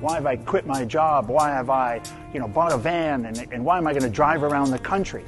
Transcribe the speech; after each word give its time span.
Why 0.00 0.14
have 0.14 0.26
I 0.26 0.36
quit 0.36 0.66
my 0.66 0.84
job? 0.84 1.28
Why 1.28 1.50
have 1.50 1.70
I, 1.70 2.00
you 2.32 2.40
know, 2.40 2.48
bought 2.48 2.72
a 2.72 2.78
van? 2.78 3.24
And, 3.24 3.52
and 3.52 3.64
why 3.64 3.78
am 3.78 3.86
I 3.86 3.92
going 3.92 4.02
to 4.02 4.10
drive 4.10 4.42
around 4.42 4.70
the 4.70 4.78
country? 4.78 5.24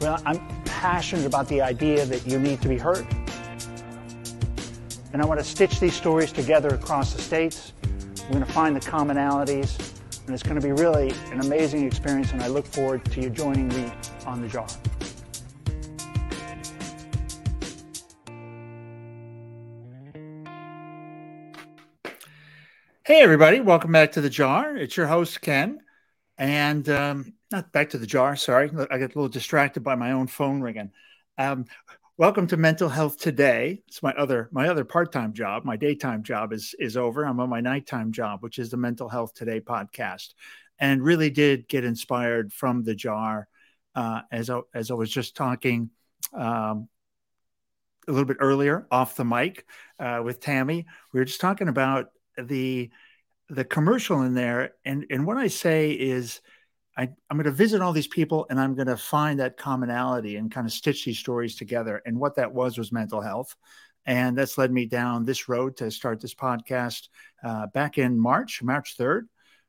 Well, 0.00 0.20
I'm 0.24 0.40
passionate 0.64 1.26
about 1.26 1.48
the 1.48 1.60
idea 1.60 2.04
that 2.06 2.26
you 2.26 2.38
need 2.38 2.62
to 2.62 2.68
be 2.68 2.78
heard. 2.78 3.06
And 5.12 5.22
I 5.22 5.24
want 5.24 5.40
to 5.40 5.44
stitch 5.44 5.80
these 5.80 5.94
stories 5.94 6.32
together 6.32 6.68
across 6.68 7.14
the 7.14 7.22
states. 7.22 7.72
We're 8.22 8.34
going 8.34 8.44
to 8.44 8.52
find 8.52 8.76
the 8.76 8.80
commonalities, 8.80 9.78
and 10.26 10.34
it's 10.34 10.42
going 10.42 10.60
to 10.60 10.66
be 10.66 10.72
really 10.72 11.14
an 11.32 11.40
amazing 11.40 11.86
experience, 11.86 12.32
and 12.32 12.42
I 12.42 12.48
look 12.48 12.66
forward 12.66 13.04
to 13.06 13.20
you 13.20 13.30
joining 13.30 13.68
me 13.68 13.90
on 14.26 14.42
the 14.42 14.48
jar. 14.48 14.68
Hey, 23.08 23.22
everybody, 23.22 23.60
welcome 23.60 23.90
back 23.90 24.12
to 24.12 24.20
the 24.20 24.28
jar. 24.28 24.76
It's 24.76 24.94
your 24.94 25.06
host, 25.06 25.40
Ken. 25.40 25.80
And 26.36 26.86
um, 26.90 27.32
not 27.50 27.72
back 27.72 27.88
to 27.88 27.98
the 27.98 28.06
jar, 28.06 28.36
sorry. 28.36 28.68
I 28.68 28.98
got 28.98 29.14
a 29.14 29.16
little 29.16 29.30
distracted 29.30 29.80
by 29.80 29.94
my 29.94 30.12
own 30.12 30.26
phone 30.26 30.60
ringing. 30.60 30.90
Um, 31.38 31.64
welcome 32.18 32.46
to 32.48 32.58
Mental 32.58 32.90
Health 32.90 33.16
Today. 33.16 33.82
It's 33.88 34.02
my 34.02 34.12
other 34.12 34.50
my 34.52 34.68
other 34.68 34.84
part-time 34.84 35.32
job. 35.32 35.64
My 35.64 35.74
daytime 35.74 36.22
job 36.22 36.52
is 36.52 36.74
is 36.78 36.98
over. 36.98 37.24
I'm 37.24 37.40
on 37.40 37.48
my 37.48 37.62
nighttime 37.62 38.12
job, 38.12 38.42
which 38.42 38.58
is 38.58 38.68
the 38.68 38.76
Mental 38.76 39.08
Health 39.08 39.32
Today 39.32 39.62
podcast. 39.62 40.34
And 40.78 41.02
really 41.02 41.30
did 41.30 41.66
get 41.66 41.84
inspired 41.84 42.52
from 42.52 42.84
the 42.84 42.94
jar 42.94 43.48
uh, 43.94 44.20
as, 44.30 44.50
I, 44.50 44.60
as 44.74 44.90
I 44.90 44.94
was 44.94 45.10
just 45.10 45.34
talking 45.34 45.88
um, 46.34 46.90
a 48.06 48.12
little 48.12 48.26
bit 48.26 48.36
earlier 48.40 48.86
off 48.90 49.16
the 49.16 49.24
mic 49.24 49.64
uh, 49.98 50.20
with 50.22 50.40
Tami. 50.40 50.84
We 51.14 51.20
were 51.20 51.24
just 51.24 51.40
talking 51.40 51.68
about 51.68 52.10
the 52.40 52.90
the 53.50 53.64
commercial 53.64 54.22
in 54.22 54.34
there, 54.34 54.72
and 54.84 55.06
and 55.10 55.26
what 55.26 55.36
I 55.36 55.48
say 55.48 55.92
is, 55.92 56.40
I, 56.96 57.08
I'm 57.30 57.36
going 57.36 57.44
to 57.44 57.50
visit 57.50 57.80
all 57.80 57.92
these 57.92 58.06
people, 58.06 58.46
and 58.50 58.60
I'm 58.60 58.74
going 58.74 58.88
to 58.88 58.96
find 58.96 59.40
that 59.40 59.56
commonality 59.56 60.36
and 60.36 60.50
kind 60.50 60.66
of 60.66 60.72
stitch 60.72 61.04
these 61.04 61.18
stories 61.18 61.56
together. 61.56 62.02
And 62.04 62.18
what 62.18 62.36
that 62.36 62.52
was 62.52 62.76
was 62.76 62.92
mental 62.92 63.20
health, 63.20 63.56
and 64.04 64.36
that's 64.36 64.58
led 64.58 64.72
me 64.72 64.86
down 64.86 65.24
this 65.24 65.48
road 65.48 65.76
to 65.78 65.90
start 65.90 66.20
this 66.20 66.34
podcast 66.34 67.08
uh, 67.42 67.66
back 67.68 67.98
in 67.98 68.18
March, 68.18 68.62
March 68.62 68.96
third. 68.96 69.28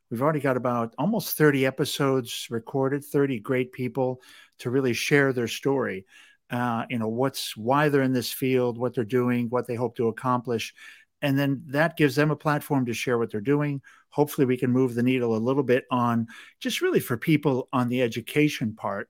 We've 0.10 0.22
already 0.22 0.40
got 0.40 0.58
about 0.58 0.96
almost 0.98 1.38
30 1.38 1.68
episodes 1.68 2.48
recorded, 2.50 3.06
30 3.06 3.40
great 3.42 3.72
people 3.72 4.22
to 4.60 4.72
really 4.72 4.94
share 4.94 5.34
their 5.34 5.48
story. 5.48 6.06
Uh, 6.50 6.86
you 6.90 6.98
know 6.98 7.08
what's 7.08 7.56
why 7.56 7.90
they're 7.90 8.02
in 8.02 8.12
this 8.12 8.32
field, 8.32 8.78
what 8.80 8.96
they're 8.96 9.04
doing, 9.04 9.50
what 9.50 9.68
they 9.68 9.76
hope 9.76 9.96
to 9.98 10.08
accomplish, 10.08 10.74
and 11.22 11.38
then 11.38 11.64
that 11.68 11.98
gives 11.98 12.16
them 12.16 12.32
a 12.32 12.36
platform 12.36 12.86
to 12.86 12.94
share 12.94 13.18
what 13.18 13.32
they're 13.32 13.42
doing. 13.42 13.82
Hopefully 14.10 14.46
we 14.46 14.58
can 14.58 14.72
move 14.72 14.96
the 14.96 15.04
needle 15.04 15.36
a 15.36 15.38
little 15.38 15.64
bit 15.64 15.86
on 15.92 16.28
just 16.60 16.82
really 16.82 17.00
for 17.00 17.18
people 17.18 17.68
on 17.74 17.90
the 17.90 18.02
education 18.02 18.76
part 18.76 19.10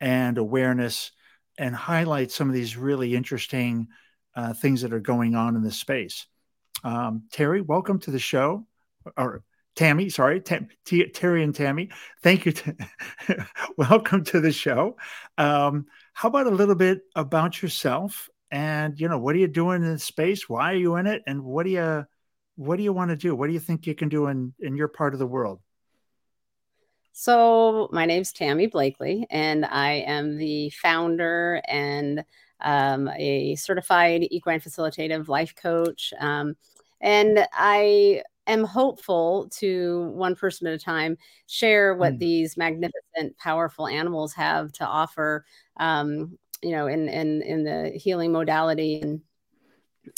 and 0.00 0.38
awareness 0.38 1.12
and 1.58 1.74
highlight 1.74 2.30
some 2.30 2.48
of 2.48 2.54
these 2.54 2.76
really 2.76 3.14
interesting 3.14 3.88
uh, 4.34 4.52
things 4.52 4.82
that 4.82 4.92
are 4.92 5.00
going 5.00 5.34
on 5.34 5.56
in 5.56 5.62
this 5.62 5.78
space. 5.78 6.26
Um, 6.84 7.24
terry 7.32 7.62
welcome 7.62 7.98
to 8.00 8.10
the 8.10 8.18
show. 8.18 8.66
Or 9.16 9.42
Tami 9.76 10.10
sorry 10.10 10.40
Tam, 10.40 10.68
T- 10.84 11.08
terry 11.08 11.42
and 11.42 11.54
Tami 11.54 11.92
thank 12.22 12.46
you. 12.46 12.52
T- 12.52 12.72
welcome 13.76 14.24
to 14.24 14.40
the 14.40 14.52
show. 14.52 14.96
Um, 15.38 15.86
how 16.12 16.28
about 16.28 16.46
a 16.46 16.50
little 16.50 16.74
bit 16.74 17.02
about 17.14 17.62
yourself 17.62 18.28
and 18.50 18.98
you 19.00 19.08
know 19.08 19.18
what 19.18 19.34
are 19.34 19.38
you 19.38 19.48
doing 19.48 19.82
in 19.82 19.98
space? 19.98 20.48
Why 20.48 20.72
are 20.72 20.76
you 20.76 20.96
in 20.96 21.06
it? 21.06 21.22
And 21.26 21.42
what 21.42 21.64
do 21.64 21.70
you 21.70 22.04
what 22.56 22.76
do 22.76 22.82
you 22.82 22.92
want 22.92 23.10
to 23.10 23.16
do? 23.16 23.34
What 23.34 23.48
do 23.48 23.52
you 23.52 23.60
think 23.60 23.86
you 23.86 23.94
can 23.94 24.08
do 24.08 24.26
in 24.26 24.54
in 24.60 24.76
your 24.76 24.88
part 24.88 25.12
of 25.12 25.18
the 25.18 25.26
world? 25.26 25.60
So 27.12 27.88
my 27.92 28.04
name's 28.04 28.32
Tami 28.32 28.70
Blakely 28.70 29.26
and 29.30 29.64
i 29.64 30.04
am 30.06 30.36
the 30.36 30.68
founder 30.70 31.62
and 31.66 32.22
um, 32.60 33.08
a 33.16 33.54
certified 33.54 34.26
equine 34.30 34.60
facilitative 34.60 35.28
life 35.28 35.54
coach 35.54 36.12
um, 36.20 36.56
and 37.00 37.46
i 37.54 38.22
am 38.46 38.64
hopeful 38.64 39.48
to 39.50 40.10
one 40.14 40.36
person 40.36 40.66
at 40.66 40.74
a 40.74 40.78
time 40.78 41.16
share 41.46 41.94
what 41.94 42.14
mm. 42.14 42.18
these 42.18 42.56
magnificent 42.56 43.36
powerful 43.38 43.86
animals 43.86 44.32
have 44.34 44.70
to 44.72 44.86
offer 44.86 45.44
um, 45.78 46.38
you 46.62 46.72
know, 46.72 46.86
in 46.86 47.08
in 47.08 47.42
in 47.42 47.64
the 47.64 47.90
healing 47.94 48.32
modality. 48.32 49.00
And 49.00 49.20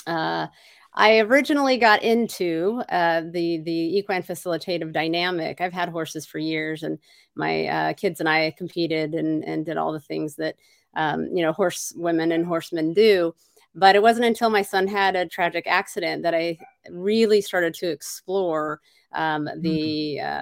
uh, 0.06 0.48
I 0.94 1.18
originally 1.20 1.76
got 1.76 2.02
into 2.02 2.82
uh, 2.88 3.22
the 3.30 3.58
the 3.58 3.98
equine 3.98 4.22
facilitative 4.22 4.92
dynamic. 4.92 5.60
I've 5.60 5.72
had 5.72 5.88
horses 5.88 6.26
for 6.26 6.38
years, 6.38 6.82
and 6.82 6.98
my 7.34 7.66
uh, 7.66 7.92
kids 7.94 8.20
and 8.20 8.28
I 8.28 8.52
competed 8.56 9.14
and 9.14 9.44
and 9.44 9.64
did 9.64 9.76
all 9.76 9.92
the 9.92 10.00
things 10.00 10.36
that 10.36 10.56
um, 10.94 11.26
you 11.34 11.42
know 11.42 11.52
horse 11.52 11.92
women 11.96 12.32
and 12.32 12.44
horsemen 12.44 12.94
do. 12.94 13.34
But 13.74 13.94
it 13.94 14.02
wasn't 14.02 14.26
until 14.26 14.50
my 14.50 14.62
son 14.62 14.88
had 14.88 15.14
a 15.14 15.26
tragic 15.26 15.66
accident 15.66 16.22
that 16.24 16.34
I 16.34 16.58
really 16.90 17.40
started 17.40 17.74
to 17.74 17.90
explore 17.90 18.80
um, 19.12 19.48
the 19.58 20.18
mm-hmm. 20.20 20.38
uh, 20.38 20.40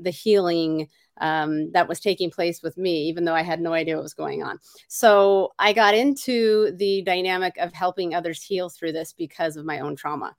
the 0.00 0.10
healing 0.10 0.88
um, 1.20 1.70
that 1.72 1.88
was 1.88 2.00
taking 2.00 2.30
place 2.30 2.62
with 2.62 2.76
me, 2.76 3.02
even 3.08 3.24
though 3.24 3.34
I 3.34 3.42
had 3.42 3.60
no 3.60 3.72
idea 3.72 3.96
what 3.96 4.02
was 4.02 4.14
going 4.14 4.42
on. 4.42 4.58
So 4.88 5.52
I 5.58 5.72
got 5.72 5.94
into 5.94 6.72
the 6.76 7.02
dynamic 7.02 7.56
of 7.58 7.72
helping 7.72 8.14
others 8.14 8.42
heal 8.42 8.68
through 8.68 8.92
this 8.92 9.12
because 9.12 9.56
of 9.56 9.64
my 9.64 9.80
own 9.80 9.96
trauma. 9.96 10.36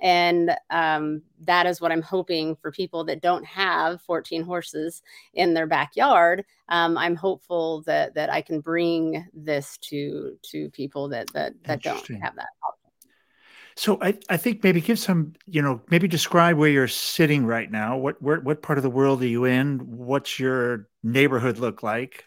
And 0.00 0.56
um, 0.70 1.22
that 1.42 1.66
is 1.66 1.80
what 1.80 1.92
I'm 1.92 2.02
hoping 2.02 2.56
for 2.56 2.72
people 2.72 3.04
that 3.04 3.20
don't 3.20 3.44
have 3.44 4.00
14 4.02 4.42
horses 4.42 5.02
in 5.34 5.52
their 5.52 5.66
backyard. 5.66 6.44
Um, 6.68 6.96
I'm 6.96 7.14
hopeful 7.14 7.82
that 7.82 8.14
that 8.14 8.32
I 8.32 8.40
can 8.40 8.60
bring 8.60 9.26
this 9.34 9.76
to 9.82 10.38
to 10.42 10.70
people 10.70 11.08
that 11.10 11.30
that 11.34 11.52
that 11.64 11.82
don't 11.82 12.06
have 12.22 12.34
that. 12.36 12.48
So 13.76 13.98
I, 14.02 14.18
I 14.28 14.36
think 14.36 14.62
maybe 14.62 14.80
give 14.80 14.98
some, 14.98 15.34
you 15.46 15.62
know, 15.62 15.80
maybe 15.90 16.08
describe 16.08 16.56
where 16.56 16.70
you're 16.70 16.88
sitting 16.88 17.46
right 17.46 17.70
now. 17.70 17.96
What 17.96 18.20
where, 18.22 18.40
what 18.40 18.62
part 18.62 18.78
of 18.78 18.82
the 18.82 18.90
world 18.90 19.22
are 19.22 19.26
you 19.26 19.44
in? 19.44 19.78
What's 19.78 20.38
your 20.38 20.88
neighborhood 21.02 21.58
look 21.58 21.82
like? 21.82 22.24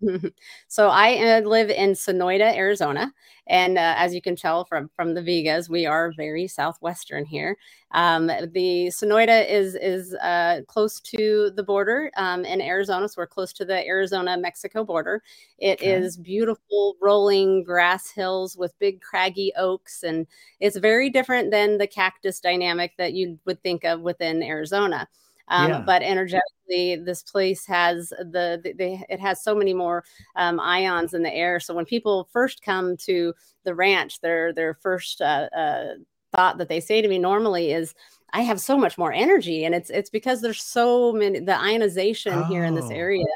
so 0.68 0.88
I 0.88 1.16
uh, 1.16 1.40
live 1.40 1.70
in 1.70 1.92
Sonoita, 1.92 2.56
Arizona, 2.56 3.12
and 3.46 3.76
uh, 3.76 3.94
as 3.96 4.14
you 4.14 4.22
can 4.22 4.36
tell 4.36 4.64
from 4.64 4.90
from 4.94 5.14
the 5.14 5.22
Vegas, 5.22 5.68
we 5.68 5.86
are 5.86 6.12
very 6.16 6.46
southwestern 6.46 7.24
here. 7.24 7.56
Um, 7.92 8.28
the 8.28 8.90
Sonoita 8.92 9.48
is 9.48 9.74
is 9.74 10.14
uh, 10.14 10.62
close 10.66 11.00
to 11.00 11.50
the 11.54 11.62
border 11.62 12.10
um, 12.16 12.44
in 12.44 12.60
Arizona, 12.60 13.08
so 13.08 13.16
we're 13.18 13.26
close 13.26 13.52
to 13.54 13.64
the 13.64 13.86
Arizona 13.86 14.36
Mexico 14.36 14.84
border. 14.84 15.22
It 15.58 15.80
okay. 15.80 15.92
is 15.92 16.16
beautiful 16.16 16.96
rolling 17.00 17.62
grass 17.64 18.10
hills 18.10 18.56
with 18.56 18.78
big 18.78 19.00
craggy 19.00 19.52
oaks, 19.56 20.02
and 20.02 20.26
it's 20.60 20.76
very 20.76 21.10
different 21.10 21.50
than 21.50 21.78
the 21.78 21.86
cactus 21.86 22.40
dynamic 22.40 22.92
that 22.96 23.12
you 23.12 23.38
would 23.44 23.62
think 23.62 23.84
of 23.84 24.00
within 24.00 24.42
Arizona. 24.42 25.08
Um, 25.50 25.70
yeah. 25.70 25.80
But 25.80 26.02
energetically, 26.02 26.96
this 26.96 27.22
place 27.22 27.66
has 27.66 28.10
the, 28.10 28.60
the, 28.62 28.72
the 28.78 29.04
it 29.08 29.20
has 29.20 29.42
so 29.42 29.54
many 29.54 29.74
more 29.74 30.04
um, 30.36 30.60
ions 30.60 31.12
in 31.12 31.22
the 31.22 31.34
air. 31.34 31.60
So 31.60 31.74
when 31.74 31.84
people 31.84 32.28
first 32.32 32.62
come 32.62 32.96
to 32.98 33.34
the 33.64 33.74
ranch, 33.74 34.20
their 34.20 34.52
their 34.52 34.74
first 34.74 35.20
uh, 35.20 35.48
uh, 35.54 35.94
thought 36.34 36.58
that 36.58 36.68
they 36.68 36.80
say 36.80 37.02
to 37.02 37.08
me 37.08 37.18
normally 37.18 37.72
is, 37.72 37.94
"I 38.32 38.42
have 38.42 38.60
so 38.60 38.78
much 38.78 38.96
more 38.96 39.12
energy," 39.12 39.64
and 39.64 39.74
it's 39.74 39.90
it's 39.90 40.10
because 40.10 40.40
there's 40.40 40.62
so 40.62 41.12
many 41.12 41.40
the 41.40 41.58
ionization 41.58 42.34
oh. 42.34 42.44
here 42.44 42.64
in 42.64 42.74
this 42.74 42.86
oh. 42.86 42.94
area. 42.94 43.26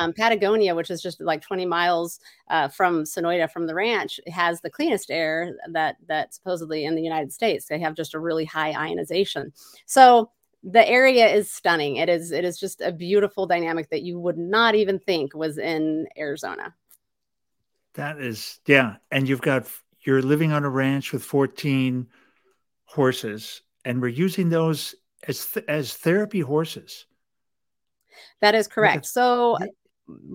Um, 0.00 0.12
Patagonia, 0.12 0.74
which 0.74 0.90
is 0.90 1.00
just 1.00 1.20
like 1.20 1.40
20 1.40 1.66
miles 1.66 2.18
uh, 2.50 2.66
from 2.66 3.04
Sonoita, 3.04 3.48
from 3.52 3.68
the 3.68 3.74
ranch, 3.76 4.18
has 4.26 4.60
the 4.60 4.68
cleanest 4.68 5.08
air 5.08 5.56
that 5.70 5.98
that 6.08 6.34
supposedly 6.34 6.84
in 6.84 6.96
the 6.96 7.02
United 7.02 7.32
States. 7.32 7.66
They 7.66 7.78
have 7.78 7.94
just 7.94 8.14
a 8.14 8.18
really 8.18 8.44
high 8.44 8.72
ionization. 8.72 9.52
So 9.86 10.32
the 10.64 10.88
area 10.88 11.28
is 11.28 11.50
stunning. 11.50 11.96
It 11.96 12.08
is 12.08 12.32
it 12.32 12.44
is 12.44 12.58
just 12.58 12.80
a 12.80 12.90
beautiful 12.90 13.46
dynamic 13.46 13.90
that 13.90 14.02
you 14.02 14.18
would 14.18 14.38
not 14.38 14.74
even 14.74 14.98
think 14.98 15.34
was 15.34 15.58
in 15.58 16.06
Arizona. 16.16 16.74
That 17.94 18.18
is 18.18 18.58
yeah, 18.66 18.96
and 19.10 19.28
you've 19.28 19.42
got 19.42 19.66
you're 20.00 20.22
living 20.22 20.52
on 20.52 20.64
a 20.64 20.70
ranch 20.70 21.12
with 21.12 21.22
14 21.24 22.06
horses 22.84 23.62
and 23.84 24.00
we're 24.00 24.08
using 24.08 24.48
those 24.48 24.94
as 25.28 25.46
th- 25.46 25.66
as 25.68 25.94
therapy 25.94 26.40
horses. 26.40 27.06
That 28.40 28.54
is 28.54 28.66
correct. 28.66 29.06
So 29.06 29.56
uh, 29.56 29.66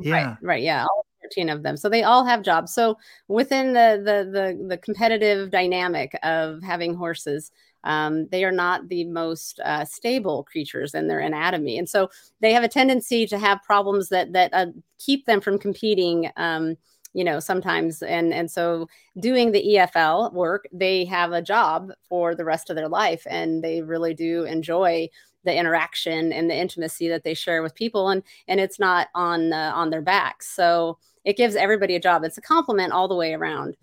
yeah. 0.02 0.14
Right, 0.14 0.38
right, 0.42 0.64
yeah. 0.64 0.84
All 0.84 1.06
14 1.22 1.50
of 1.50 1.64
them. 1.64 1.78
So 1.78 1.90
they 1.90 2.04
all 2.04 2.26
have 2.26 2.44
jobs. 2.44 2.74
So 2.74 2.98
within 3.28 3.74
the 3.74 4.02
the 4.04 4.30
the, 4.32 4.66
the 4.68 4.78
competitive 4.78 5.52
dynamic 5.52 6.18
of 6.24 6.62
having 6.64 6.94
horses, 6.94 7.52
um, 7.84 8.28
they 8.30 8.44
are 8.44 8.52
not 8.52 8.90
the 8.90 9.06
most 9.06 9.60
uh, 9.64 9.86
stable 9.86 10.44
creatures 10.44 10.94
in 10.94 11.08
their 11.08 11.20
anatomy, 11.20 11.78
and 11.78 11.88
so 11.88 12.10
they 12.42 12.54
have 12.54 12.64
a 12.64 12.68
tendency 12.68 13.26
to 13.28 13.38
have 13.38 13.64
problems 13.64 14.10
that 14.10 14.34
that 14.34 14.54
uh, 14.54 14.68
keep 14.98 15.26
them 15.26 15.42
from 15.42 15.58
competing. 15.58 16.32
Um, 16.38 16.78
you 17.14 17.24
know 17.24 17.40
sometimes. 17.40 18.02
And 18.02 18.34
and 18.34 18.50
so 18.50 18.88
doing 19.20 19.52
the 19.52 19.78
efl 19.78 20.32
work 20.34 20.68
they 20.72 21.06
have 21.06 21.32
a 21.32 21.42
job 21.42 21.92
for 22.08 22.36
the 22.36 22.46
rest 22.46 22.70
of 22.70 22.76
their 22.76 22.88
life 22.88 23.26
and 23.30 23.64
they 23.64 23.82
really 23.82 24.14
do 24.14 24.44
enjoy 24.44 25.10
the 25.44 25.56
interaction 25.56 26.32
and 26.34 26.50
the 26.50 26.56
intimacy 26.56 27.08
that 27.10 27.24
they 27.24 27.34
share 27.34 27.64
with 27.64 27.76
people 27.76 28.10
and 28.10 28.24
and 28.48 28.60
it's 28.60 28.80
not 28.80 29.08
on 29.16 29.54
uh, 29.54 29.72
on 29.74 29.90
their 29.90 30.02
backs. 30.02 30.50
So 30.56 30.98
it 31.26 31.38
gives 31.38 31.56
everybody 31.56 31.96
a 31.96 32.00
job. 32.00 32.24
It's 32.24 32.38
a 32.38 32.42
compliment 32.42 32.94
all 32.94 33.08
the 33.08 33.16
way 33.16 33.34
around. 33.34 33.76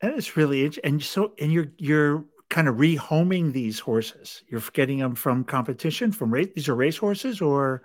That 0.00 0.14
is 0.14 0.36
really 0.36 0.70
and 0.82 1.02
so 1.02 1.32
and 1.38 1.52
you're 1.52 1.72
you're 1.78 2.24
kind 2.52 2.68
of 2.68 2.76
rehoming 2.76 3.52
these 3.52 3.80
horses 3.80 4.42
you're 4.48 4.62
getting 4.74 4.98
them 4.98 5.14
from 5.14 5.42
competition 5.42 6.12
from 6.12 6.32
race 6.32 6.48
these 6.54 6.68
are 6.68 6.76
race 6.76 6.98
horses 6.98 7.40
or 7.40 7.82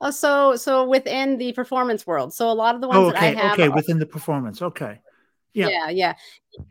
Oh, 0.00 0.10
so 0.10 0.56
so 0.56 0.88
within 0.88 1.38
the 1.38 1.52
performance 1.52 2.06
world. 2.06 2.32
So 2.34 2.50
a 2.50 2.52
lot 2.52 2.74
of 2.74 2.80
the 2.80 2.88
ones 2.88 2.98
oh, 2.98 3.08
okay, 3.10 3.34
that 3.34 3.36
I 3.36 3.48
have 3.48 3.52
okay, 3.52 3.68
are, 3.68 3.70
within 3.70 3.98
the 3.98 4.06
performance. 4.06 4.60
Okay. 4.60 5.00
Yeah. 5.54 5.68
yeah, 5.68 5.88
yeah. 5.88 6.14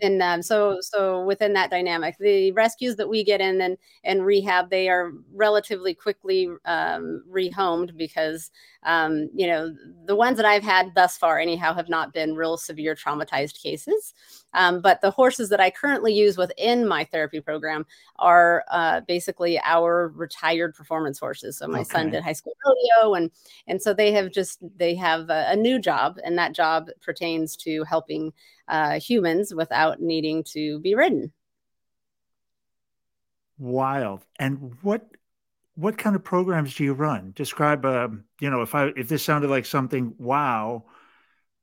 And 0.02 0.22
um, 0.22 0.42
so 0.42 0.78
so 0.82 1.24
within 1.24 1.54
that 1.54 1.70
dynamic, 1.70 2.18
the 2.20 2.52
rescues 2.52 2.96
that 2.98 3.10
we 3.10 3.24
get 3.24 3.42
in 3.42 3.62
and 3.62 3.78
and 4.04 4.26
rehab, 4.26 4.70
they 4.70 4.90
are 4.90 5.12
relatively 5.34 5.94
quickly 5.94 6.50
um, 6.66 7.24
rehomed 7.32 7.96
because 7.96 8.52
um, 8.84 9.30
you 9.34 9.48
know 9.48 9.74
the 10.06 10.16
ones 10.16 10.38
that 10.38 10.46
I've 10.46 10.64
had 10.64 10.94
thus 10.96 11.18
far, 11.18 11.40
anyhow, 11.40 11.74
have 11.74 11.90
not 11.90 12.14
been 12.14 12.36
real 12.36 12.58
severe 12.58 12.96
traumatized 12.96 13.62
cases. 13.62 14.14
Um, 14.54 14.82
but 14.82 15.02
the 15.02 15.12
horses 15.12 15.50
that 15.50 15.60
I 15.60 15.70
currently 15.70 16.14
use 16.14 16.38
within 16.38 16.88
my 16.88 17.04
therapy 17.04 17.42
program 17.42 17.86
are 18.18 18.64
uh, 18.72 19.02
basically 19.02 19.60
our 19.64 20.12
retired 20.16 20.74
performance 20.74 21.20
horses. 21.20 21.58
So 21.58 21.68
my 21.68 21.82
okay. 21.82 21.90
son 21.90 22.10
did 22.12 22.24
high 22.24 22.34
school 22.34 22.54
rodeo, 22.66 23.14
and 23.14 23.32
and 23.68 23.82
so 23.82 23.94
they 23.94 24.12
have 24.14 24.32
just 24.32 24.60
they 24.78 24.96
have 24.96 25.30
a, 25.30 25.48
a 25.50 25.56
new 25.56 25.80
job, 25.80 26.18
and 26.24 26.38
that 26.38 26.54
job 26.54 26.90
pertains 27.02 27.56
to 27.58 27.84
helping 27.84 28.34
uh, 28.68 29.00
humans 29.00 29.54
without 29.68 30.02
needing 30.02 30.44
to 30.44 30.80
be 30.80 30.96
ridden. 30.96 31.32
Wild. 33.58 34.24
And 34.40 34.76
what 34.82 35.06
what 35.76 35.98
kind 35.98 36.16
of 36.16 36.24
programs 36.24 36.76
do 36.76 36.84
you 36.84 36.94
run? 36.94 37.34
Describe, 37.36 37.86
um, 37.86 38.24
you 38.40 38.50
know, 38.50 38.62
if 38.62 38.74
I 38.74 38.92
if 38.96 39.10
this 39.10 39.24
sounded 39.24 39.50
like 39.50 39.66
something, 39.66 40.16
wow, 40.18 40.86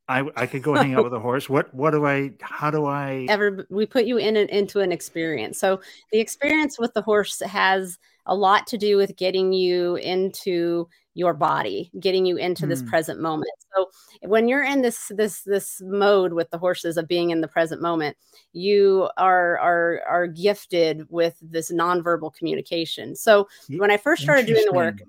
I 0.08 0.24
I 0.36 0.46
could 0.46 0.62
go 0.62 0.74
hang 0.74 0.94
out 0.94 1.04
with 1.04 1.14
a 1.14 1.20
horse. 1.28 1.48
What 1.48 1.72
what 1.72 1.92
do 1.92 2.04
I? 2.04 2.32
How 2.40 2.70
do 2.70 2.86
I? 2.86 3.26
Ever 3.28 3.66
we 3.70 3.86
put 3.86 4.04
you 4.04 4.18
in 4.18 4.36
an, 4.36 4.48
into 4.48 4.80
an 4.80 4.92
experience. 4.92 5.58
So 5.58 5.80
the 6.12 6.20
experience 6.20 6.78
with 6.78 6.92
the 6.94 7.02
horse 7.02 7.40
has 7.40 7.98
a 8.26 8.34
lot 8.34 8.66
to 8.68 8.78
do 8.78 8.96
with 8.96 9.16
getting 9.16 9.52
you 9.52 9.96
into 9.96 10.88
your 11.14 11.32
body 11.32 11.90
getting 12.00 12.26
you 12.26 12.36
into 12.36 12.66
mm. 12.66 12.68
this 12.68 12.82
present 12.82 13.20
moment 13.20 13.50
so 13.74 13.88
when 14.22 14.48
you're 14.48 14.64
in 14.64 14.82
this 14.82 15.10
this 15.14 15.42
this 15.42 15.80
mode 15.84 16.32
with 16.32 16.50
the 16.50 16.58
horses 16.58 16.96
of 16.96 17.08
being 17.08 17.30
in 17.30 17.40
the 17.40 17.48
present 17.48 17.80
moment 17.80 18.16
you 18.52 19.08
are 19.16 19.58
are 19.58 20.02
are 20.06 20.26
gifted 20.26 21.06
with 21.08 21.36
this 21.40 21.72
nonverbal 21.72 22.34
communication 22.34 23.14
so 23.14 23.48
when 23.70 23.90
i 23.90 23.96
first 23.96 24.22
started 24.22 24.46
doing 24.46 24.64
the 24.66 24.72
work 24.72 25.00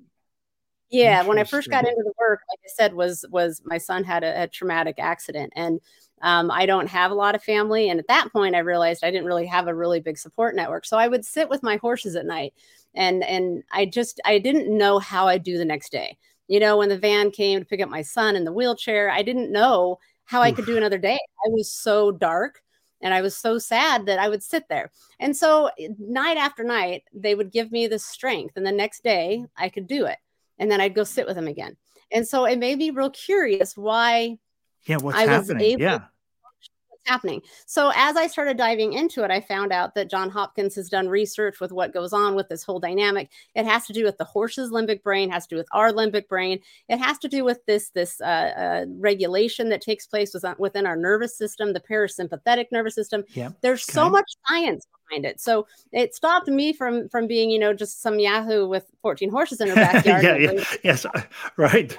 yeah 0.89 1.23
when 1.23 1.39
i 1.39 1.43
first 1.43 1.69
got 1.69 1.87
into 1.87 2.03
the 2.03 2.13
work 2.19 2.41
like 2.49 2.59
i 2.63 2.69
said 2.69 2.93
was 2.93 3.25
was 3.29 3.61
my 3.65 3.77
son 3.77 4.03
had 4.03 4.23
a, 4.23 4.43
a 4.43 4.47
traumatic 4.47 4.95
accident 4.99 5.51
and 5.55 5.79
um, 6.21 6.49
I 6.49 6.65
don't 6.65 6.87
have 6.87 7.11
a 7.11 7.15
lot 7.15 7.35
of 7.35 7.43
family. 7.43 7.89
And 7.89 7.99
at 7.99 8.07
that 8.07 8.31
point, 8.31 8.55
I 8.55 8.59
realized 8.59 9.03
I 9.03 9.11
didn't 9.11 9.27
really 9.27 9.45
have 9.45 9.67
a 9.67 9.75
really 9.75 9.99
big 9.99 10.17
support 10.17 10.55
network. 10.55 10.85
So 10.85 10.97
I 10.97 11.07
would 11.07 11.25
sit 11.25 11.49
with 11.49 11.61
my 11.61 11.77
horses 11.77 12.15
at 12.15 12.25
night 12.25 12.53
and 12.95 13.23
and 13.23 13.63
I 13.71 13.85
just 13.85 14.19
I 14.25 14.39
didn't 14.39 14.75
know 14.75 14.99
how 14.99 15.27
I'd 15.27 15.43
do 15.43 15.57
the 15.57 15.65
next 15.65 15.91
day. 15.91 16.17
You 16.47 16.59
know, 16.59 16.77
when 16.77 16.89
the 16.89 16.97
van 16.97 17.31
came 17.31 17.59
to 17.59 17.65
pick 17.65 17.81
up 17.81 17.89
my 17.89 18.01
son 18.01 18.35
in 18.35 18.45
the 18.45 18.53
wheelchair, 18.53 19.09
I 19.09 19.23
didn't 19.23 19.51
know 19.51 19.99
how 20.25 20.41
I 20.41 20.51
could 20.51 20.65
do 20.65 20.77
another 20.77 20.97
day. 20.97 21.15
I 21.45 21.49
was 21.49 21.71
so 21.71 22.11
dark 22.11 22.61
and 23.01 23.13
I 23.13 23.21
was 23.21 23.35
so 23.35 23.57
sad 23.57 24.05
that 24.07 24.19
I 24.19 24.29
would 24.29 24.43
sit 24.43 24.67
there. 24.69 24.91
And 25.19 25.35
so 25.35 25.69
eh, 25.79 25.89
night 25.99 26.37
after 26.37 26.63
night, 26.63 27.03
they 27.13 27.35
would 27.35 27.51
give 27.51 27.71
me 27.71 27.87
the 27.87 27.99
strength 27.99 28.57
and 28.57 28.65
the 28.65 28.71
next 28.71 29.03
day 29.03 29.45
I 29.57 29.69
could 29.69 29.87
do 29.87 30.05
it. 30.05 30.17
And 30.57 30.71
then 30.71 30.81
I'd 30.81 30.95
go 30.95 31.03
sit 31.03 31.25
with 31.25 31.35
them 31.35 31.47
again. 31.47 31.77
And 32.11 32.27
so 32.27 32.45
it 32.45 32.59
made 32.59 32.77
me 32.77 32.91
real 32.91 33.09
curious 33.09 33.75
why 33.75 34.37
yeah, 34.85 34.97
what's 34.97 35.17
I 35.17 35.25
happening? 35.25 35.79
yeah 35.79 36.05
happening. 37.05 37.41
So 37.65 37.91
as 37.95 38.17
I 38.17 38.27
started 38.27 38.57
diving 38.57 38.93
into 38.93 39.23
it, 39.23 39.31
I 39.31 39.41
found 39.41 39.71
out 39.71 39.95
that 39.95 40.09
John 40.09 40.29
Hopkins 40.29 40.75
has 40.75 40.89
done 40.89 41.07
research 41.07 41.59
with 41.59 41.71
what 41.71 41.93
goes 41.93 42.13
on 42.13 42.35
with 42.35 42.49
this 42.49 42.63
whole 42.63 42.79
dynamic. 42.79 43.29
It 43.53 43.65
has 43.65 43.85
to 43.87 43.93
do 43.93 44.03
with 44.03 44.17
the 44.17 44.23
horse's 44.23 44.71
limbic 44.71 45.03
brain, 45.03 45.29
has 45.29 45.47
to 45.47 45.55
do 45.55 45.57
with 45.57 45.67
our 45.71 45.91
limbic 45.91 46.27
brain. 46.27 46.59
It 46.89 46.97
has 46.97 47.17
to 47.19 47.27
do 47.27 47.43
with 47.43 47.65
this 47.65 47.89
this 47.89 48.19
uh, 48.21 48.23
uh, 48.25 48.85
regulation 48.97 49.69
that 49.69 49.81
takes 49.81 50.05
place 50.07 50.35
within 50.57 50.85
our 50.85 50.95
nervous 50.95 51.37
system, 51.37 51.73
the 51.73 51.79
parasympathetic 51.79 52.67
nervous 52.71 52.95
system. 52.95 53.23
Yeah. 53.29 53.49
There's 53.61 53.83
okay. 53.83 53.93
so 53.93 54.09
much 54.09 54.31
science 54.47 54.87
behind 55.07 55.25
it. 55.25 55.39
So 55.39 55.67
it 55.91 56.15
stopped 56.15 56.47
me 56.47 56.73
from 56.73 57.09
from 57.09 57.27
being, 57.27 57.49
you 57.49 57.59
know, 57.59 57.73
just 57.73 58.01
some 58.01 58.19
Yahoo 58.19 58.67
with 58.67 58.85
14 59.01 59.29
horses 59.29 59.61
in 59.61 59.69
her 59.69 59.75
backyard. 59.75 60.23
yeah, 60.23 60.37
yeah. 60.37 60.63
Yes, 60.83 61.05
right 61.57 61.95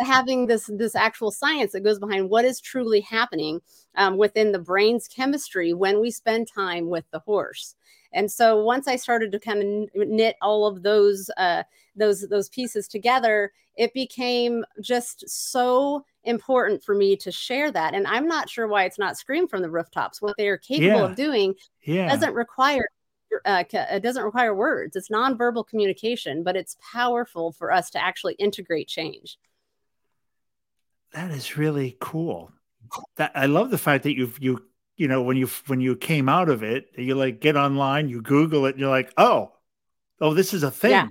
having 0.00 0.46
this 0.46 0.70
this 0.72 0.94
actual 0.94 1.30
science 1.30 1.72
that 1.72 1.84
goes 1.84 1.98
behind 1.98 2.30
what 2.30 2.44
is 2.44 2.60
truly 2.60 3.00
happening 3.00 3.60
um, 3.96 4.16
within 4.16 4.52
the 4.52 4.58
brain's 4.58 5.06
chemistry 5.08 5.72
when 5.74 6.00
we 6.00 6.10
spend 6.10 6.48
time 6.48 6.88
with 6.88 7.04
the 7.10 7.20
horse. 7.20 7.74
And 8.12 8.30
so 8.30 8.62
once 8.62 8.88
I 8.88 8.96
started 8.96 9.30
to 9.32 9.38
kind 9.38 9.88
of 9.94 10.08
knit 10.08 10.36
all 10.42 10.66
of 10.66 10.82
those 10.82 11.30
uh, 11.36 11.62
those 11.94 12.26
those 12.28 12.48
pieces 12.48 12.88
together, 12.88 13.52
it 13.76 13.94
became 13.94 14.64
just 14.80 15.28
so 15.28 16.04
important 16.24 16.82
for 16.82 16.94
me 16.94 17.16
to 17.16 17.30
share 17.30 17.70
that. 17.70 17.94
And 17.94 18.06
I'm 18.06 18.26
not 18.26 18.50
sure 18.50 18.66
why 18.66 18.84
it's 18.84 18.98
not 18.98 19.16
screamed 19.16 19.50
from 19.50 19.62
the 19.62 19.70
rooftops. 19.70 20.20
What 20.20 20.36
they 20.36 20.48
are 20.48 20.58
capable 20.58 21.00
yeah. 21.00 21.04
of 21.04 21.16
doing 21.16 21.54
yeah. 21.84 22.08
doesn't 22.08 22.34
require 22.34 22.88
uh, 23.44 23.62
it 23.72 24.02
doesn't 24.02 24.24
require 24.24 24.54
words. 24.54 24.96
It's 24.96 25.08
nonverbal 25.08 25.66
communication, 25.66 26.42
but 26.42 26.56
it's 26.56 26.76
powerful 26.92 27.52
for 27.52 27.70
us 27.72 27.88
to 27.90 28.02
actually 28.02 28.34
integrate 28.34 28.88
change 28.88 29.38
that 31.12 31.30
is 31.30 31.56
really 31.56 31.96
cool. 32.00 32.52
That 33.16 33.32
I 33.34 33.46
love 33.46 33.70
the 33.70 33.78
fact 33.78 34.04
that 34.04 34.16
you've 34.16 34.38
you 34.40 34.64
you 34.96 35.08
know 35.08 35.22
when 35.22 35.36
you 35.36 35.48
when 35.66 35.80
you 35.80 35.96
came 35.96 36.28
out 36.28 36.48
of 36.48 36.62
it, 36.62 36.86
you 36.96 37.14
like 37.14 37.40
get 37.40 37.56
online, 37.56 38.08
you 38.08 38.22
Google 38.22 38.66
it, 38.66 38.70
and 38.70 38.80
you're 38.80 38.90
like, 38.90 39.12
oh, 39.16 39.52
oh, 40.20 40.34
this 40.34 40.52
is 40.54 40.62
a 40.62 40.70
thing. 40.70 40.90
Yeah. 40.90 41.08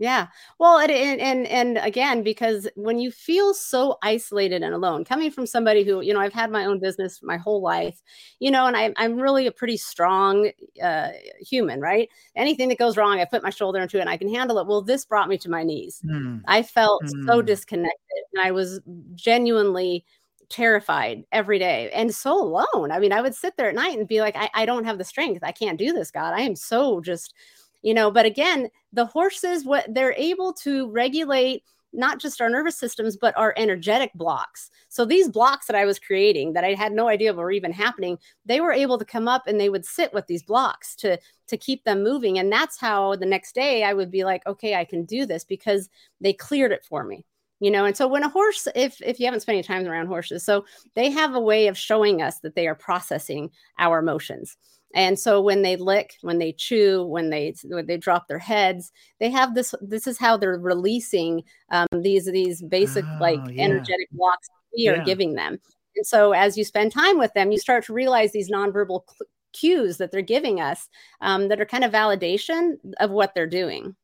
Yeah. 0.00 0.28
Well, 0.58 0.78
and, 0.78 0.90
and 0.90 1.46
and 1.46 1.76
again, 1.76 2.22
because 2.22 2.66
when 2.74 2.98
you 2.98 3.10
feel 3.10 3.52
so 3.52 3.98
isolated 4.02 4.62
and 4.62 4.74
alone, 4.74 5.04
coming 5.04 5.30
from 5.30 5.46
somebody 5.46 5.84
who, 5.84 6.00
you 6.00 6.14
know, 6.14 6.20
I've 6.20 6.32
had 6.32 6.50
my 6.50 6.64
own 6.64 6.80
business 6.80 7.20
my 7.22 7.36
whole 7.36 7.60
life, 7.60 8.00
you 8.38 8.50
know, 8.50 8.66
and 8.66 8.74
I, 8.78 8.94
I'm 8.96 9.20
really 9.20 9.46
a 9.46 9.52
pretty 9.52 9.76
strong 9.76 10.52
uh, 10.82 11.10
human, 11.38 11.82
right? 11.82 12.08
Anything 12.34 12.70
that 12.70 12.78
goes 12.78 12.96
wrong, 12.96 13.20
I 13.20 13.26
put 13.26 13.42
my 13.42 13.50
shoulder 13.50 13.78
into 13.78 13.98
it 13.98 14.00
and 14.00 14.08
I 14.08 14.16
can 14.16 14.32
handle 14.32 14.58
it. 14.58 14.66
Well, 14.66 14.80
this 14.80 15.04
brought 15.04 15.28
me 15.28 15.36
to 15.36 15.50
my 15.50 15.62
knees. 15.62 16.00
Mm. 16.02 16.40
I 16.48 16.62
felt 16.62 17.04
mm. 17.04 17.26
so 17.26 17.42
disconnected, 17.42 18.24
and 18.32 18.42
I 18.42 18.52
was 18.52 18.80
genuinely 19.14 20.06
terrified 20.48 21.24
every 21.30 21.58
day 21.58 21.90
and 21.92 22.12
so 22.14 22.42
alone. 22.42 22.90
I 22.90 23.00
mean, 23.00 23.12
I 23.12 23.20
would 23.20 23.34
sit 23.34 23.54
there 23.58 23.68
at 23.68 23.74
night 23.74 23.98
and 23.98 24.08
be 24.08 24.22
like, 24.22 24.34
I, 24.34 24.48
I 24.54 24.64
don't 24.64 24.84
have 24.84 24.96
the 24.96 25.04
strength. 25.04 25.44
I 25.44 25.52
can't 25.52 25.78
do 25.78 25.92
this, 25.92 26.10
God. 26.10 26.32
I 26.32 26.40
am 26.40 26.56
so 26.56 27.02
just 27.02 27.34
you 27.82 27.94
know 27.94 28.10
but 28.10 28.26
again 28.26 28.68
the 28.92 29.06
horses 29.06 29.64
what 29.64 29.86
they're 29.92 30.14
able 30.16 30.52
to 30.52 30.90
regulate 30.90 31.62
not 31.92 32.20
just 32.20 32.40
our 32.40 32.48
nervous 32.48 32.76
systems 32.76 33.16
but 33.16 33.36
our 33.36 33.52
energetic 33.56 34.12
blocks. 34.14 34.70
So 34.88 35.04
these 35.04 35.28
blocks 35.28 35.66
that 35.66 35.76
i 35.76 35.84
was 35.84 35.98
creating 35.98 36.52
that 36.52 36.64
i 36.64 36.74
had 36.74 36.92
no 36.92 37.08
idea 37.08 37.32
were 37.32 37.50
even 37.50 37.72
happening 37.72 38.18
they 38.44 38.60
were 38.60 38.72
able 38.72 38.98
to 38.98 39.04
come 39.04 39.28
up 39.28 39.46
and 39.46 39.60
they 39.60 39.68
would 39.68 39.84
sit 39.84 40.12
with 40.12 40.26
these 40.26 40.42
blocks 40.42 40.94
to 40.96 41.18
to 41.48 41.56
keep 41.56 41.82
them 41.84 42.04
moving. 42.04 42.38
And 42.38 42.52
that's 42.52 42.78
how 42.78 43.16
the 43.16 43.26
next 43.26 43.54
day 43.54 43.84
i 43.84 43.92
would 43.92 44.10
be 44.10 44.24
like 44.24 44.46
okay 44.46 44.74
i 44.74 44.84
can 44.84 45.04
do 45.04 45.26
this 45.26 45.44
because 45.44 45.88
they 46.20 46.32
cleared 46.32 46.72
it 46.72 46.84
for 46.84 47.04
me 47.04 47.24
you 47.62 47.70
know? 47.70 47.84
And 47.84 47.94
so 47.94 48.08
when 48.08 48.22
a 48.22 48.28
horse 48.28 48.66
if 48.74 49.00
if 49.02 49.20
you 49.20 49.26
haven't 49.26 49.40
spent 49.40 49.56
any 49.56 49.62
time 49.62 49.86
around 49.86 50.06
horses 50.06 50.42
so 50.42 50.64
they 50.94 51.10
have 51.10 51.34
a 51.34 51.40
way 51.40 51.66
of 51.66 51.76
showing 51.76 52.22
us 52.22 52.38
that 52.40 52.54
they 52.54 52.66
are 52.66 52.74
processing 52.74 53.50
our 53.78 53.98
emotions 53.98 54.56
and 54.94 55.18
so 55.18 55.40
when 55.40 55.62
they 55.62 55.76
lick 55.76 56.16
when 56.22 56.38
they 56.38 56.52
chew 56.52 57.04
when 57.04 57.30
they 57.30 57.54
when 57.64 57.86
they 57.86 57.96
drop 57.96 58.28
their 58.28 58.38
heads 58.38 58.92
they 59.18 59.30
have 59.30 59.54
this 59.54 59.74
this 59.80 60.06
is 60.06 60.18
how 60.18 60.36
they're 60.36 60.58
releasing 60.58 61.42
um, 61.70 61.86
these 62.00 62.26
these 62.26 62.62
basic 62.62 63.04
oh, 63.04 63.18
like 63.20 63.40
yeah. 63.50 63.64
energetic 63.64 64.10
blocks 64.12 64.48
we 64.76 64.84
yeah. 64.84 64.92
are 64.92 65.04
giving 65.04 65.34
them 65.34 65.58
and 65.96 66.06
so 66.06 66.32
as 66.32 66.56
you 66.56 66.64
spend 66.64 66.92
time 66.92 67.18
with 67.18 67.32
them 67.34 67.52
you 67.52 67.58
start 67.58 67.84
to 67.84 67.92
realize 67.92 68.32
these 68.32 68.50
nonverbal 68.50 69.02
cl- 69.08 69.28
cues 69.52 69.96
that 69.96 70.12
they're 70.12 70.22
giving 70.22 70.60
us 70.60 70.88
um, 71.20 71.48
that 71.48 71.60
are 71.60 71.66
kind 71.66 71.84
of 71.84 71.92
validation 71.92 72.74
of 73.00 73.10
what 73.10 73.34
they're 73.34 73.46
doing 73.46 73.94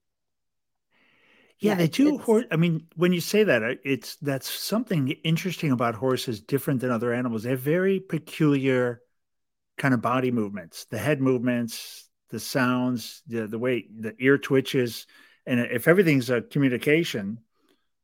yeah, 1.59 1.73
yeah 1.73 1.79
they 1.79 1.89
do. 1.89 2.19
Horse. 2.19 2.45
I 2.51 2.57
mean, 2.57 2.87
when 2.97 3.15
you 3.15 3.21
say 3.21 3.43
that, 3.43 3.63
it's 3.83 4.17
that's 4.17 4.47
something 4.47 5.09
interesting 5.25 5.73
about 5.73 5.95
horses, 5.95 6.39
different 6.39 6.81
than 6.81 6.91
other 6.91 7.15
animals. 7.15 7.45
They 7.45 7.51
have 7.51 7.61
very 7.61 7.99
peculiar 7.99 9.01
kind 9.77 9.95
of 9.95 10.01
body 10.01 10.31
movements, 10.31 10.87
the 10.91 10.99
head 10.99 11.21
movements, 11.21 12.09
the 12.31 12.41
sounds, 12.41 13.23
the 13.27 13.47
the 13.47 13.59
way 13.59 13.87
the 13.99 14.15
ear 14.19 14.39
twitches, 14.39 15.07
and 15.47 15.61
if 15.61 15.89
everything's 15.89 16.31
a 16.31 16.43
communication, 16.43 17.39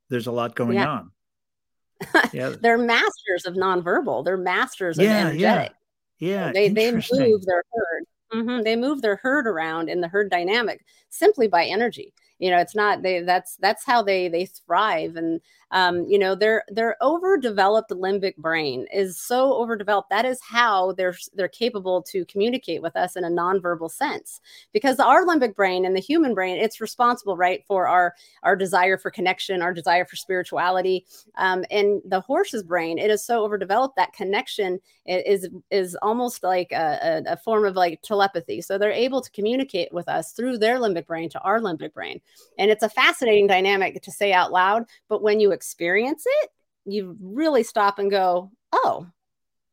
there's 0.09 0.27
a 0.27 0.33
lot 0.33 0.55
going 0.55 0.79
yeah. 0.79 0.89
on. 0.89 1.11
Yeah. 2.33 2.55
they're 2.61 2.79
masters 2.79 3.47
of 3.47 3.55
nonverbal. 3.55 4.25
They're 4.25 4.37
masters 4.37 4.99
of 4.99 5.05
yeah, 5.05 5.29
energetic. 5.29 5.73
Yeah. 6.19 6.47
yeah 6.47 6.53
they 6.53 6.69
they 6.69 6.91
move 6.91 7.45
their 7.47 7.63
herd. 7.73 8.05
Mm-hmm. 8.33 8.63
They 8.63 8.77
move 8.77 9.03
their 9.03 9.17
herd 9.17 9.47
around 9.47 9.89
in 9.89 10.01
the 10.01 10.09
herd 10.09 10.31
dynamic 10.31 10.85
simply 11.11 11.47
by 11.47 11.65
energy 11.65 12.13
you 12.43 12.51
know 12.51 12.59
it's 12.59 12.75
not 12.75 13.03
they 13.03 13.21
that's 13.21 13.57
that's 13.57 13.85
how 13.85 14.03
they 14.03 14.29
they 14.29 14.47
thrive 14.47 15.15
and 15.17 15.41
um, 15.73 16.07
you 16.07 16.19
know 16.19 16.35
their 16.35 16.65
their 16.69 16.97
overdeveloped 17.03 17.91
limbic 17.91 18.37
brain 18.37 18.87
is 18.93 19.19
so 19.19 19.55
overdeveloped 19.55 20.11
that 20.11 20.25
is 20.25 20.39
how 20.43 20.93
they're 20.93 21.17
they're 21.35 21.49
capable 21.49 22.03
to 22.03 22.25
communicate 22.27 22.83
with 22.83 22.95
us 22.97 23.17
in 23.17 23.25
a 23.25 23.29
nonverbal 23.29 23.91
sense. 23.91 24.41
Because 24.73 25.01
our 25.01 25.25
limbic 25.25 25.55
brain 25.55 25.85
and 25.85 25.97
the 25.97 26.01
human 26.01 26.35
brain 26.35 26.59
it's 26.59 26.81
responsible 26.81 27.37
right 27.37 27.65
for 27.67 27.89
our 27.89 28.15
our 28.43 28.55
desire 28.55 28.99
for 28.99 29.11
connection 29.11 29.63
our 29.63 29.73
desire 29.73 30.05
for 30.05 30.17
spirituality. 30.17 31.07
Um, 31.37 31.65
and 31.71 32.03
the 32.05 32.21
horse's 32.21 32.63
brain 32.63 32.99
it 32.99 33.11
is 33.11 33.25
so 33.25 33.43
overdeveloped 33.43 33.97
that 33.97 34.13
connection 34.13 34.79
is 35.07 35.49
is 35.71 35.97
almost 36.03 36.43
like 36.43 36.71
a, 36.73 37.23
a, 37.27 37.33
a 37.33 37.37
form 37.37 37.65
of 37.65 37.77
like 37.77 38.03
telepathy. 38.03 38.61
So 38.61 38.79
they're 38.79 38.93
able 38.93 39.23
to 39.23 39.31
communicate 39.31 39.93
with 39.93 40.09
us 40.09 40.33
through 40.33 40.59
their 40.59 40.77
limbic 40.77 41.07
brain 41.07 41.29
to 41.31 41.41
our 41.41 41.61
limbic 41.61 41.93
brain. 41.95 42.21
And 42.59 42.71
it's 42.71 42.83
a 42.83 42.89
fascinating 42.89 43.47
dynamic 43.47 44.01
to 44.03 44.13
say 44.13 44.33
out 44.33 44.53
loud 44.53 44.85
but 45.09 45.23
when 45.23 45.41
you 45.41 45.53
experience 45.63 46.25
it, 46.27 46.51
you 46.85 47.17
really 47.21 47.63
stop 47.63 48.01
and 48.01 48.11
go, 48.11 48.51
oh, 48.73 49.07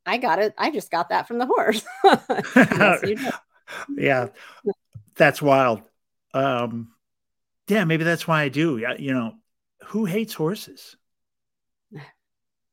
I 0.05 0.17
got 0.17 0.37
it. 0.37 0.53
I 0.55 0.69
just 0.69 0.91
got 0.91 1.09
that 1.09 1.27
from 1.27 1.39
the 1.39 1.47
horse. 1.47 1.83
yes, 2.55 3.33
yeah, 3.97 4.27
that's 5.15 5.41
wild. 5.41 5.81
Um, 6.33 6.91
yeah, 7.67 7.85
maybe 7.85 8.03
that's 8.03 8.27
why 8.27 8.43
I 8.43 8.49
do. 8.49 8.77
You 8.99 9.13
know, 9.13 9.33
who 9.87 10.05
hates 10.05 10.35
horses? 10.35 10.95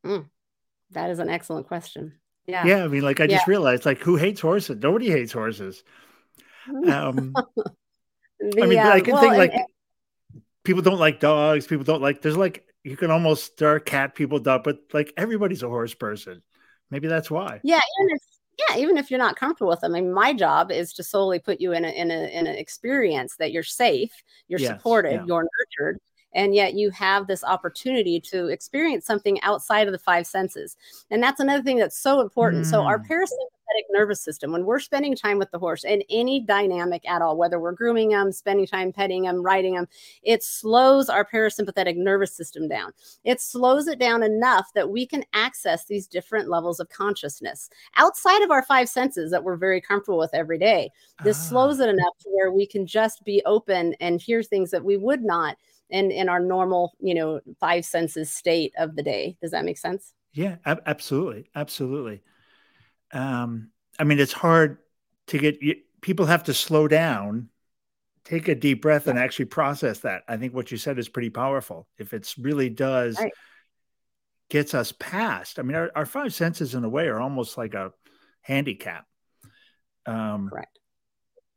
Mm, 0.04 0.28
that 0.90 1.11
is 1.11 1.18
an 1.18 1.30
excellent 1.30 1.66
question. 1.66 2.12
Yeah. 2.46 2.64
Yeah. 2.66 2.85
I 2.85 2.88
mean, 2.88 3.02
like, 3.02 3.20
I 3.20 3.25
yeah. 3.25 3.37
just 3.38 3.49
realized, 3.49 3.87
like, 3.87 3.99
who 3.99 4.16
hates 4.16 4.40
horses? 4.40 4.76
Nobody 4.80 5.11
hates 5.11 5.32
horses. 5.32 5.82
Um, 6.68 7.32
the, 8.40 8.62
I 8.62 8.66
mean, 8.66 8.80
uh, 8.80 8.88
I 8.88 9.00
can 9.00 9.14
well, 9.14 9.23
think 9.23 9.37
like 9.37 9.54
and, 9.54 10.42
people 10.64 10.82
don't 10.82 10.99
like 10.99 11.20
dogs. 11.20 11.64
People 11.64 11.85
don't 11.85 12.02
like. 12.02 12.20
There's 12.23 12.37
like 12.37 12.65
you 12.87 12.97
can 12.97 13.11
almost 13.11 13.57
there 13.59 13.75
are 13.75 13.81
cat 13.81 14.14
people, 14.14 14.38
dog, 14.38 14.62
but 14.62 14.78
like 14.93 15.12
everybody's 15.16 15.64
a 15.64 15.69
horse 15.69 15.93
person. 15.93 16.40
Maybe 16.90 17.09
that's 17.09 17.31
why. 17.31 17.61
Yeah, 17.64 17.81
even 18.00 18.14
if 18.14 18.23
yeah, 18.59 18.76
even 18.78 18.97
if 18.97 19.11
you're 19.11 19.19
not 19.19 19.35
comfortable 19.35 19.71
with 19.71 19.81
them. 19.81 19.95
I 19.95 20.00
mean, 20.00 20.12
my 20.12 20.33
job 20.33 20.71
is 20.71 20.93
to 20.95 21.02
solely 21.02 21.40
put 21.40 21.61
you 21.61 21.73
in 21.73 21.85
a 21.85 21.88
in 21.88 22.12
a 22.12 22.28
in 22.28 22.47
an 22.47 22.55
experience 22.55 23.37
that 23.38 23.50
you're 23.50 23.64
safe, 23.64 24.12
you're 24.47 24.61
yes, 24.61 24.71
supported, 24.71 25.12
yeah. 25.14 25.25
you're 25.26 25.49
nurtured, 25.59 25.99
and 26.37 26.55
yet 26.55 26.75
you 26.75 26.90
have 26.90 27.26
this 27.26 27.43
opportunity 27.43 28.21
to 28.21 28.47
experience 28.47 29.05
something 29.05 29.43
outside 29.43 29.88
of 29.88 29.93
the 29.93 29.99
five 29.99 30.26
senses 30.26 30.76
and 31.11 31.23
that's 31.23 31.40
another 31.40 31.62
thing 31.62 31.78
that's 31.78 31.99
so 31.99 32.21
important 32.21 32.64
mm. 32.64 32.71
so 32.71 32.83
our 32.83 32.99
mm. 32.99 33.07
Parasympathetic 33.66 33.85
nervous 33.90 34.20
system 34.20 34.52
when 34.52 34.64
we're 34.64 34.78
spending 34.78 35.14
time 35.14 35.38
with 35.38 35.50
the 35.50 35.58
horse 35.58 35.85
in 35.85 36.02
any 36.11 36.40
dynamic 36.40 37.08
at 37.08 37.23
all 37.23 37.37
whether 37.37 37.58
we're 37.58 37.73
grooming 37.73 38.11
them 38.11 38.32
spending 38.32 38.66
time 38.66 38.92
petting 38.92 39.23
them 39.23 39.42
riding 39.42 39.75
them 39.75 39.87
it 40.23 40.42
slows 40.42 41.08
our 41.08 41.25
parasympathetic 41.25 41.96
nervous 41.96 42.35
system 42.35 42.68
down. 42.68 42.92
It 43.25 43.40
slows 43.40 43.88
it 43.88 43.99
down 43.99 44.23
enough 44.23 44.66
that 44.75 44.90
we 44.90 45.06
can 45.06 45.25
access 45.32 45.85
these 45.87 46.06
different 46.06 46.49
levels 46.49 46.80
of 46.80 46.88
consciousness 46.88 47.68
outside 47.96 48.42
of 48.42 48.50
our 48.50 48.62
five 48.62 48.88
senses 48.88 49.30
that 49.30 49.44
we're 49.44 49.56
very 49.56 49.80
comfortable 49.80 50.18
with 50.18 50.35
every 50.35 50.58
day. 50.58 50.90
This 51.23 51.38
ah. 51.38 51.49
slows 51.49 51.80
it 51.80 51.88
enough 51.88 52.18
to 52.20 52.30
where 52.30 52.52
we 52.52 52.66
can 52.66 52.87
just 52.87 53.25
be 53.25 53.42
open 53.46 53.94
and 54.00 54.20
hear 54.20 54.42
things 54.42 54.70
that 54.70 54.85
we 54.85 54.96
would 54.96 55.23
not 55.23 55.56
in 55.90 56.11
in 56.11 56.28
our 56.28 56.40
normal 56.40 56.94
you 57.00 57.14
know 57.14 57.40
five 57.61 57.85
senses 57.85 58.32
state 58.32 58.73
of 58.78 58.96
the 58.96 59.02
day. 59.02 59.37
Does 59.40 59.52
that 59.52 59.64
make 59.64 59.78
sense? 59.78 60.14
Yeah 60.32 60.56
ab- 60.64 60.82
absolutely 60.87 61.49
absolutely 61.54 62.23
um 63.13 63.71
i 63.99 64.05
mean 64.05 64.19
it's 64.19 64.33
hard 64.33 64.79
to 65.27 65.39
get 65.39 65.63
you, 65.63 65.77
people 66.01 66.27
have 66.27 66.45
to 66.45 66.55
slow 66.55 66.89
down 66.89 67.49
take 68.27 68.49
a 68.49 68.55
deep 68.55 68.83
breath 68.83 69.07
and 69.07 69.21
actually 69.21 69.45
process 69.45 70.01
that. 70.01 70.23
I 70.27 70.37
think 70.37 70.53
what 70.53 70.73
you 70.73 70.77
said 70.77 70.99
is 70.99 71.09
pretty 71.09 71.31
powerful. 71.31 71.87
If 71.97 72.13
it's 72.13 72.37
really 72.37 72.69
does 72.69 73.17
right. 73.21 73.33
gets 74.51 74.75
us 74.75 74.93
past 74.99 75.59
i 75.59 75.63
mean 75.63 75.77
our, 75.77 75.91
our 75.95 76.07
five 76.07 76.35
senses 76.35 76.75
in 76.75 76.85
a 76.85 76.89
way 76.89 77.07
are 77.07 77.21
almost 77.21 77.57
like 77.57 77.75
a 77.75 77.93
handicap. 78.43 79.07
Um 80.07 80.51
right 80.53 80.69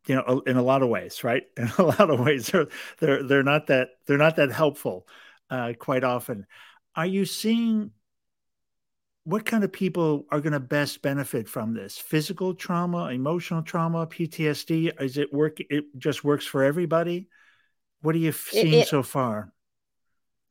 you 0.07 0.15
know 0.15 0.41
in 0.45 0.57
a 0.57 0.63
lot 0.63 0.81
of 0.81 0.89
ways 0.89 1.23
right? 1.23 1.43
In 1.57 1.71
a 1.77 1.83
lot 1.83 2.09
of 2.09 2.19
ways 2.19 2.47
they're 2.47 2.67
they're, 2.99 3.23
they're 3.23 3.43
not 3.43 3.67
that 3.67 3.89
they're 4.05 4.17
not 4.17 4.37
that 4.37 4.51
helpful 4.51 5.07
uh, 5.49 5.73
quite 5.77 6.03
often. 6.03 6.45
Are 6.95 7.05
you 7.05 7.25
seeing 7.25 7.91
what 9.29 9.45
kind 9.45 9.63
of 9.63 9.71
people 9.71 10.25
are 10.31 10.41
going 10.41 10.53
to 10.53 10.59
best 10.59 11.03
benefit 11.03 11.47
from 11.47 11.73
this? 11.73 11.97
Physical 11.97 12.55
trauma 12.55 13.09
emotional 13.09 13.61
trauma 13.61 14.07
ptsd 14.07 14.99
is 14.99 15.17
it 15.17 15.31
work 15.31 15.59
it 15.59 15.85
just 15.97 16.23
works 16.23 16.45
for 16.45 16.63
everybody? 16.63 17.27
What 18.01 18.15
are 18.15 18.19
you 18.19 18.31
seeing 18.31 18.73
it, 18.73 18.77
it, 18.77 18.87
so 18.87 19.03
far 19.03 19.53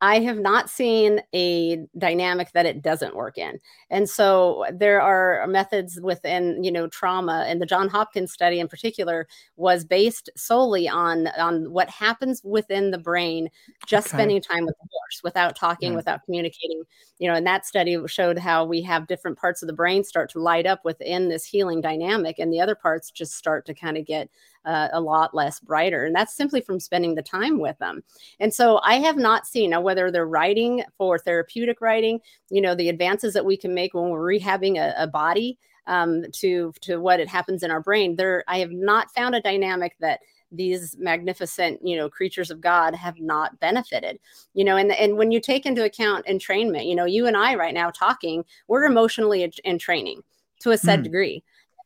I 0.01 0.21
have 0.21 0.39
not 0.39 0.71
seen 0.71 1.21
a 1.35 1.85
dynamic 1.97 2.53
that 2.53 2.67
it 2.67 2.83
doesn't 2.83 3.17
work 3.17 3.37
in. 3.37 3.59
And 3.91 4.09
so 4.09 4.65
there 4.73 5.01
are 5.01 5.47
methods 5.49 5.99
within, 6.01 6.63
you 6.63 6.71
know, 6.71 6.87
trauma 6.87 7.45
and 7.49 7.61
the 7.61 7.67
John 7.67 7.89
Hopkins 7.89 8.33
study 8.33 8.61
in 8.61 8.69
particular 8.69 9.27
was 9.57 9.85
based 9.85 10.31
solely 10.37 10.89
on 10.89 11.27
on 11.39 11.73
what 11.73 11.91
happens 11.91 12.43
within 12.45 12.93
the 12.93 12.99
brain 12.99 13.49
just 13.87 14.09
okay. 14.09 14.19
spending 14.19 14.41
time 14.41 14.65
with 14.65 14.77
the 14.81 14.89
horse 14.91 15.21
without 15.25 15.57
talking, 15.57 15.93
yeah. 15.93 15.97
without 15.97 16.25
communicating. 16.25 16.83
You 17.19 17.29
know, 17.29 17.35
and 17.35 17.47
that 17.47 17.67
study 17.67 17.99
showed 18.07 18.39
how 18.39 18.65
we 18.65 18.83
have 18.83 19.09
different 19.09 19.39
parts 19.39 19.63
of 19.63 19.67
the 19.67 19.73
brain 19.73 20.05
start 20.05 20.31
to 20.31 20.41
light 20.41 20.67
up 20.67 20.85
within 20.85 21.29
this 21.29 21.45
healing 21.45 21.81
dynamic 21.81 22.39
and 22.39 22.53
the 22.53 22.61
other 22.61 22.77
parts 22.77 23.11
just 23.11 23.35
start 23.35 23.67
to 23.67 23.75
kind 23.75 23.97
of 23.97 24.07
get 24.07 24.29
uh, 24.69 24.89
a 24.93 25.01
lot 25.01 25.35
less 25.35 25.59
brighter. 25.61 26.05
And 26.05 26.15
that's 26.15 26.37
simply 26.37 26.61
from 26.61 26.79
spending 26.79 27.15
the 27.15 27.23
time 27.23 27.59
with 27.59 27.79
them. 27.79 28.05
And 28.39 28.53
so 28.53 28.81
I 28.85 28.97
have 28.97 29.17
not 29.17 29.47
seen 29.47 29.71
now 29.71 29.81
whether 29.81 30.11
they're 30.11 30.27
writing 30.27 30.85
for 30.99 31.19
therapeutic 31.19 31.81
writing, 31.81 32.21
you 32.51 32.61
know, 32.61 32.75
the 32.75 32.91
advances 32.91 33.33
that 33.33 33.47
we 33.47 33.57
can 33.57 33.75
make 33.75 33.95
when 33.95 34.11
we're 34.11 34.21
rehabbing 34.21 34.77
a, 34.77 34.95
a 35.03 35.07
body 35.07 35.59
um, 35.87 36.23
to 36.33 36.73
to 36.83 36.99
what 36.99 37.19
it 37.19 37.29
happens 37.29 37.63
in 37.63 37.71
our 37.71 37.81
brain. 37.81 38.15
There, 38.15 38.45
I 38.47 38.59
have 38.59 38.71
not 38.71 39.11
found 39.13 39.35
a 39.35 39.41
dynamic 39.41 39.97
that 40.01 40.21
these 40.51 40.97
magnificent 40.99 41.79
you 41.87 41.95
know 41.95 42.09
creatures 42.09 42.51
of 42.51 42.59
god 42.59 42.95
have 42.95 43.21
not 43.21 43.61
benefited 43.61 44.19
you 44.55 44.65
know 44.65 44.79
and 44.79 44.91
and 44.93 45.19
when 45.19 45.31
you 45.31 45.43
take 45.43 45.67
into 45.67 45.85
account 45.85 46.25
entrainment 46.25 46.89
you 46.89 46.95
know 46.95 47.05
you 47.05 47.27
and 47.27 47.37
i 47.37 47.55
right 47.55 47.75
now 47.75 47.91
talking 47.91 48.43
we're 48.67 48.85
emotionally 48.85 49.53
entraining 49.67 50.23
to 50.59 50.71
a 50.71 50.79
set 50.79 51.01
mm. 51.01 51.03
degree 51.03 51.45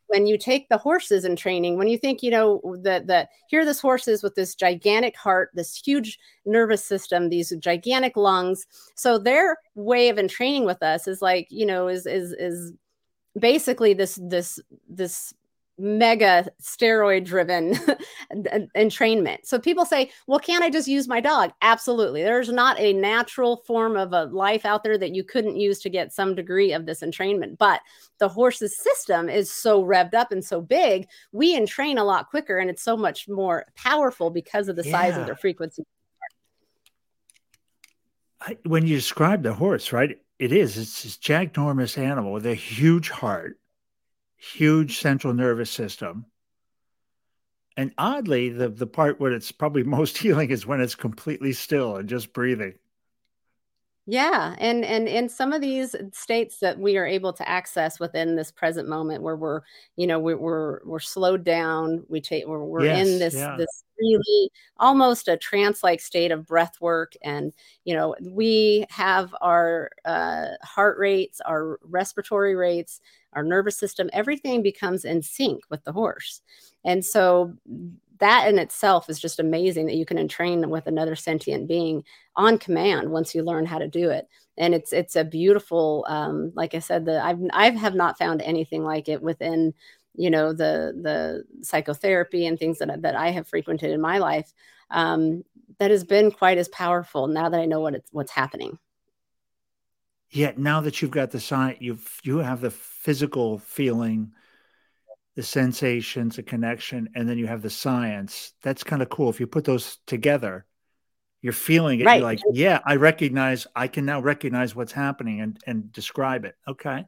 when 0.08 0.26
you 0.26 0.36
take 0.36 0.68
the 0.68 0.78
horses 0.78 1.24
in 1.24 1.36
training, 1.36 1.78
when 1.78 1.88
you 1.88 1.96
think, 1.96 2.22
you 2.22 2.30
know, 2.30 2.60
that 2.82 3.06
that 3.06 3.30
here 3.48 3.64
this 3.64 3.80
horses 3.80 4.22
with 4.22 4.34
this 4.34 4.54
gigantic 4.54 5.16
heart, 5.16 5.50
this 5.54 5.76
huge 5.76 6.18
nervous 6.44 6.84
system, 6.84 7.28
these 7.28 7.52
gigantic 7.58 8.16
lungs. 8.16 8.66
So 8.94 9.18
their 9.18 9.56
way 9.74 10.08
of 10.08 10.18
entraining 10.18 10.64
with 10.64 10.82
us 10.82 11.08
is 11.08 11.22
like, 11.22 11.48
you 11.50 11.66
know, 11.66 11.88
is 11.88 12.06
is 12.06 12.32
is 12.32 12.72
basically 13.38 13.94
this 13.94 14.18
this 14.22 14.60
this 14.88 15.32
mega 15.82 16.48
steroid 16.62 17.24
driven 17.24 17.74
entrainment. 18.76 19.38
So 19.44 19.58
people 19.58 19.84
say, 19.84 20.10
well, 20.26 20.38
can't 20.38 20.62
I 20.62 20.70
just 20.70 20.86
use 20.86 21.08
my 21.08 21.20
dog? 21.20 21.52
Absolutely. 21.60 22.22
There's 22.22 22.48
not 22.48 22.78
a 22.78 22.92
natural 22.92 23.56
form 23.66 23.96
of 23.96 24.12
a 24.12 24.26
life 24.26 24.64
out 24.64 24.84
there 24.84 24.96
that 24.96 25.14
you 25.14 25.24
couldn't 25.24 25.56
use 25.56 25.80
to 25.80 25.90
get 25.90 26.12
some 26.12 26.34
degree 26.34 26.72
of 26.72 26.86
this 26.86 27.02
entrainment. 27.02 27.58
But 27.58 27.80
the 28.18 28.28
horse's 28.28 28.76
system 28.78 29.28
is 29.28 29.52
so 29.52 29.84
revved 29.84 30.14
up 30.14 30.30
and 30.30 30.44
so 30.44 30.60
big, 30.60 31.08
we 31.32 31.56
entrain 31.56 31.98
a 31.98 32.04
lot 32.04 32.30
quicker 32.30 32.58
and 32.58 32.70
it's 32.70 32.82
so 32.82 32.96
much 32.96 33.28
more 33.28 33.66
powerful 33.74 34.30
because 34.30 34.68
of 34.68 34.76
the 34.76 34.84
yeah. 34.84 34.92
size 34.92 35.16
of 35.16 35.26
their 35.26 35.36
frequency. 35.36 35.82
I, 38.40 38.56
when 38.64 38.86
you 38.86 38.96
describe 38.96 39.42
the 39.42 39.52
horse, 39.52 39.92
right? 39.92 40.18
It 40.38 40.52
is. 40.52 40.76
It's 40.76 41.04
this 41.04 41.18
ginormous 41.18 41.96
animal 41.96 42.32
with 42.32 42.46
a 42.46 42.54
huge 42.54 43.10
heart 43.10 43.58
huge 44.42 44.98
central 44.98 45.32
nervous 45.32 45.70
system. 45.70 46.26
And 47.76 47.92
oddly, 47.96 48.50
the, 48.50 48.68
the 48.68 48.86
part 48.86 49.20
where 49.20 49.32
it's 49.32 49.52
probably 49.52 49.82
most 49.84 50.18
healing 50.18 50.50
is 50.50 50.66
when 50.66 50.80
it's 50.80 50.94
completely 50.94 51.52
still 51.52 51.96
and 51.96 52.08
just 52.08 52.32
breathing. 52.32 52.74
Yeah, 54.04 54.56
and 54.58 54.84
and 54.84 55.06
in 55.06 55.28
some 55.28 55.52
of 55.52 55.60
these 55.60 55.94
states 56.12 56.58
that 56.58 56.76
we 56.76 56.96
are 56.96 57.06
able 57.06 57.32
to 57.34 57.48
access 57.48 58.00
within 58.00 58.34
this 58.34 58.50
present 58.50 58.88
moment, 58.88 59.22
where 59.22 59.36
we're, 59.36 59.60
you 59.94 60.08
know, 60.08 60.18
we're 60.18 60.36
we're, 60.36 60.80
we're 60.84 60.98
slowed 60.98 61.44
down, 61.44 62.04
we 62.08 62.20
take 62.20 62.44
we're, 62.48 62.64
we're 62.64 62.84
yes, 62.84 63.06
in 63.06 63.20
this 63.20 63.34
yeah. 63.36 63.54
this 63.56 63.84
really 64.00 64.50
almost 64.76 65.28
a 65.28 65.36
trance-like 65.36 66.00
state 66.00 66.32
of 66.32 66.48
breath 66.48 66.80
work, 66.80 67.12
and 67.22 67.52
you 67.84 67.94
know, 67.94 68.16
we 68.20 68.86
have 68.90 69.32
our 69.40 69.90
uh, 70.04 70.46
heart 70.64 70.98
rates, 70.98 71.40
our 71.40 71.78
respiratory 71.84 72.56
rates, 72.56 73.00
our 73.34 73.42
nervous 73.42 73.76
system, 73.76 74.10
everything 74.12 74.62
becomes 74.62 75.04
in 75.04 75.22
sync 75.22 75.62
with 75.70 75.82
the 75.84 75.92
horse, 75.92 76.42
and 76.84 77.04
so 77.04 77.54
that 78.22 78.48
in 78.48 78.56
itself 78.56 79.10
is 79.10 79.18
just 79.18 79.40
amazing 79.40 79.84
that 79.86 79.96
you 79.96 80.06
can 80.06 80.16
entrain 80.16 80.70
with 80.70 80.86
another 80.86 81.16
sentient 81.16 81.66
being 81.66 82.04
on 82.36 82.56
command 82.56 83.10
once 83.10 83.34
you 83.34 83.42
learn 83.42 83.66
how 83.66 83.78
to 83.78 83.88
do 83.88 84.10
it. 84.10 84.28
And 84.58 84.74
it's 84.74 84.92
it's 84.92 85.16
a 85.16 85.24
beautiful 85.24 86.04
um, 86.08 86.52
like 86.54 86.74
i 86.74 86.78
said 86.78 87.04
the 87.04 87.24
i've 87.24 87.40
i 87.52 87.70
have 87.70 87.94
not 87.94 88.18
found 88.18 88.42
anything 88.42 88.84
like 88.84 89.08
it 89.08 89.20
within 89.22 89.74
you 90.14 90.30
know 90.30 90.52
the 90.52 90.92
the 91.02 91.44
psychotherapy 91.64 92.46
and 92.46 92.58
things 92.58 92.78
that, 92.78 93.02
that 93.02 93.16
i 93.16 93.30
have 93.30 93.48
frequented 93.48 93.90
in 93.90 94.00
my 94.00 94.18
life 94.18 94.52
um, 94.90 95.42
that 95.78 95.90
has 95.90 96.04
been 96.04 96.30
quite 96.30 96.58
as 96.58 96.68
powerful 96.68 97.26
now 97.26 97.48
that 97.48 97.60
i 97.60 97.64
know 97.64 97.80
what 97.80 97.94
it's 97.94 98.08
what's 98.12 98.30
happening 98.30 98.78
yet 100.32 100.58
now 100.58 100.80
that 100.80 101.00
you've 101.00 101.10
got 101.10 101.30
the 101.30 101.40
sign 101.40 101.76
you've 101.80 102.20
you 102.24 102.38
have 102.38 102.60
the 102.60 102.70
physical 102.70 103.58
feeling 103.58 104.32
the 105.36 105.42
sensations 105.42 106.36
the 106.36 106.42
connection 106.42 107.08
and 107.14 107.28
then 107.28 107.38
you 107.38 107.46
have 107.46 107.62
the 107.62 107.70
science 107.70 108.52
that's 108.62 108.84
kind 108.84 109.02
of 109.02 109.08
cool 109.08 109.30
if 109.30 109.40
you 109.40 109.46
put 109.46 109.64
those 109.64 109.98
together 110.06 110.66
you're 111.42 111.52
feeling 111.52 112.00
it. 112.00 112.06
Right. 112.06 112.20
You're 112.20 112.24
like, 112.24 112.40
yeah, 112.52 112.78
I 112.86 112.96
recognize, 112.96 113.66
I 113.74 113.88
can 113.88 114.06
now 114.06 114.20
recognize 114.20 114.74
what's 114.74 114.92
happening 114.92 115.40
and, 115.40 115.58
and 115.66 115.92
describe 115.92 116.44
it. 116.44 116.54
Okay. 116.66 117.04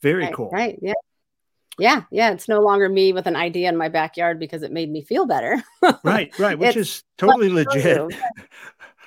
Very 0.00 0.24
right, 0.24 0.34
cool. 0.34 0.48
Right. 0.50 0.78
Yeah. 0.80 0.94
Yeah. 1.78 2.02
Yeah. 2.10 2.30
It's 2.30 2.48
no 2.48 2.60
longer 2.60 2.88
me 2.88 3.12
with 3.12 3.26
an 3.26 3.36
idea 3.36 3.68
in 3.68 3.76
my 3.76 3.90
backyard 3.90 4.40
because 4.40 4.62
it 4.62 4.72
made 4.72 4.90
me 4.90 5.02
feel 5.02 5.26
better. 5.26 5.62
right. 6.02 6.36
Right. 6.38 6.58
Which 6.58 6.76
is 6.78 7.04
totally 7.18 7.48
legit. 7.50 8.10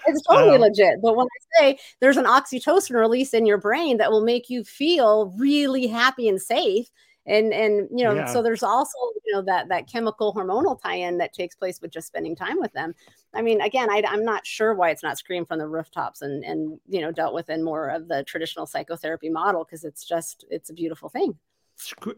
It's 0.08 0.22
totally 0.24 0.56
um, 0.56 0.62
legit. 0.62 1.02
But 1.02 1.16
when 1.16 1.28
I 1.28 1.60
say 1.60 1.80
there's 2.00 2.18
an 2.18 2.26
oxytocin 2.26 2.96
release 2.96 3.34
in 3.34 3.46
your 3.46 3.58
brain 3.58 3.98
that 3.98 4.12
will 4.12 4.24
make 4.24 4.50
you 4.50 4.64
feel 4.64 5.34
really 5.38 5.88
happy 5.88 6.28
and 6.28 6.42
safe, 6.42 6.90
and 7.26 7.54
and 7.54 7.88
you 7.92 8.04
know 8.04 8.14
yeah. 8.14 8.26
so 8.26 8.42
there's 8.42 8.64
also 8.64 8.98
you 9.26 9.34
know 9.34 9.42
that 9.42 9.70
that 9.70 9.88
chemical 9.88 10.34
hormonal 10.34 10.80
tie-in 10.82 11.18
that 11.18 11.34
takes 11.34 11.56
place 11.56 11.80
with 11.82 11.92
just 11.92 12.08
spending 12.08 12.36
time 12.36 12.60
with 12.60 12.74
them 12.74 12.94
i 13.34 13.42
mean 13.42 13.62
again 13.62 13.90
I, 13.92 14.04
i'm 14.08 14.26
not 14.26 14.46
sure 14.46 14.74
why 14.74 14.90
it's 14.90 15.04
not 15.04 15.18
screamed 15.20 15.48
from 15.48 15.60
the 15.60 15.68
rooftops 15.68 16.24
and 16.24 16.44
and 16.44 16.80
you 16.88 17.02
know 17.02 17.12
dealt 17.12 17.34
with 17.34 17.50
in 17.50 17.64
more 17.64 17.90
of 17.90 18.08
the 18.08 18.24
traditional 18.24 18.66
psychotherapy 18.66 19.30
model 19.30 19.64
because 19.64 19.84
it's 19.84 20.04
just 20.04 20.46
it's 20.50 20.72
a 20.72 20.74
beautiful 20.74 21.10
thing 21.10 21.38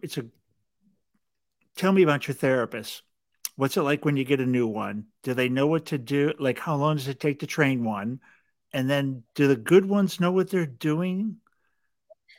it's 0.01 0.17
a 0.17 0.25
tell 1.75 1.91
me 1.91 2.03
about 2.03 2.27
your 2.27 2.35
therapist 2.35 3.03
what's 3.55 3.77
it 3.77 3.81
like 3.81 4.05
when 4.05 4.17
you 4.17 4.23
get 4.23 4.39
a 4.39 4.45
new 4.45 4.67
one 4.67 5.05
do 5.23 5.33
they 5.33 5.49
know 5.49 5.67
what 5.67 5.87
to 5.87 5.97
do 5.97 6.33
like 6.39 6.59
how 6.59 6.75
long 6.75 6.95
does 6.95 7.07
it 7.07 7.19
take 7.19 7.39
to 7.39 7.47
train 7.47 7.83
one 7.83 8.19
and 8.71 8.89
then 8.89 9.23
do 9.35 9.47
the 9.47 9.55
good 9.55 9.85
ones 9.85 10.19
know 10.19 10.31
what 10.31 10.49
they're 10.49 10.65
doing 10.65 11.37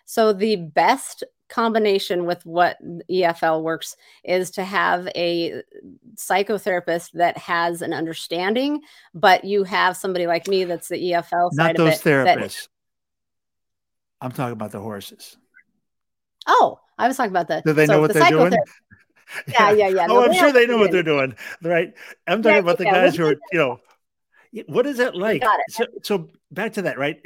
so 0.06 0.32
the 0.32 0.56
best 0.56 1.24
combination 1.48 2.24
with 2.24 2.44
what 2.44 2.76
EFL 3.10 3.62
works 3.62 3.96
is 4.24 4.50
to 4.52 4.64
have 4.64 5.06
a 5.14 5.62
psychotherapist 6.16 7.12
that 7.12 7.38
has 7.38 7.82
an 7.82 7.92
understanding, 7.92 8.80
but 9.14 9.44
you 9.44 9.64
have 9.64 9.96
somebody 9.96 10.26
like 10.26 10.48
me 10.48 10.64
that's 10.64 10.88
the 10.88 10.96
EFL 10.96 11.50
Not 11.52 11.76
those 11.76 12.00
therapists. 12.00 12.62
That... 12.62 12.68
I'm 14.20 14.32
talking 14.32 14.52
about 14.52 14.72
the 14.72 14.80
horses. 14.80 15.36
Oh, 16.46 16.80
I 16.98 17.08
was 17.08 17.16
talking 17.16 17.32
about 17.32 17.48
the. 17.48 17.62
Do 17.64 17.72
they 17.72 17.86
so 17.86 17.94
know 17.94 18.00
what 18.00 18.12
the 18.12 18.20
they're 18.20 18.30
doing? 18.30 18.52
Yeah, 19.48 19.70
yeah, 19.72 19.88
yeah. 19.88 20.06
oh, 20.10 20.24
I'm 20.24 20.34
sure 20.34 20.52
they 20.52 20.66
know 20.66 20.78
what 20.78 20.90
they're 20.90 21.02
doing. 21.02 21.34
Right. 21.62 21.94
I'm 22.26 22.42
talking 22.42 22.56
yeah, 22.56 22.60
about 22.60 22.78
the 22.78 22.84
yeah. 22.84 22.92
guys 22.92 23.16
who 23.16 23.26
are, 23.26 23.36
you 23.52 23.58
know, 23.58 23.80
what 24.66 24.86
is 24.86 24.98
that 24.98 25.16
like? 25.16 25.42
So, 25.68 25.86
so 26.02 26.28
back 26.50 26.74
to 26.74 26.82
that, 26.82 26.98
right? 26.98 27.20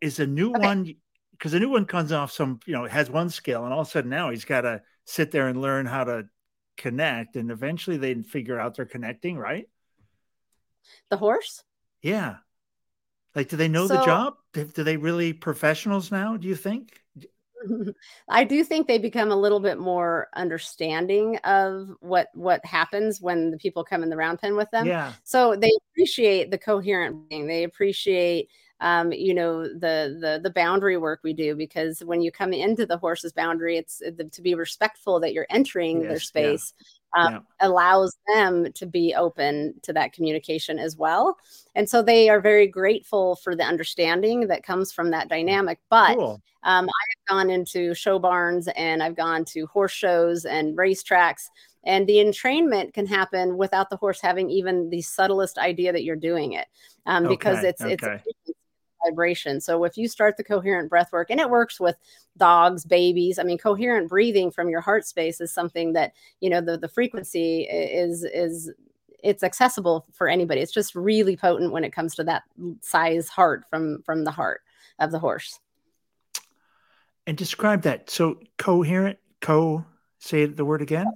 Is 0.00 0.18
a 0.20 0.26
new 0.26 0.50
okay. 0.50 0.66
one 0.66 0.94
because 1.32 1.54
a 1.54 1.60
new 1.60 1.70
one 1.70 1.84
comes 1.84 2.12
off 2.12 2.32
some, 2.32 2.60
you 2.66 2.72
know, 2.72 2.86
has 2.86 3.10
one 3.10 3.28
skill, 3.30 3.64
and 3.64 3.72
all 3.72 3.80
of 3.80 3.88
a 3.88 3.90
sudden 3.90 4.10
now 4.10 4.30
he's 4.30 4.44
got 4.44 4.62
to 4.62 4.82
sit 5.04 5.30
there 5.30 5.48
and 5.48 5.60
learn 5.60 5.86
how 5.86 6.04
to 6.04 6.24
connect, 6.76 7.36
and 7.36 7.50
eventually 7.50 7.96
they 7.96 8.14
figure 8.22 8.58
out 8.58 8.76
they're 8.76 8.86
connecting, 8.86 9.36
right? 9.36 9.68
The 11.10 11.16
horse. 11.16 11.62
Yeah. 12.02 12.36
Like, 13.34 13.48
do 13.48 13.56
they 13.56 13.68
know 13.68 13.86
so, 13.86 13.96
the 13.96 14.04
job? 14.04 14.34
Do 14.52 14.64
they 14.64 14.96
really 14.96 15.32
professionals 15.32 16.12
now? 16.12 16.36
Do 16.36 16.46
you 16.46 16.54
think? 16.54 17.00
I 18.28 18.44
do 18.44 18.64
think 18.64 18.86
they 18.86 18.98
become 18.98 19.30
a 19.30 19.36
little 19.36 19.60
bit 19.60 19.78
more 19.78 20.28
understanding 20.34 21.36
of 21.44 21.88
what 22.00 22.28
what 22.34 22.64
happens 22.64 23.20
when 23.20 23.50
the 23.50 23.56
people 23.56 23.84
come 23.84 24.02
in 24.02 24.10
the 24.10 24.16
round 24.16 24.40
pen 24.40 24.56
with 24.56 24.70
them. 24.70 24.86
Yeah. 24.86 25.12
So 25.22 25.56
they 25.56 25.70
appreciate 25.90 26.50
the 26.50 26.58
coherent 26.58 27.28
being. 27.28 27.46
They 27.46 27.64
appreciate 27.64 28.48
um, 28.80 29.12
you 29.12 29.34
know 29.34 29.62
the 29.62 30.18
the 30.20 30.40
the 30.42 30.50
boundary 30.50 30.96
work 30.96 31.20
we 31.22 31.32
do 31.32 31.54
because 31.54 32.00
when 32.04 32.20
you 32.20 32.32
come 32.32 32.52
into 32.52 32.86
the 32.86 32.98
horse's 32.98 33.32
boundary 33.32 33.76
it's 33.76 33.98
the, 33.98 34.28
to 34.32 34.42
be 34.42 34.54
respectful 34.54 35.20
that 35.20 35.32
you're 35.32 35.46
entering 35.50 36.00
yes, 36.00 36.08
their 36.08 36.20
space 36.20 36.74
yeah. 36.78 36.86
Um, 37.16 37.32
yeah. 37.34 37.68
allows 37.68 38.16
them 38.34 38.72
to 38.72 38.86
be 38.86 39.14
open 39.14 39.74
to 39.82 39.92
that 39.92 40.12
communication 40.12 40.80
as 40.80 40.96
well 40.96 41.38
and 41.76 41.88
so 41.88 42.02
they 42.02 42.28
are 42.28 42.40
very 42.40 42.66
grateful 42.66 43.36
for 43.36 43.54
the 43.54 43.62
understanding 43.62 44.48
that 44.48 44.64
comes 44.64 44.92
from 44.92 45.10
that 45.10 45.28
dynamic 45.28 45.78
but 45.88 46.16
cool. 46.16 46.42
um, 46.64 46.86
i've 46.86 47.28
gone 47.28 47.50
into 47.50 47.94
show 47.94 48.18
barns 48.18 48.68
and 48.76 49.00
i've 49.00 49.16
gone 49.16 49.44
to 49.44 49.66
horse 49.66 49.92
shows 49.92 50.44
and 50.44 50.76
racetracks 50.76 51.44
and 51.86 52.06
the 52.06 52.16
entrainment 52.16 52.94
can 52.94 53.06
happen 53.06 53.56
without 53.56 53.90
the 53.90 53.96
horse 53.96 54.20
having 54.20 54.50
even 54.50 54.88
the 54.90 55.02
subtlest 55.02 55.58
idea 55.58 55.92
that 55.92 56.02
you're 56.02 56.16
doing 56.16 56.52
it 56.54 56.66
um, 57.06 57.26
okay, 57.26 57.34
because 57.34 57.64
it's 57.64 57.82
okay. 57.82 57.92
it's 57.92 58.43
vibration. 59.04 59.60
So 59.60 59.84
if 59.84 59.96
you 59.96 60.08
start 60.08 60.36
the 60.36 60.44
coherent 60.44 60.90
breath 60.90 61.12
work, 61.12 61.30
and 61.30 61.40
it 61.40 61.50
works 61.50 61.78
with 61.78 61.96
dogs, 62.36 62.84
babies, 62.84 63.38
I 63.38 63.42
mean, 63.42 63.58
coherent 63.58 64.08
breathing 64.08 64.50
from 64.50 64.68
your 64.68 64.80
heart 64.80 65.06
space 65.06 65.40
is 65.40 65.52
something 65.52 65.92
that, 65.94 66.12
you 66.40 66.50
know, 66.50 66.60
the, 66.60 66.78
the 66.78 66.88
frequency 66.88 67.62
is, 67.62 68.24
is, 68.24 68.70
it's 69.22 69.42
accessible 69.42 70.06
for 70.12 70.28
anybody. 70.28 70.60
It's 70.60 70.72
just 70.72 70.94
really 70.94 71.36
potent 71.36 71.72
when 71.72 71.84
it 71.84 71.92
comes 71.92 72.14
to 72.16 72.24
that 72.24 72.42
size 72.80 73.28
heart 73.28 73.64
from, 73.70 74.02
from 74.02 74.24
the 74.24 74.30
heart 74.30 74.62
of 74.98 75.10
the 75.10 75.18
horse. 75.18 75.58
And 77.26 77.36
describe 77.36 77.82
that. 77.82 78.10
So 78.10 78.40
coherent, 78.58 79.18
co, 79.40 79.84
say 80.18 80.44
the 80.44 80.64
word 80.64 80.82
again. 80.82 81.06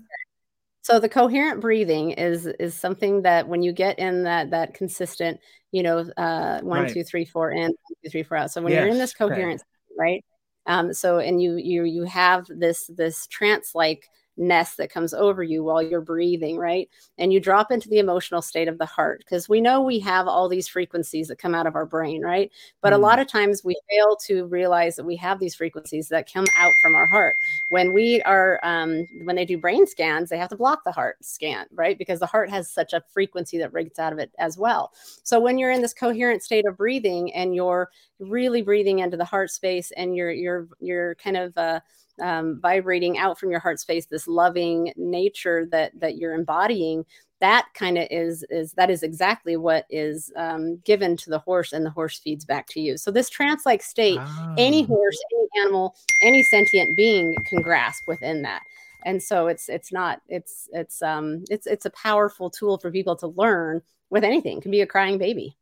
So 0.89 0.99
the 0.99 1.09
coherent 1.11 1.61
breathing 1.61 2.13
is 2.13 2.47
is 2.47 2.75
something 2.75 3.21
that 3.21 3.47
when 3.47 3.61
you 3.61 3.75
get 3.75 3.99
in 3.99 4.23
that 4.23 4.53
that 4.53 4.73
consistent, 4.73 5.39
you 5.71 5.83
know, 5.83 5.99
uh, 6.17 6.63
one, 6.63 6.85
right. 6.85 6.91
two, 6.91 7.05
three, 7.05 7.27
four, 7.27 7.51
in, 7.51 7.65
one, 7.65 7.95
two, 8.03 8.09
three, 8.09 8.23
four 8.23 8.39
out. 8.39 8.51
So 8.51 8.63
when 8.63 8.73
yes, 8.73 8.81
you're 8.81 8.89
in 8.89 8.97
this 8.97 9.13
coherence, 9.13 9.63
right? 9.99 10.25
Um, 10.65 10.95
so 10.95 11.19
and 11.19 11.43
you 11.43 11.57
you 11.57 11.85
you 11.85 12.05
have 12.05 12.47
this 12.49 12.87
this 12.87 13.27
trance 13.27 13.75
like 13.75 14.09
ness 14.39 14.77
that 14.77 14.91
comes 14.91 15.13
over 15.13 15.43
you 15.43 15.65
while 15.65 15.83
you're 15.83 16.01
breathing, 16.01 16.57
right? 16.57 16.89
And 17.19 17.33
you 17.33 17.41
drop 17.41 17.71
into 17.71 17.89
the 17.89 17.99
emotional 17.99 18.41
state 18.41 18.69
of 18.69 18.79
the 18.79 18.87
heart 18.87 19.19
because 19.19 19.49
we 19.49 19.61
know 19.61 19.83
we 19.83 19.99
have 20.01 20.29
all 20.29 20.49
these 20.49 20.69
frequencies 20.69 21.29
that 21.29 21.39
come 21.39 21.55
out 21.55 21.67
of 21.67 21.75
our 21.75 21.87
brain, 21.87 22.23
right? 22.23 22.51
But 22.81 22.93
mm. 22.93 22.97
a 22.97 22.99
lot 22.99 23.19
of 23.19 23.27
times 23.27 23.65
we 23.65 23.77
fail 23.91 24.17
to 24.27 24.47
realize 24.47 24.97
that 24.97 25.05
we 25.05 25.17
have 25.17 25.41
these 25.41 25.55
frequencies 25.55 26.09
that 26.09 26.33
come 26.33 26.47
out 26.57 26.73
from 26.81 26.95
our 26.95 27.07
heart. 27.07 27.35
When 27.71 27.93
we 27.93 28.23
are, 28.23 28.61
um, 28.63 29.07
when 29.25 29.37
they 29.37 29.45
do 29.45 29.59
brain 29.59 29.87
scans, 29.87 30.31
they 30.31 30.39
have 30.39 30.51
to 30.51 30.57
block 30.57 30.85
the 30.85 30.93
heart 30.93 31.17
scan, 31.21 31.67
right? 31.73 31.99
Because 31.99 32.21
the 32.21 32.27
heart 32.27 32.51
has 32.51 32.71
such 32.71 32.93
a 32.93 33.03
frequency 33.13 33.59
that 33.59 33.73
breaks 33.73 33.99
out 33.99 34.13
of 34.13 34.19
it 34.19 34.31
as 34.39 34.57
well. 34.57 34.93
So 35.25 35.41
when 35.41 35.59
you're 35.59 35.73
in 35.73 35.83
this 35.83 35.95
coherent 35.95 36.43
state 36.43 36.67
of 36.67 36.77
breathing 36.77 37.35
and 37.35 37.55
you're 37.55 37.91
really 38.21 38.63
breathing 38.63 39.01
into 39.01 39.17
the 39.17 39.25
heart 39.25 39.51
space 39.51 39.91
and 39.97 40.15
you're, 40.15 40.31
you're, 40.31 40.69
you're 40.81 41.15
kind 41.17 41.37
of, 41.37 41.57
uh, 41.57 41.81
um, 42.21 42.59
vibrating 42.61 43.19
out 43.19 43.39
from 43.39 43.51
your 43.51 43.61
heart 43.61 43.81
space 43.81 44.07
this 44.07 44.29
loving 44.29 44.93
nature 44.97 45.67
that 45.71 45.93
that 46.01 46.17
you're 46.17 46.35
embodying 46.35 47.05
that 47.41 47.69
kind 47.75 47.99
of 47.99 48.07
is 48.11 48.45
is 48.51 48.73
that 48.73 48.91
is 48.91 49.03
exactly 49.03 49.57
what 49.57 49.87
is 49.91 50.33
um, 50.37 50.79
given 50.85 51.17
to 51.17 51.31
the 51.31 51.39
horse 51.39 51.73
and 51.73 51.87
the 51.87 51.91
horse 51.91 52.19
feeds 52.19 52.45
back 52.45 52.67
to 52.69 52.81
you. 52.81 52.97
So 52.97 53.11
this 53.11 53.31
trance 53.31 53.65
like 53.65 53.83
state 53.83 54.19
any 54.57 54.83
ah. 54.85 54.87
horse 54.87 55.19
any 55.33 55.63
animal 55.63 55.95
any 56.23 56.43
sentient 56.43 56.97
being 56.97 57.37
can 57.45 57.63
grasp 57.63 58.05
within 58.07 58.43
that. 58.43 58.63
And 59.05 59.23
so 59.23 59.47
it's 59.47 59.69
it's 59.69 59.93
not 59.93 60.21
it's 60.29 60.69
it's 60.73 61.01
um 61.03 61.45
it's 61.51 61.67
it's 61.67 61.87
a 61.87 61.91
powerful 61.91 62.51
tool 62.51 62.79
for 62.79 62.91
people 62.91 63.17
to 63.17 63.29
learn 63.29 63.83
with 64.11 64.25
anything. 64.25 64.59
It 64.59 64.63
can 64.63 64.71
be 64.71 64.81
a 64.81 64.87
crying 64.87 65.19
baby. 65.19 65.57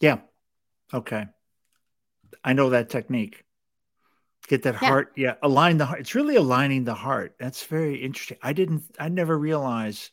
Yeah. 0.00 0.18
Okay. 0.92 1.26
I 2.44 2.52
know 2.52 2.70
that 2.70 2.90
technique 2.90 3.43
get 4.46 4.62
that 4.62 4.74
yeah. 4.74 4.88
heart 4.88 5.12
yeah 5.16 5.34
align 5.42 5.78
the 5.78 5.86
heart 5.86 6.00
it's 6.00 6.14
really 6.14 6.36
aligning 6.36 6.84
the 6.84 6.94
heart 6.94 7.34
that's 7.38 7.64
very 7.64 7.96
interesting 7.96 8.36
i 8.42 8.52
didn't 8.52 8.82
i 8.98 9.08
never 9.08 9.38
realized 9.38 10.10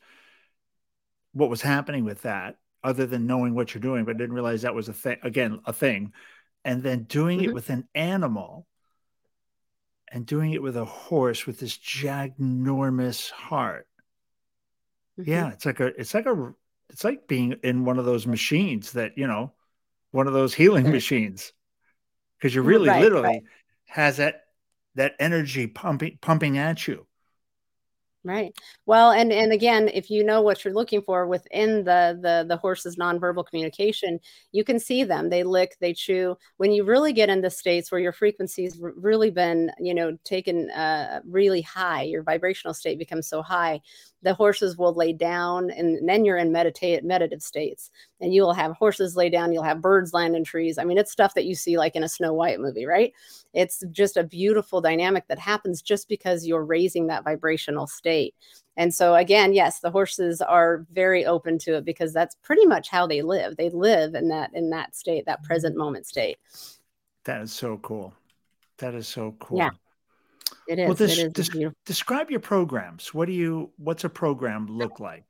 what 1.34 1.50
was 1.50 1.62
happening 1.62 2.06
with 2.06 2.22
that 2.22 2.58
other 2.84 3.06
than 3.06 3.28
knowing 3.28 3.54
what 3.54 3.74
you're 3.74 3.82
doing 3.82 4.06
but 4.06 4.16
I 4.16 4.18
didn't 4.18 4.36
realize 4.36 4.62
that 4.62 4.76
was 4.76 4.90
a 4.90 4.94
thing 4.94 5.18
again 5.24 5.60
a 5.66 5.74
thing 5.74 6.14
and 6.64 6.82
then 6.82 7.04
doing 7.04 7.40
mm-hmm. 7.40 7.50
it 7.50 7.54
with 7.54 7.70
an 7.70 7.88
animal 7.94 8.68
and 10.12 10.26
doing 10.26 10.52
it 10.52 10.62
with 10.62 10.78
a 10.78 10.86
horse 10.86 11.46
with 11.46 11.60
this 11.60 11.78
ginormous 11.78 13.30
heart 13.32 13.88
mm-hmm. 15.20 15.30
yeah 15.30 15.50
it's 15.52 15.66
like 15.66 15.80
a 15.80 15.88
it's 16.00 16.14
like 16.14 16.26
a 16.26 16.54
it's 16.90 17.04
like 17.04 17.28
being 17.28 17.56
in 17.64 17.86
one 17.86 18.00
of 18.00 18.06
those 18.06 18.26
machines 18.26 18.94
that 18.94 19.18
you 19.18 19.28
know 19.28 19.52
one 20.12 20.28
of 20.28 20.34
those 20.34 20.54
healing 20.54 20.90
machines 20.92 21.54
because 22.38 22.56
you're 22.56 22.64
really 22.64 22.90
right, 22.90 23.02
literally 23.02 23.28
right 23.28 23.44
has 23.92 24.18
that 24.18 24.46
that 24.96 25.14
energy 25.20 25.68
pumping 25.68 26.18
pumping 26.22 26.58
at 26.58 26.88
you. 26.88 27.06
Right. 28.24 28.54
Well, 28.86 29.10
and 29.12 29.32
and 29.34 29.52
again, 29.52 29.90
if 29.92 30.12
you 30.12 30.24
know 30.24 30.44
what 30.44 30.64
you're 30.64 30.76
looking 30.76 31.02
for 31.02 31.26
within 31.26 31.84
the 31.84 32.20
the 32.22 32.46
the 32.48 32.56
horse's 32.56 32.96
nonverbal 32.96 33.48
communication, 33.48 34.20
you 34.52 34.64
can 34.64 34.80
see 34.80 35.04
them. 35.04 35.30
They 35.30 35.44
lick, 35.44 35.76
they 35.82 35.94
chew. 35.94 36.38
When 36.58 36.72
you 36.72 36.84
really 36.84 37.14
get 37.14 37.30
into 37.30 37.50
states 37.50 37.92
where 37.92 38.00
your 38.00 38.12
frequency's 38.12 38.78
really 38.80 39.32
been, 39.32 39.72
you 39.80 39.96
know, 39.96 40.18
taken 40.24 40.70
uh, 40.70 41.22
really 41.26 41.64
high, 41.64 42.04
your 42.04 42.22
vibrational 42.22 42.76
state 42.76 43.00
becomes 43.00 43.28
so 43.28 43.42
high, 43.42 43.82
the 44.22 44.36
horses 44.36 44.78
will 44.78 44.94
lay 44.94 45.14
down, 45.14 45.72
and 45.72 46.08
then 46.08 46.24
you're 46.24 46.38
in 46.38 46.52
meditate 46.52 47.04
meditative 47.04 47.42
states, 47.42 47.90
and 48.22 48.34
you 48.34 48.44
will 48.44 48.54
have 48.54 48.74
horses 48.74 49.16
lay 49.16 49.30
down. 49.30 49.52
You'll 49.52 49.64
have 49.64 49.82
birds 49.82 50.14
land 50.14 50.36
in 50.36 50.44
trees. 50.44 50.78
I 50.78 50.84
mean, 50.84 50.98
it's 50.98 51.12
stuff 51.12 51.34
that 51.34 51.46
you 51.46 51.56
see 51.56 51.78
like 51.78 51.96
in 51.96 52.04
a 52.04 52.10
Snow 52.10 52.34
White 52.34 52.60
movie, 52.60 52.86
right? 52.86 53.14
It's 53.54 53.84
just 53.92 54.16
a 54.16 54.24
beautiful 54.24 54.80
dynamic 54.80 55.28
that 55.28 55.40
happens 55.40 55.82
just 55.82 56.08
because 56.08 56.46
you're 56.46 56.64
raising 56.64 57.08
that 57.08 57.24
vibrational 57.24 57.88
state. 57.88 58.36
And 58.78 58.94
so 58.94 59.16
again, 59.16 59.54
yes, 59.54 59.80
the 59.80 59.92
horses 59.92 60.42
are 60.42 60.86
very 60.92 61.26
open 61.26 61.58
to 61.60 61.76
it 61.76 61.86
because 61.86 62.14
that's 62.14 62.36
pretty 62.36 62.66
much 62.66 62.90
how 62.90 63.08
they 63.08 63.22
live. 63.22 63.58
They 63.58 63.70
live 63.70 64.16
in 64.16 64.30
that 64.30 64.52
in 64.54 64.70
that 64.70 64.96
state, 64.96 65.26
that 65.26 65.44
present 65.44 65.76
moment 65.76 66.06
state. 66.06 66.38
That 67.26 67.42
is 67.42 67.52
so 67.52 67.78
cool. 67.78 68.14
That 68.78 68.96
is 68.96 69.08
so 69.08 69.36
cool. 69.40 69.58
Yeah. 69.58 69.70
It 70.68 70.80
is. 70.80 70.86
Well, 70.86 70.96
this, 70.96 71.18
it 71.18 71.38
is 71.38 71.50
des- 71.50 71.72
describe 71.86 72.32
your 72.32 72.40
programs. 72.40 73.14
What 73.14 73.26
do 73.26 73.34
you 73.34 73.72
what's 73.78 74.04
a 74.04 74.10
program 74.10 74.68
look 74.68 75.00
like? 75.00 75.26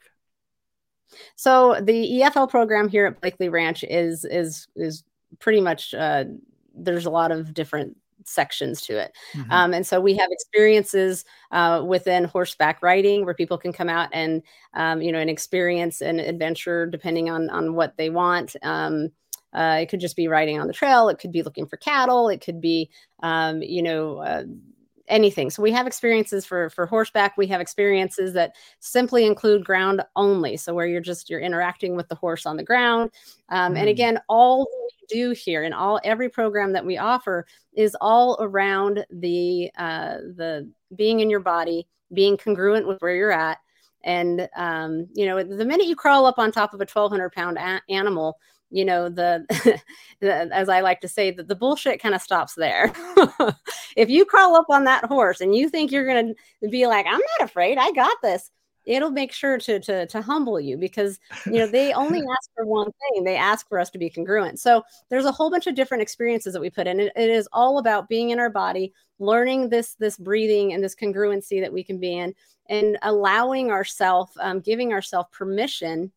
So 1.36 1.80
the 1.82 2.22
EFL 2.22 2.50
program 2.50 2.90
here 2.90 3.06
at 3.06 3.22
Blakely 3.22 3.50
Ranch 3.50 3.84
is 3.84 4.26
is 4.26 4.68
is 4.76 5.04
pretty 5.40 5.62
much 5.62 5.94
uh, 5.94 6.26
there's 6.76 7.06
a 7.06 7.10
lot 7.10 7.32
of 7.32 7.54
different 7.54 7.98
sections 8.26 8.82
to 8.82 8.98
it. 8.98 9.14
Mm-hmm. 9.34 9.52
Um, 9.52 9.74
and 9.74 9.86
so 9.86 10.00
we 10.00 10.16
have 10.16 10.30
experiences 10.32 11.26
uh, 11.52 11.84
within 11.86 12.26
horseback 12.26 12.82
riding 12.82 13.26
where 13.26 13.34
people 13.34 13.58
can 13.58 13.74
come 13.74 13.90
out 13.90 14.10
and, 14.14 14.42
um, 14.74 15.02
you 15.02 15.12
know, 15.12 15.20
and 15.20 15.30
experience 15.30 16.02
an 16.02 16.20
adventure 16.20 16.86
depending 16.86 17.30
on, 17.30 17.50
on 17.50 17.74
what 17.74 17.98
they 17.98 18.10
want. 18.10 18.56
Um, 18.64 19.10
uh, 19.54 19.80
it 19.82 19.88
could 19.88 20.00
just 20.00 20.16
be 20.16 20.28
riding 20.28 20.60
on 20.60 20.68
the 20.68 20.74
trail. 20.74 21.10
It 21.10 21.20
could 21.20 21.32
be 21.32 21.44
looking 21.44 21.66
for 21.66 21.78
cattle. 21.78 22.30
It 22.30 22.42
could 22.42 22.62
be, 22.62 22.90
um, 23.22 23.62
you 23.62 23.84
know, 23.84 24.18
uh, 24.18 24.44
anything. 25.08 25.50
So 25.50 25.62
we 25.62 25.72
have 25.72 25.88
experiences 25.88 26.46
for 26.46 26.70
for 26.70 26.86
horseback. 26.86 27.38
We 27.38 27.48
have 27.48 27.62
experiences 27.62 28.34
that 28.34 28.56
simply 28.80 29.26
include 29.26 29.66
ground 29.66 30.02
only. 30.16 30.58
So 30.58 30.74
where 30.74 30.88
you're 30.88 31.02
just 31.02 31.30
you're 31.30 31.40
interacting 31.40 31.96
with 31.96 32.08
the 32.08 32.16
horse 32.16 32.46
on 32.46 32.58
the 32.58 32.64
ground. 32.64 33.12
Um, 33.50 33.74
mm. 33.74 33.80
And 33.80 33.90
again, 33.90 34.20
all 34.30 34.68
we 34.72 35.08
do 35.08 35.32
here 35.32 35.64
and 35.64 35.74
all 35.74 36.00
every 36.04 36.30
program 36.30 36.74
that 36.74 36.86
we 36.86 36.98
offer 36.98 37.46
is 37.74 37.96
all 38.02 38.38
around 38.40 39.06
the 39.12 39.72
uh, 39.78 40.18
the 40.36 40.70
being 40.96 41.20
in 41.20 41.30
your 41.30 41.40
body, 41.40 41.88
being 42.14 42.38
congruent 42.38 42.88
with 42.88 43.02
where 43.02 43.16
you're 43.16 43.32
at. 43.32 43.60
And 44.04 44.50
um, 44.56 45.08
you 45.14 45.26
know, 45.26 45.44
the 45.44 45.66
minute 45.66 45.88
you 45.88 45.96
crawl 45.96 46.26
up 46.26 46.40
on 46.40 46.52
top 46.52 46.74
of 46.74 46.82
a 46.82 46.88
1,200 46.92 47.32
pound 47.32 47.58
a- 47.58 47.82
animal, 47.90 48.38
you 48.72 48.86
know 48.86 49.10
the, 49.10 49.46
the, 50.22 50.34
as 50.54 50.70
i 50.70 50.82
like 50.82 51.02
to 51.02 51.08
say 51.08 51.32
that 51.32 51.48
the 51.48 51.56
bullshit 51.56 52.02
kind 52.02 52.16
of 52.16 52.22
stops 52.22 52.56
there. 52.56 52.92
If 53.98 54.10
you 54.10 54.24
crawl 54.24 54.56
up 54.56 54.68
on 54.70 54.86
that 54.86 55.04
horse 55.04 55.42
and 55.42 55.54
you 55.54 55.68
think 55.68 55.92
you're 55.92 56.06
going 56.06 56.34
to 56.64 56.70
be 56.70 56.88
like 56.88 57.06
i'm 57.06 57.20
not 57.40 57.50
afraid 57.50 57.78
i 57.78 57.92
got 57.92 58.16
this 58.24 58.50
it'll 58.86 59.12
make 59.12 59.32
sure 59.32 59.58
to 59.58 59.80
to 59.80 60.06
to 60.08 60.22
humble 60.22 60.60
you 60.60 60.78
because 60.78 61.20
you 61.46 61.54
know 61.54 61.68
they 61.68 61.94
only 61.94 62.20
ask 62.40 62.50
for 62.56 62.66
one 62.66 62.90
thing. 62.92 63.24
They 63.24 63.36
ask 63.36 63.68
for 63.68 63.80
us 63.80 63.90
to 63.92 63.98
be 63.98 64.10
congruent. 64.10 64.60
So 64.60 64.84
there's 65.10 65.26
a 65.26 65.32
whole 65.32 65.50
bunch 65.50 65.68
of 65.68 65.76
different 65.76 66.02
experiences 66.02 66.54
that 66.54 66.62
we 66.62 66.70
put 66.70 66.88
in. 66.88 67.00
It, 67.00 67.12
it 67.16 67.30
is 67.30 67.48
all 67.54 67.78
about 67.78 68.10
being 68.10 68.32
in 68.32 68.40
our 68.40 68.50
body 68.50 68.94
learning 69.20 69.70
this 69.70 69.96
this 69.96 70.18
breathing 70.18 70.74
and 70.74 70.84
this 70.84 70.96
congruency 70.96 71.62
that 71.62 71.74
we 71.74 71.84
can 71.84 72.00
be 72.00 72.18
in 72.18 72.34
and 72.70 72.98
allowing 73.04 73.72
ourself 73.72 74.32
um, 74.40 74.60
giving 74.60 74.94
ourselves 74.94 75.30
permission 75.32 76.12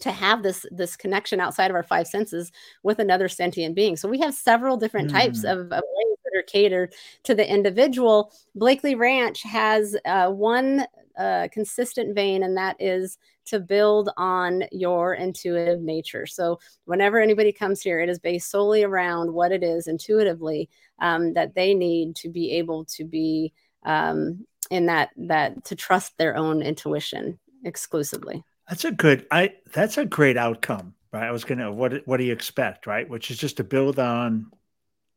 to 0.00 0.10
have 0.10 0.42
this 0.42 0.64
this 0.70 0.96
connection 0.96 1.40
outside 1.40 1.70
of 1.70 1.74
our 1.74 1.82
five 1.82 2.06
senses 2.06 2.52
with 2.82 2.98
another 2.98 3.28
sentient 3.28 3.74
being 3.74 3.96
so 3.96 4.08
we 4.08 4.20
have 4.20 4.34
several 4.34 4.76
different 4.76 5.10
mm. 5.10 5.12
types 5.12 5.44
of, 5.44 5.58
of 5.58 5.70
ways 5.70 6.16
that 6.24 6.38
are 6.38 6.42
catered 6.42 6.92
to 7.24 7.34
the 7.34 7.48
individual 7.48 8.32
blakely 8.54 8.94
ranch 8.94 9.42
has 9.42 9.96
uh, 10.04 10.30
one 10.30 10.86
a 11.18 11.48
consistent 11.52 12.14
vein, 12.14 12.44
and 12.44 12.56
that 12.56 12.76
is 12.78 13.18
to 13.46 13.58
build 13.58 14.08
on 14.16 14.62
your 14.70 15.14
intuitive 15.14 15.80
nature. 15.80 16.26
So, 16.26 16.60
whenever 16.84 17.20
anybody 17.20 17.52
comes 17.52 17.82
here, 17.82 18.00
it 18.00 18.08
is 18.08 18.20
based 18.20 18.50
solely 18.50 18.84
around 18.84 19.32
what 19.32 19.50
it 19.50 19.64
is 19.64 19.88
intuitively 19.88 20.70
um, 21.00 21.32
that 21.34 21.54
they 21.54 21.74
need 21.74 22.14
to 22.16 22.28
be 22.28 22.52
able 22.52 22.84
to 22.84 23.04
be 23.04 23.52
um, 23.84 24.46
in 24.70 24.86
that 24.86 25.10
that 25.16 25.64
to 25.64 25.74
trust 25.74 26.16
their 26.18 26.36
own 26.36 26.62
intuition 26.62 27.38
exclusively. 27.64 28.44
That's 28.68 28.84
a 28.84 28.92
good. 28.92 29.26
I 29.30 29.54
that's 29.72 29.98
a 29.98 30.04
great 30.04 30.36
outcome, 30.36 30.94
right? 31.12 31.24
I 31.24 31.30
was 31.30 31.44
gonna. 31.44 31.72
What 31.72 32.06
what 32.06 32.18
do 32.18 32.24
you 32.24 32.32
expect, 32.32 32.86
right? 32.86 33.08
Which 33.08 33.30
is 33.30 33.38
just 33.38 33.56
to 33.58 33.64
build 33.64 33.98
on 33.98 34.50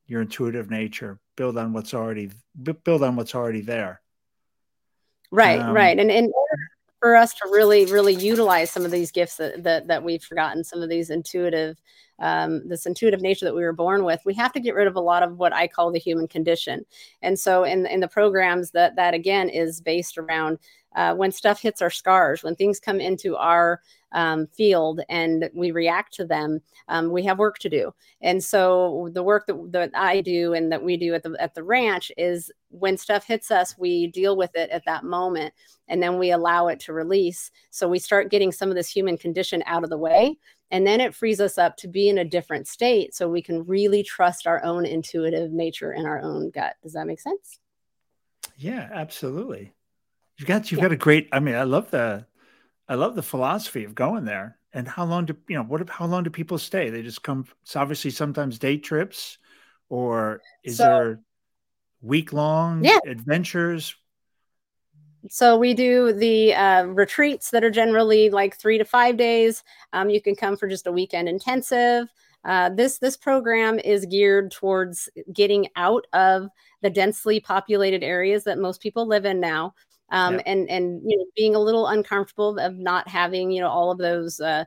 your 0.07 0.21
intuitive 0.21 0.69
nature, 0.69 1.19
build 1.35 1.57
on 1.57 1.73
what's 1.73 1.93
already 1.93 2.31
build 2.83 3.03
on 3.03 3.15
what's 3.15 3.35
already 3.35 3.61
there. 3.61 4.01
Right, 5.31 5.59
um, 5.59 5.73
right. 5.73 5.97
And 5.97 6.11
in 6.11 6.25
order 6.25 6.63
for 7.01 7.15
us 7.15 7.33
to 7.33 7.49
really, 7.49 7.85
really 7.85 8.13
utilize 8.13 8.69
some 8.69 8.85
of 8.85 8.91
these 8.91 9.11
gifts 9.11 9.37
that, 9.37 9.63
that, 9.63 9.87
that 9.87 10.03
we've 10.03 10.23
forgotten, 10.23 10.63
some 10.63 10.83
of 10.83 10.89
these 10.89 11.09
intuitive, 11.09 11.81
um, 12.19 12.67
this 12.67 12.85
intuitive 12.85 13.21
nature 13.21 13.45
that 13.45 13.55
we 13.55 13.63
were 13.63 13.73
born 13.73 14.03
with, 14.03 14.21
we 14.23 14.35
have 14.35 14.53
to 14.53 14.59
get 14.59 14.75
rid 14.75 14.87
of 14.87 14.95
a 14.95 15.01
lot 15.01 15.23
of 15.23 15.37
what 15.37 15.53
I 15.53 15.67
call 15.67 15.91
the 15.91 15.97
human 15.97 16.27
condition. 16.27 16.85
And 17.23 17.39
so 17.39 17.63
in, 17.63 17.87
in 17.87 18.01
the 18.01 18.07
programs 18.07 18.69
that, 18.71 18.95
that 18.97 19.15
again 19.15 19.49
is 19.49 19.81
based 19.81 20.19
around 20.19 20.59
uh, 20.95 21.13
when 21.15 21.31
stuff 21.31 21.61
hits 21.61 21.81
our 21.81 21.89
scars, 21.89 22.43
when 22.43 22.55
things 22.55 22.79
come 22.79 22.99
into 22.99 23.35
our 23.37 23.81
um, 24.13 24.47
field 24.47 25.01
and 25.09 25.49
we 25.53 25.71
react 25.71 26.13
to 26.13 26.25
them, 26.25 26.61
um, 26.89 27.11
we 27.11 27.23
have 27.23 27.39
work 27.39 27.57
to 27.59 27.69
do. 27.69 27.93
And 28.21 28.43
so 28.43 29.09
the 29.13 29.23
work 29.23 29.47
that, 29.47 29.71
that 29.71 29.91
I 29.93 30.21
do 30.21 30.53
and 30.53 30.71
that 30.71 30.83
we 30.83 30.97
do 30.97 31.13
at 31.13 31.23
the 31.23 31.35
at 31.39 31.55
the 31.55 31.63
ranch 31.63 32.11
is 32.17 32.51
when 32.69 32.97
stuff 32.97 33.25
hits 33.25 33.51
us, 33.51 33.77
we 33.77 34.07
deal 34.07 34.35
with 34.35 34.55
it 34.55 34.69
at 34.69 34.85
that 34.85 35.03
moment, 35.03 35.53
and 35.87 36.03
then 36.03 36.17
we 36.17 36.31
allow 36.31 36.67
it 36.67 36.79
to 36.81 36.93
release. 36.93 37.51
So 37.69 37.87
we 37.87 37.99
start 37.99 38.31
getting 38.31 38.51
some 38.51 38.69
of 38.69 38.75
this 38.75 38.89
human 38.89 39.17
condition 39.17 39.63
out 39.65 39.83
of 39.83 39.89
the 39.89 39.97
way. 39.97 40.37
And 40.73 40.87
then 40.87 41.01
it 41.01 41.13
frees 41.13 41.41
us 41.41 41.57
up 41.57 41.75
to 41.77 41.89
be 41.89 42.07
in 42.07 42.17
a 42.17 42.25
different 42.25 42.65
state 42.65 43.13
so 43.13 43.27
we 43.27 43.41
can 43.41 43.65
really 43.65 44.03
trust 44.03 44.47
our 44.47 44.63
own 44.63 44.85
intuitive 44.85 45.51
nature 45.51 45.91
and 45.91 46.07
our 46.07 46.21
own 46.21 46.49
gut. 46.49 46.75
Does 46.81 46.93
that 46.93 47.07
make 47.07 47.19
sense? 47.19 47.59
Yeah, 48.57 48.89
absolutely. 48.93 49.73
You've 50.41 50.47
got 50.47 50.71
you've 50.71 50.79
yeah. 50.79 50.85
got 50.85 50.91
a 50.91 50.97
great 50.97 51.29
I 51.31 51.39
mean, 51.39 51.53
I 51.53 51.61
love 51.61 51.91
the 51.91 52.25
I 52.89 52.95
love 52.95 53.13
the 53.13 53.21
philosophy 53.21 53.83
of 53.83 53.93
going 53.93 54.25
there. 54.25 54.57
And 54.73 54.87
how 54.87 55.05
long 55.05 55.25
do 55.25 55.37
you 55.47 55.55
know? 55.55 55.61
What? 55.61 55.87
How 55.87 56.07
long 56.07 56.23
do 56.23 56.31
people 56.31 56.57
stay? 56.57 56.89
They 56.89 57.03
just 57.03 57.21
come. 57.21 57.45
It's 57.61 57.75
obviously 57.75 58.09
sometimes 58.09 58.57
day 58.57 58.77
trips, 58.77 59.37
or 59.87 60.41
is 60.63 60.77
so, 60.77 60.83
there 60.83 61.19
week 62.01 62.33
long 62.33 62.83
yeah. 62.83 62.97
adventures? 63.05 63.95
So 65.29 65.57
we 65.57 65.75
do 65.75 66.11
the 66.11 66.55
uh, 66.55 66.85
retreats 66.85 67.51
that 67.51 67.63
are 67.63 67.69
generally 67.69 68.31
like 68.31 68.57
three 68.57 68.79
to 68.79 68.85
five 68.85 69.17
days. 69.17 69.63
Um, 69.93 70.09
you 70.09 70.21
can 70.21 70.35
come 70.35 70.57
for 70.57 70.67
just 70.67 70.87
a 70.87 70.91
weekend 70.91 71.29
intensive. 71.29 72.11
Uh, 72.45 72.69
this 72.69 72.97
this 72.97 73.15
program 73.15 73.77
is 73.77 74.07
geared 74.07 74.49
towards 74.49 75.07
getting 75.33 75.67
out 75.75 76.07
of 76.13 76.49
the 76.81 76.89
densely 76.89 77.39
populated 77.39 78.03
areas 78.03 78.43
that 78.45 78.57
most 78.57 78.81
people 78.81 79.05
live 79.05 79.25
in 79.25 79.39
now 79.39 79.75
um, 80.11 80.35
yeah. 80.35 80.41
and 80.45 80.69
and 80.69 81.01
you 81.05 81.17
know 81.17 81.25
being 81.35 81.55
a 81.55 81.59
little 81.59 81.87
uncomfortable 81.87 82.59
of 82.59 82.77
not 82.77 83.07
having 83.07 83.51
you 83.51 83.61
know 83.61 83.69
all 83.69 83.91
of 83.91 83.97
those 83.97 84.39
uh, 84.39 84.65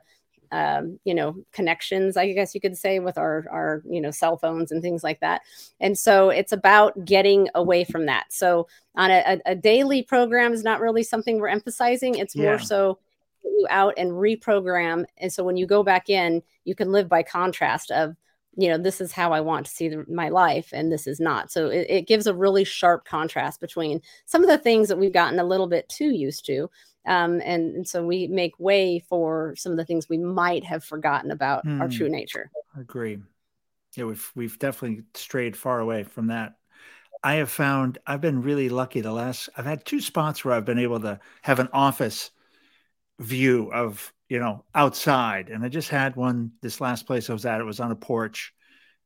um, 0.51 0.99
you 1.03 1.13
know 1.13 1.35
connections 1.51 2.17
i 2.17 2.31
guess 2.31 2.53
you 2.53 2.61
could 2.61 2.77
say 2.77 2.99
with 2.99 3.17
our 3.17 3.45
our 3.51 3.81
you 3.89 4.01
know 4.01 4.11
cell 4.11 4.37
phones 4.37 4.71
and 4.71 4.81
things 4.81 5.03
like 5.03 5.19
that 5.19 5.41
and 5.79 5.97
so 5.97 6.29
it's 6.29 6.51
about 6.51 7.05
getting 7.05 7.47
away 7.55 7.83
from 7.83 8.05
that 8.05 8.25
so 8.29 8.67
on 8.95 9.11
a, 9.11 9.39
a, 9.45 9.55
daily 9.55 10.01
program 10.01 10.53
is 10.53 10.63
not 10.63 10.81
really 10.81 11.03
something 11.03 11.39
we're 11.39 11.47
emphasizing 11.47 12.15
it's 12.15 12.35
yeah. 12.35 12.43
more 12.43 12.59
so 12.59 12.99
you 13.43 13.67
out 13.69 13.93
and 13.97 14.11
reprogram 14.11 15.05
and 15.17 15.31
so 15.31 15.43
when 15.43 15.57
you 15.57 15.65
go 15.65 15.83
back 15.83 16.09
in 16.09 16.41
you 16.63 16.75
can 16.75 16.91
live 16.91 17.07
by 17.09 17.21
contrast 17.21 17.91
of 17.91 18.15
you 18.57 18.69
know 18.69 18.77
this 18.77 19.01
is 19.01 19.11
how 19.11 19.31
i 19.33 19.41
want 19.41 19.65
to 19.65 19.71
see 19.71 19.89
the, 19.89 20.05
my 20.07 20.29
life 20.29 20.69
and 20.73 20.91
this 20.91 21.07
is 21.07 21.19
not. 21.19 21.51
So 21.51 21.67
it, 21.67 21.87
it, 21.89 22.07
gives 22.07 22.27
a 22.27 22.33
really 22.33 22.63
sharp 22.63 23.05
contrast 23.05 23.59
between 23.59 24.01
some 24.25 24.43
of 24.43 24.49
the 24.49 24.57
things 24.57 24.87
that 24.89 24.97
we've 24.97 25.13
gotten 25.13 25.39
a 25.39 25.43
little 25.43 25.67
bit 25.67 25.89
too 25.89 26.11
used 26.11 26.45
to 26.45 26.69
um, 27.05 27.41
and, 27.43 27.75
and, 27.75 27.87
so 27.87 28.03
we 28.03 28.27
make 28.27 28.59
way 28.59 28.99
for 28.99 29.55
some 29.57 29.71
of 29.71 29.77
the 29.77 29.85
things 29.85 30.09
we 30.09 30.17
might 30.17 30.63
have 30.63 30.83
forgotten 30.83 31.29
about 31.29 31.65
mm, 31.65 31.79
our 31.79 31.87
true 31.87 32.09
nature. 32.09 32.49
I 32.75 32.81
agree. 32.81 33.19
Yeah 33.95 34.05
we've 34.05 34.31
we've 34.35 34.59
definitely 34.59 35.03
strayed 35.13 35.55
far 35.55 35.79
away 35.79 36.03
from 36.03 36.27
that. 36.27 36.55
I 37.23 37.35
have 37.35 37.49
found 37.49 37.97
i've 38.05 38.21
been 38.21 38.43
really 38.43 38.69
lucky 38.69 39.01
the 39.01 39.11
last 39.11 39.49
i've 39.57 39.65
had 39.65 39.83
two 39.83 39.99
spots 39.99 40.45
where 40.45 40.53
i've 40.53 40.65
been 40.65 40.77
able 40.77 40.99
to 40.99 41.19
have 41.41 41.59
an 41.59 41.69
office 41.73 42.29
view 43.19 43.71
of 43.73 44.13
you 44.29 44.39
know, 44.39 44.65
outside. 44.73 45.49
And 45.49 45.63
I 45.63 45.69
just 45.69 45.89
had 45.89 46.15
one 46.15 46.51
this 46.61 46.81
last 46.81 47.05
place 47.05 47.29
I 47.29 47.33
was 47.33 47.45
at. 47.45 47.61
It 47.61 47.65
was 47.65 47.79
on 47.79 47.91
a 47.91 47.95
porch 47.95 48.53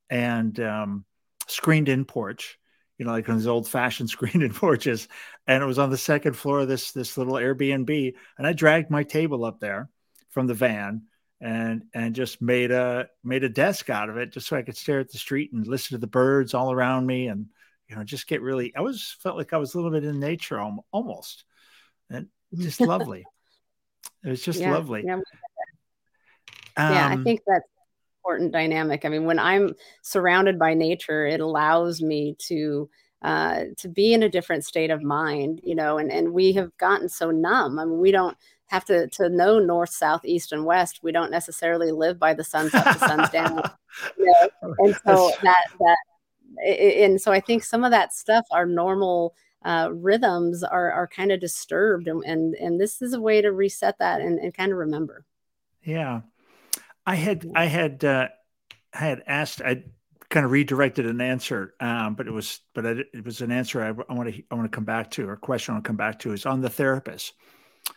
and 0.09 0.57
um, 0.59 1.05
screened 1.47 1.89
in 1.89 2.05
porch. 2.05 2.57
you 2.97 3.05
know, 3.05 3.11
like 3.11 3.29
on 3.29 3.37
these 3.37 3.47
old 3.47 3.67
fashioned 3.67 4.09
screened 4.15 4.43
in 4.43 4.53
porches. 4.53 5.07
And 5.47 5.63
it 5.63 5.67
was 5.67 5.79
on 5.79 5.89
the 5.89 5.97
second 5.97 6.33
floor 6.33 6.59
of 6.59 6.67
this 6.67 6.91
this 6.91 7.17
little 7.17 7.33
Airbnb. 7.35 8.13
And 8.37 8.47
I 8.47 8.53
dragged 8.53 8.89
my 8.89 9.03
table 9.03 9.45
up 9.45 9.59
there 9.59 9.89
from 10.29 10.47
the 10.47 10.53
van 10.53 11.03
and 11.41 11.83
and 11.93 12.15
just 12.15 12.41
made 12.41 12.71
a 12.71 13.07
made 13.23 13.43
a 13.43 13.49
desk 13.49 13.89
out 13.89 14.09
of 14.09 14.17
it 14.17 14.31
just 14.31 14.47
so 14.47 14.57
I 14.57 14.61
could 14.61 14.75
stare 14.77 14.99
at 14.99 15.11
the 15.11 15.17
street 15.17 15.53
and 15.53 15.65
listen 15.65 15.95
to 15.95 15.99
the 15.99 16.07
birds 16.07 16.53
all 16.53 16.71
around 16.71 17.05
me 17.05 17.27
and 17.27 17.45
you 17.87 17.95
know 17.95 18.03
just 18.03 18.27
get 18.27 18.41
really 18.41 18.75
I 18.75 18.81
was 18.81 19.15
felt 19.21 19.37
like 19.37 19.53
I 19.53 19.57
was 19.57 19.73
a 19.73 19.77
little 19.77 19.91
bit 19.91 20.03
in 20.03 20.19
nature 20.19 20.59
almost 20.91 21.45
and 22.09 22.27
just 22.57 22.81
lovely. 22.81 23.25
It 24.23 24.29
was 24.29 24.41
just 24.41 24.59
yeah, 24.59 24.71
lovely. 24.71 25.03
Yeah. 25.05 25.15
Um, 25.15 25.23
yeah, 26.93 27.07
I 27.07 27.13
um, 27.13 27.23
think 27.23 27.41
that's 27.45 27.65
important 28.23 28.51
dynamic. 28.51 29.05
I 29.05 29.09
mean, 29.09 29.25
when 29.25 29.39
I'm 29.39 29.73
surrounded 30.01 30.59
by 30.59 30.73
nature, 30.73 31.25
it 31.25 31.39
allows 31.39 32.01
me 32.01 32.35
to 32.47 32.89
uh, 33.21 33.63
to 33.77 33.89
be 33.89 34.13
in 34.13 34.23
a 34.23 34.29
different 34.29 34.65
state 34.65 34.91
of 34.91 35.03
mind, 35.03 35.59
you 35.63 35.75
know, 35.75 35.97
and, 35.97 36.09
and 36.09 36.31
we 36.31 36.53
have 36.53 36.75
gotten 36.77 37.09
so 37.09 37.31
numb. 37.31 37.77
I 37.77 37.83
mean, 37.83 37.99
we 37.99 38.11
don't 38.11 38.37
have 38.67 38.85
to, 38.85 39.07
to 39.07 39.27
know 39.27 39.59
north, 39.59 39.89
south, 39.89 40.23
east, 40.23 40.53
and 40.53 40.63
west. 40.63 41.01
We 41.03 41.11
don't 41.11 41.31
necessarily 41.31 41.91
live 41.91 42.17
by 42.17 42.33
the 42.33 42.45
sun's 42.45 42.73
up, 42.73 42.85
the 42.85 43.07
sun's 43.07 43.29
down. 43.31 43.61
You 44.17 44.33
know? 44.61 44.73
And 44.79 44.95
so 45.05 45.31
that, 45.43 45.65
that, 45.79 45.97
and 46.65 47.19
so 47.19 47.33
I 47.33 47.41
think 47.41 47.63
some 47.63 47.83
of 47.83 47.91
that 47.91 48.13
stuff, 48.13 48.45
our 48.51 48.65
normal 48.65 49.33
uh, 49.63 49.89
rhythms 49.91 50.63
are, 50.63 50.91
are 50.91 51.07
kind 51.07 51.31
of 51.31 51.39
disturbed. 51.39 52.07
And, 52.07 52.23
and, 52.23 52.55
and 52.55 52.79
this 52.79 53.01
is 53.01 53.13
a 53.13 53.21
way 53.21 53.41
to 53.41 53.51
reset 53.51 53.97
that 53.99 54.21
and, 54.21 54.39
and 54.39 54.53
kind 54.53 54.71
of 54.71 54.77
remember. 54.77 55.25
Yeah. 55.83 56.21
I 57.05 57.15
had, 57.15 57.45
I 57.55 57.65
had, 57.65 58.03
uh, 58.03 58.27
I 58.93 58.97
had 58.97 59.23
asked, 59.27 59.61
I 59.61 59.83
kind 60.29 60.45
of 60.45 60.51
redirected 60.51 61.05
an 61.05 61.21
answer, 61.21 61.73
um, 61.79 62.15
but 62.15 62.27
it 62.27 62.31
was, 62.31 62.59
but 62.73 62.85
I, 62.85 62.89
it 63.13 63.25
was 63.25 63.41
an 63.41 63.51
answer 63.51 63.81
I, 63.81 63.89
I 63.89 64.13
want 64.13 64.33
to, 64.33 64.43
I 64.51 64.55
want 64.55 64.71
to 64.71 64.75
come 64.75 64.85
back 64.85 65.11
to, 65.11 65.27
or 65.27 65.35
question 65.35 65.73
I 65.73 65.75
want 65.75 65.85
to 65.85 65.89
come 65.89 65.97
back 65.97 66.19
to 66.19 66.33
is 66.33 66.45
on 66.45 66.61
the 66.61 66.69
therapist. 66.69 67.33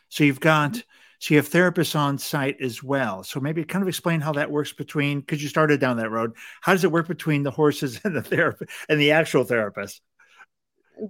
So 0.08 0.24
you've 0.24 0.40
got, 0.40 0.82
so 1.22 1.34
you 1.34 1.36
have 1.36 1.48
therapists 1.48 1.94
on 1.94 2.18
site 2.18 2.60
as 2.60 2.82
well. 2.82 3.22
So 3.22 3.38
maybe 3.38 3.64
kind 3.64 3.82
of 3.82 3.88
explain 3.88 4.20
how 4.20 4.32
that 4.32 4.50
works 4.50 4.72
between, 4.72 5.20
because 5.20 5.42
you 5.42 5.48
started 5.48 5.78
down 5.78 5.98
that 5.98 6.10
road. 6.10 6.32
How 6.62 6.72
does 6.72 6.82
it 6.82 6.90
work 6.90 7.06
between 7.06 7.44
the 7.44 7.50
horses 7.50 8.00
and 8.04 8.16
the 8.16 8.22
therapist 8.22 8.72
and 8.88 8.98
the 8.98 9.12
actual 9.12 9.44
therapist? 9.44 10.00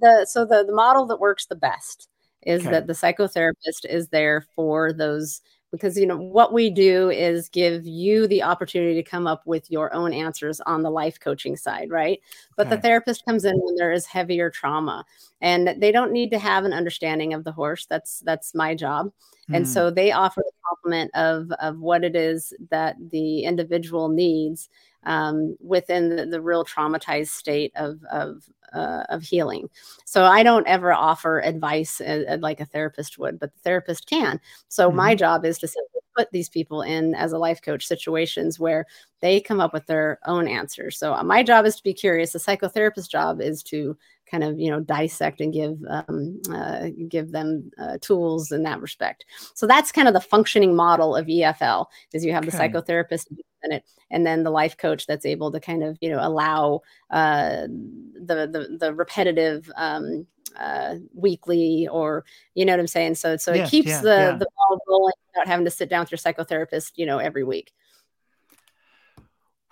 The 0.00 0.26
so 0.28 0.44
the 0.44 0.64
the 0.64 0.74
model 0.74 1.06
that 1.06 1.20
works 1.20 1.46
the 1.46 1.54
best 1.56 2.08
is 2.42 2.62
okay. 2.62 2.70
that 2.70 2.86
the 2.86 2.92
psychotherapist 2.92 3.84
is 3.88 4.08
there 4.08 4.46
for 4.54 4.92
those 4.92 5.40
because 5.72 5.98
you 5.98 6.06
know 6.06 6.18
what 6.18 6.52
we 6.52 6.70
do 6.70 7.10
is 7.10 7.48
give 7.48 7.86
you 7.86 8.28
the 8.28 8.42
opportunity 8.42 8.94
to 8.94 9.10
come 9.10 9.26
up 9.26 9.44
with 9.46 9.70
your 9.70 9.92
own 9.94 10.12
answers 10.12 10.60
on 10.60 10.82
the 10.82 10.90
life 10.90 11.18
coaching 11.18 11.56
side 11.56 11.90
right 11.90 12.20
but 12.56 12.66
okay. 12.66 12.76
the 12.76 12.82
therapist 12.82 13.24
comes 13.24 13.44
in 13.44 13.56
when 13.56 13.74
there 13.76 13.90
is 13.90 14.06
heavier 14.06 14.50
trauma 14.50 15.04
and 15.40 15.74
they 15.78 15.90
don't 15.90 16.12
need 16.12 16.30
to 16.30 16.38
have 16.38 16.64
an 16.64 16.72
understanding 16.72 17.32
of 17.32 17.44
the 17.44 17.52
horse 17.52 17.86
that's 17.86 18.20
that's 18.20 18.54
my 18.54 18.74
job 18.74 19.06
mm. 19.50 19.56
and 19.56 19.66
so 19.66 19.88
hmm. 19.88 19.94
they 19.94 20.12
offer 20.12 20.42
the 20.44 20.52
complement 20.68 21.10
of 21.14 21.50
of 21.60 21.80
what 21.80 22.04
it 22.04 22.14
is 22.14 22.52
that 22.70 22.96
the 23.10 23.42
individual 23.42 24.08
needs 24.08 24.68
um, 25.04 25.56
within 25.60 26.16
the, 26.16 26.26
the, 26.26 26.40
real 26.40 26.64
traumatized 26.64 27.28
state 27.28 27.72
of 27.76 27.98
of 28.10 28.42
uh, 28.72 29.04
of 29.08 29.22
healing. 29.22 29.68
So 30.04 30.24
I 30.24 30.42
don't 30.42 30.66
ever 30.66 30.92
offer 30.92 31.40
advice 31.40 32.00
uh, 32.00 32.24
uh, 32.28 32.38
like 32.40 32.60
a 32.60 32.64
therapist 32.64 33.18
would, 33.18 33.38
but 33.38 33.52
the 33.52 33.60
therapist 33.60 34.08
can. 34.08 34.40
So 34.68 34.88
mm-hmm. 34.88 34.96
my 34.96 35.14
job 35.14 35.44
is 35.44 35.58
to 35.58 35.68
put 36.16 36.30
these 36.30 36.48
people 36.48 36.82
in 36.82 37.14
as 37.14 37.32
a 37.32 37.38
life 37.38 37.62
coach 37.62 37.86
situations 37.86 38.60
where 38.60 38.86
they 39.20 39.40
come 39.40 39.60
up 39.60 39.72
with 39.72 39.86
their 39.86 40.18
own 40.26 40.46
answers. 40.46 40.98
So 40.98 41.14
uh, 41.14 41.22
my 41.22 41.42
job 41.42 41.64
is 41.64 41.76
to 41.76 41.82
be 41.82 41.94
curious. 41.94 42.32
The 42.32 42.38
psychotherapist 42.38 43.10
job 43.10 43.40
is 43.40 43.62
to 43.64 43.96
kind 44.30 44.44
of 44.44 44.58
you 44.58 44.70
know 44.70 44.80
dissect 44.80 45.40
and 45.40 45.52
give 45.52 45.78
um, 45.88 46.40
uh, 46.52 46.88
give 47.08 47.32
them 47.32 47.70
uh, 47.78 47.98
tools 48.00 48.50
in 48.50 48.62
that 48.62 48.80
respect. 48.80 49.26
So 49.54 49.66
that's 49.66 49.92
kind 49.92 50.08
of 50.08 50.14
the 50.14 50.20
functioning 50.20 50.74
model 50.74 51.14
of 51.14 51.26
EFL. 51.26 51.86
Is 52.12 52.24
you 52.24 52.32
have 52.32 52.46
okay. 52.46 52.56
the 52.56 52.56
psychotherapist 52.56 53.26
in 53.64 53.72
it, 53.72 53.84
and 54.10 54.26
then 54.26 54.42
the 54.42 54.50
life 54.50 54.76
coach 54.76 55.06
that's 55.06 55.26
able 55.26 55.50
to 55.52 55.60
kind 55.60 55.82
of 55.82 55.98
you 56.00 56.10
know 56.10 56.18
allow 56.20 56.80
uh, 57.10 57.62
the, 57.66 58.48
the 58.50 58.76
the 58.78 58.94
repetitive. 58.94 59.70
Um, 59.76 60.26
uh, 60.60 60.96
weekly 61.14 61.88
or 61.90 62.26
you 62.54 62.66
know 62.66 62.74
what 62.74 62.80
I'm 62.80 62.86
saying? 62.86 63.14
So 63.14 63.38
so 63.38 63.54
it 63.54 63.70
keeps 63.70 63.88
yeah, 63.88 64.02
the 64.02 64.08
yeah. 64.08 64.36
the 64.36 64.46
ball 64.54 64.80
rolling 64.86 65.14
without 65.28 65.46
having 65.46 65.64
to 65.64 65.70
sit 65.70 65.88
down 65.88 66.00
with 66.00 66.12
your 66.12 66.18
psychotherapist, 66.18 66.92
you 66.96 67.06
know, 67.06 67.16
every 67.16 67.42
week 67.42 67.72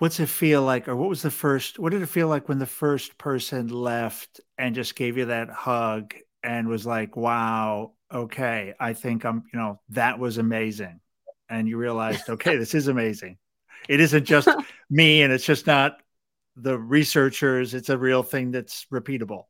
what's 0.01 0.19
it 0.19 0.29
feel 0.31 0.63
like 0.63 0.89
or 0.89 0.97
what 0.97 1.11
was 1.11 1.21
the 1.23 1.31
first 1.31 1.79
what 1.79 1.93
did 1.93 2.01
it 2.03 2.07
feel 2.07 2.27
like 2.27 2.49
when 2.49 2.59
the 2.59 2.67
first 2.67 3.17
person 3.19 3.69
left 3.69 4.41
and 4.57 4.75
just 4.75 4.97
gave 4.97 5.17
you 5.17 5.27
that 5.27 5.51
hug 5.51 6.15
and 6.43 6.67
was 6.67 6.87
like 6.87 7.17
wow 7.17 7.93
okay 8.13 8.73
i 8.81 8.95
think 8.95 9.25
i'm 9.25 9.45
you 9.53 9.59
know 9.59 9.79
that 9.91 10.19
was 10.19 10.39
amazing 10.39 10.99
and 11.51 11.69
you 11.69 11.77
realized 11.77 12.29
okay 12.31 12.57
this 12.57 12.75
is 12.75 12.89
amazing 12.89 13.37
it 13.89 14.01
isn't 14.01 14.25
just 14.25 14.49
me 14.91 15.23
and 15.23 15.33
it's 15.33 15.45
just 15.45 15.67
not 15.67 15.99
the 16.57 16.79
researchers 16.79 17.75
it's 17.75 17.89
a 17.89 17.99
real 17.99 18.23
thing 18.23 18.51
that's 18.51 18.87
repeatable 18.93 19.45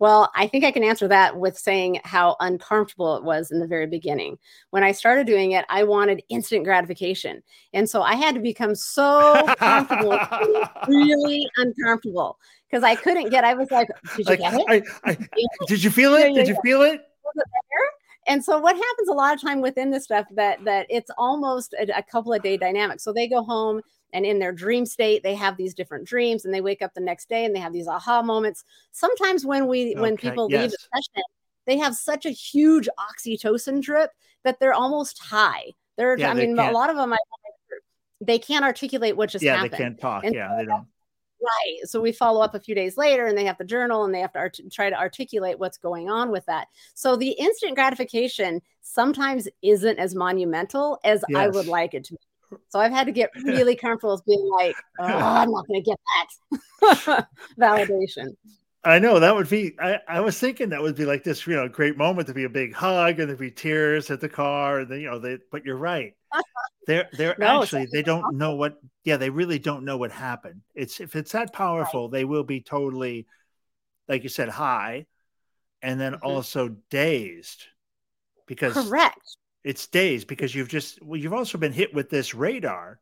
well, 0.00 0.30
I 0.34 0.48
think 0.48 0.64
I 0.64 0.72
can 0.72 0.82
answer 0.82 1.06
that 1.08 1.38
with 1.38 1.56
saying 1.56 2.00
how 2.04 2.36
uncomfortable 2.40 3.16
it 3.16 3.22
was 3.22 3.50
in 3.52 3.60
the 3.60 3.66
very 3.66 3.86
beginning. 3.86 4.38
When 4.70 4.82
I 4.82 4.92
started 4.92 5.26
doing 5.26 5.52
it, 5.52 5.64
I 5.68 5.84
wanted 5.84 6.22
instant 6.28 6.64
gratification. 6.64 7.42
And 7.72 7.88
so 7.88 8.02
I 8.02 8.14
had 8.14 8.34
to 8.34 8.40
become 8.40 8.74
so 8.74 9.46
comfortable, 9.56 10.18
really 10.88 11.48
uncomfortable 11.56 12.38
because 12.68 12.82
I 12.82 12.96
couldn't 12.96 13.30
get, 13.30 13.44
I 13.44 13.54
was 13.54 13.70
like, 13.70 13.88
did 14.16 14.18
you 14.18 14.24
like, 14.24 14.40
get 14.40 14.54
it? 14.54 14.84
I, 15.04 15.10
I, 15.10 15.16
did 15.68 15.82
you 15.82 15.90
feel 15.90 16.14
it? 16.14 16.34
Did 16.34 16.48
you 16.48 16.58
feel 16.62 16.82
it? 16.82 17.00
And 18.26 18.44
so 18.44 18.58
what 18.58 18.76
happens 18.76 19.08
a 19.08 19.12
lot 19.12 19.34
of 19.34 19.40
time 19.40 19.60
within 19.60 19.90
this 19.90 20.04
stuff 20.04 20.26
that 20.32 20.62
that 20.64 20.86
it's 20.88 21.10
almost 21.18 21.74
a, 21.74 21.98
a 21.98 22.02
couple 22.02 22.32
of 22.32 22.42
day 22.42 22.56
dynamic 22.56 23.00
so 23.00 23.12
they 23.12 23.28
go 23.28 23.42
home 23.42 23.80
and 24.12 24.24
in 24.24 24.38
their 24.38 24.52
dream 24.52 24.86
state 24.86 25.22
they 25.22 25.34
have 25.34 25.56
these 25.56 25.74
different 25.74 26.06
dreams 26.06 26.44
and 26.44 26.52
they 26.52 26.60
wake 26.60 26.82
up 26.82 26.92
the 26.94 27.00
next 27.00 27.28
day 27.28 27.44
and 27.44 27.54
they 27.54 27.60
have 27.60 27.72
these 27.72 27.88
aha 27.88 28.22
moments 28.22 28.64
sometimes 28.92 29.44
when 29.44 29.66
we 29.66 29.92
okay, 29.92 30.00
when 30.00 30.16
people 30.16 30.48
yes. 30.50 30.62
leave 30.62 30.70
the 30.70 30.78
session 30.78 31.22
they 31.66 31.78
have 31.78 31.94
such 31.94 32.26
a 32.26 32.30
huge 32.30 32.88
oxytocin 32.98 33.80
drip 33.80 34.10
that 34.44 34.58
they're 34.60 34.74
almost 34.74 35.22
high 35.22 35.70
they're 35.96 36.18
yeah, 36.18 36.30
i 36.30 36.34
mean 36.34 36.58
a 36.58 36.70
lot 36.72 36.90
of 36.90 36.96
them 36.96 37.12
I, 37.12 37.18
they 38.20 38.38
can't 38.38 38.64
articulate 38.64 39.16
what 39.16 39.28
just 39.28 39.44
yeah 39.44 39.56
happened. 39.56 39.72
they 39.72 39.78
can't 39.78 40.00
talk 40.00 40.24
and 40.24 40.34
yeah 40.34 40.50
so 40.50 40.56
they 40.56 40.64
don't 40.66 40.86
right 41.44 41.78
so 41.84 42.00
we 42.00 42.12
follow 42.12 42.40
up 42.40 42.54
a 42.54 42.60
few 42.60 42.74
days 42.74 42.96
later 42.96 43.26
and 43.26 43.36
they 43.36 43.44
have 43.44 43.58
to 43.58 43.64
journal 43.64 44.04
and 44.04 44.14
they 44.14 44.20
have 44.20 44.32
to 44.32 44.38
art- 44.38 44.58
try 44.72 44.90
to 44.90 44.98
articulate 44.98 45.58
what's 45.58 45.78
going 45.78 46.10
on 46.10 46.30
with 46.30 46.44
that 46.46 46.68
so 46.94 47.16
the 47.16 47.30
instant 47.30 47.74
gratification 47.74 48.60
sometimes 48.82 49.48
isn't 49.62 49.98
as 49.98 50.14
monumental 50.14 50.98
as 51.04 51.24
yes. 51.28 51.38
i 51.38 51.48
would 51.48 51.66
like 51.66 51.94
it 51.94 52.04
to 52.04 52.14
be 52.14 52.18
so 52.68 52.78
I've 52.78 52.92
had 52.92 53.06
to 53.06 53.12
get 53.12 53.30
really 53.44 53.76
comfortable 53.76 54.14
with 54.14 54.24
being 54.24 54.48
like, 54.58 54.76
oh, 55.00 55.06
I'm 55.06 55.50
not 55.50 55.66
going 55.66 55.82
to 55.82 55.90
get 55.90 55.98
that 56.82 57.26
validation. 57.58 58.36
I 58.86 58.98
know 58.98 59.18
that 59.18 59.34
would 59.34 59.48
be. 59.48 59.74
I, 59.80 59.98
I 60.06 60.20
was 60.20 60.38
thinking 60.38 60.68
that 60.68 60.82
would 60.82 60.94
be 60.94 61.06
like 61.06 61.24
this, 61.24 61.46
you 61.46 61.56
know, 61.56 61.68
great 61.68 61.96
moment 61.96 62.28
to 62.28 62.34
be 62.34 62.44
a 62.44 62.50
big 62.50 62.74
hug 62.74 63.18
and 63.18 63.28
there'd 63.28 63.38
be 63.38 63.50
tears 63.50 64.10
at 64.10 64.20
the 64.20 64.28
car, 64.28 64.80
and 64.80 64.90
then 64.90 65.00
you 65.00 65.10
know, 65.10 65.18
they. 65.18 65.38
But 65.50 65.64
you're 65.64 65.76
right. 65.76 66.14
They're 66.86 67.08
they're 67.12 67.36
no, 67.38 67.62
actually 67.62 67.88
they 67.90 68.02
don't 68.02 68.24
awesome. 68.24 68.38
know 68.38 68.54
what. 68.56 68.78
Yeah, 69.04 69.16
they 69.16 69.30
really 69.30 69.58
don't 69.58 69.84
know 69.84 69.96
what 69.96 70.12
happened. 70.12 70.62
It's 70.74 71.00
if 71.00 71.16
it's 71.16 71.32
that 71.32 71.52
powerful, 71.52 72.04
right. 72.04 72.12
they 72.12 72.24
will 72.24 72.44
be 72.44 72.60
totally, 72.60 73.26
like 74.08 74.22
you 74.22 74.28
said, 74.28 74.48
high, 74.48 75.06
and 75.80 76.00
then 76.00 76.12
mm-hmm. 76.14 76.26
also 76.26 76.76
dazed, 76.90 77.64
because 78.46 78.74
correct 78.74 79.36
it's 79.64 79.86
days 79.86 80.24
because 80.24 80.54
you've 80.54 80.68
just 80.68 81.02
well, 81.02 81.18
you've 81.18 81.32
also 81.32 81.58
been 81.58 81.72
hit 81.72 81.94
with 81.94 82.10
this 82.10 82.34
radar, 82.34 83.00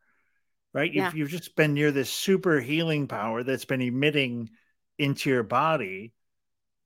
right? 0.72 0.90
You've, 0.90 1.04
yeah. 1.04 1.12
you've 1.14 1.30
just 1.30 1.56
been 1.56 1.74
near 1.74 1.90
this 1.90 2.10
super 2.10 2.60
healing 2.60 3.08
power 3.08 3.42
that's 3.42 3.64
been 3.64 3.82
emitting 3.82 4.50
into 4.98 5.28
your 5.28 5.42
body. 5.42 6.12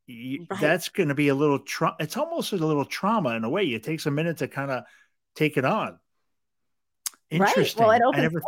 You, 0.07 0.47
right. 0.51 0.61
That's 0.61 0.89
going 0.89 1.11
to 1.11 1.15
be 1.15 1.29
a 1.29 1.35
little 1.35 1.59
trauma. 1.59 1.97
It's 2.01 2.17
almost 2.17 2.53
a 2.53 2.57
little 2.57 2.85
trauma 2.87 3.31
in 3.31 3.45
a 3.45 3.51
way. 3.51 3.65
It 3.65 3.83
takes 3.83 4.07
a 4.07 4.11
minute 4.11 4.39
to 4.39 4.49
kind 4.49 4.71
of 4.71 4.85
take 5.35 5.59
it 5.59 5.65
on. 5.65 5.99
Interesting. 7.31 7.83
Right. 7.83 7.89
Well, 7.89 7.97
it 7.97 8.03
opens. 8.03 8.33
Never... 8.35 8.43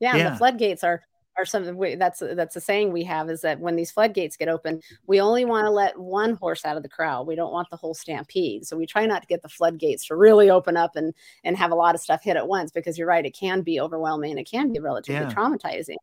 Yeah, 0.00 0.16
yeah. 0.16 0.30
the 0.30 0.36
floodgates 0.36 0.84
are 0.84 1.02
are 1.36 1.44
something 1.44 1.98
that's 1.98 2.20
that's 2.20 2.56
a 2.56 2.60
saying 2.60 2.92
we 2.92 3.02
have 3.04 3.28
is 3.28 3.40
that 3.40 3.58
when 3.58 3.76
these 3.76 3.90
floodgates 3.90 4.36
get 4.36 4.48
open, 4.48 4.80
we 5.06 5.20
only 5.20 5.44
want 5.44 5.66
to 5.66 5.70
let 5.70 5.98
one 5.98 6.34
horse 6.34 6.64
out 6.64 6.76
of 6.76 6.82
the 6.82 6.88
crowd. 6.88 7.26
We 7.26 7.34
don't 7.34 7.52
want 7.52 7.68
the 7.70 7.76
whole 7.76 7.94
stampede. 7.94 8.66
So 8.66 8.76
we 8.76 8.86
try 8.86 9.06
not 9.06 9.22
to 9.22 9.26
get 9.26 9.42
the 9.42 9.48
floodgates 9.48 10.06
to 10.06 10.16
really 10.16 10.50
open 10.50 10.76
up 10.76 10.96
and 10.96 11.12
and 11.42 11.56
have 11.56 11.72
a 11.72 11.76
lot 11.76 11.94
of 11.94 12.00
stuff 12.00 12.22
hit 12.22 12.36
at 12.36 12.46
once 12.46 12.70
because 12.70 12.96
you're 12.96 13.08
right, 13.08 13.24
it 13.24 13.36
can 13.36 13.62
be 13.62 13.80
overwhelming 13.80 14.38
it 14.38 14.48
can 14.50 14.72
be 14.72 14.78
relatively 14.78 15.22
yeah. 15.22 15.32
traumatizing. 15.32 15.96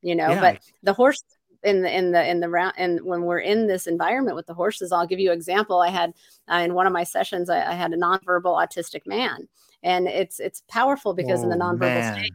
You 0.00 0.14
know, 0.14 0.30
yeah. 0.30 0.40
but 0.40 0.62
the 0.82 0.92
horse 0.92 1.22
in 1.62 1.82
the 1.82 1.96
in 1.96 2.12
the 2.12 2.28
in 2.28 2.40
the 2.40 2.48
round 2.48 2.74
and 2.76 3.00
when 3.04 3.22
we're 3.22 3.40
in 3.40 3.66
this 3.66 3.86
environment 3.86 4.36
with 4.36 4.46
the 4.46 4.54
horses, 4.54 4.92
I'll 4.92 5.06
give 5.06 5.18
you 5.18 5.30
an 5.30 5.36
example. 5.36 5.80
I 5.80 5.90
had 5.90 6.12
uh, 6.50 6.56
in 6.56 6.74
one 6.74 6.86
of 6.86 6.92
my 6.92 7.04
sessions, 7.04 7.50
I, 7.50 7.72
I, 7.72 7.74
had 7.74 7.92
a 7.92 7.96
nonverbal 7.96 8.44
autistic 8.44 9.06
man, 9.06 9.48
and 9.82 10.06
it's 10.06 10.38
it's 10.38 10.62
powerful 10.68 11.14
because 11.14 11.40
oh, 11.40 11.44
in 11.44 11.48
the 11.48 11.56
oh, 11.56 11.70
nonverbal 11.70 11.80
man. 11.80 12.18
state 12.18 12.32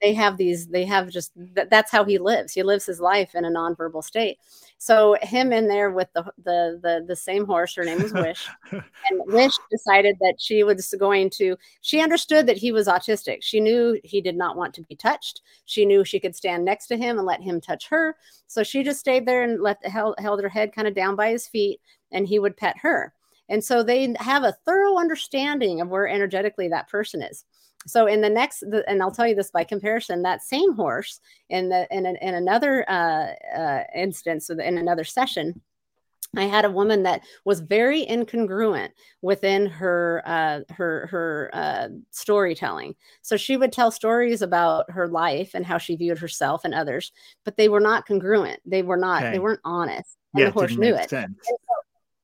they 0.00 0.14
have 0.14 0.36
these 0.36 0.66
they 0.68 0.84
have 0.84 1.10
just 1.10 1.32
that's 1.70 1.90
how 1.90 2.04
he 2.04 2.18
lives 2.18 2.52
he 2.52 2.62
lives 2.62 2.86
his 2.86 3.00
life 3.00 3.34
in 3.34 3.44
a 3.44 3.50
nonverbal 3.50 4.02
state 4.02 4.38
so 4.82 5.14
him 5.20 5.52
in 5.52 5.68
there 5.68 5.90
with 5.90 6.08
the 6.14 6.22
the 6.42 6.80
the, 6.82 7.04
the 7.06 7.14
same 7.14 7.44
horse 7.44 7.74
her 7.74 7.84
name 7.84 8.02
was 8.02 8.12
wish 8.14 8.48
and 8.72 9.20
wish 9.26 9.52
decided 9.70 10.16
that 10.20 10.36
she 10.38 10.64
was 10.64 10.94
going 10.98 11.28
to 11.28 11.54
she 11.82 12.00
understood 12.00 12.46
that 12.46 12.56
he 12.56 12.72
was 12.72 12.88
autistic. 12.88 13.38
She 13.42 13.60
knew 13.60 14.00
he 14.04 14.22
did 14.22 14.36
not 14.36 14.56
want 14.56 14.72
to 14.74 14.82
be 14.82 14.96
touched. 14.96 15.42
She 15.66 15.84
knew 15.84 16.02
she 16.02 16.18
could 16.18 16.34
stand 16.34 16.64
next 16.64 16.86
to 16.86 16.96
him 16.96 17.18
and 17.18 17.26
let 17.26 17.42
him 17.42 17.60
touch 17.60 17.88
her. 17.88 18.16
So 18.46 18.62
she 18.62 18.82
just 18.82 19.00
stayed 19.00 19.26
there 19.26 19.42
and 19.42 19.60
let 19.60 19.84
held, 19.84 20.14
held 20.18 20.42
her 20.42 20.48
head 20.48 20.72
kind 20.72 20.88
of 20.88 20.94
down 20.94 21.14
by 21.14 21.30
his 21.30 21.46
feet 21.46 21.78
and 22.10 22.26
he 22.26 22.38
would 22.38 22.56
pet 22.56 22.76
her. 22.78 23.12
And 23.50 23.62
so 23.62 23.82
they 23.82 24.14
have 24.18 24.44
a 24.44 24.56
thorough 24.64 24.96
understanding 24.96 25.82
of 25.82 25.88
where 25.88 26.08
energetically 26.08 26.68
that 26.68 26.88
person 26.88 27.20
is 27.20 27.44
so 27.86 28.06
in 28.06 28.20
the 28.20 28.28
next 28.28 28.62
and 28.86 29.02
i'll 29.02 29.10
tell 29.10 29.26
you 29.26 29.34
this 29.34 29.50
by 29.50 29.64
comparison 29.64 30.22
that 30.22 30.42
same 30.42 30.74
horse 30.74 31.20
in 31.48 31.68
the 31.68 31.86
in, 31.90 32.06
a, 32.06 32.14
in 32.20 32.34
another 32.34 32.88
uh, 32.90 33.32
uh, 33.56 33.84
instance 33.94 34.50
in 34.50 34.78
another 34.78 35.04
session 35.04 35.60
I 36.36 36.44
had 36.44 36.64
a 36.64 36.70
woman 36.70 37.02
that 37.02 37.22
was 37.44 37.60
very 37.60 38.06
incongruent 38.06 38.90
within 39.20 39.66
her 39.66 40.22
uh, 40.24 40.60
her 40.72 41.08
her 41.08 41.50
uh, 41.52 41.88
storytelling. 42.10 42.94
So 43.22 43.36
she 43.36 43.56
would 43.56 43.72
tell 43.72 43.90
stories 43.90 44.42
about 44.42 44.90
her 44.90 45.08
life 45.08 45.52
and 45.54 45.66
how 45.66 45.78
she 45.78 45.96
viewed 45.96 46.18
herself 46.18 46.64
and 46.64 46.74
others, 46.74 47.10
but 47.44 47.56
they 47.56 47.68
were 47.68 47.80
not 47.80 48.06
congruent. 48.06 48.60
They 48.64 48.82
were 48.82 48.96
not. 48.96 49.22
Okay. 49.22 49.32
They 49.32 49.38
weren't 49.40 49.60
honest. 49.64 50.16
And 50.34 50.40
yeah, 50.40 50.46
the 50.46 50.52
horse 50.52 50.76
knew 50.76 50.94
it. 50.94 51.10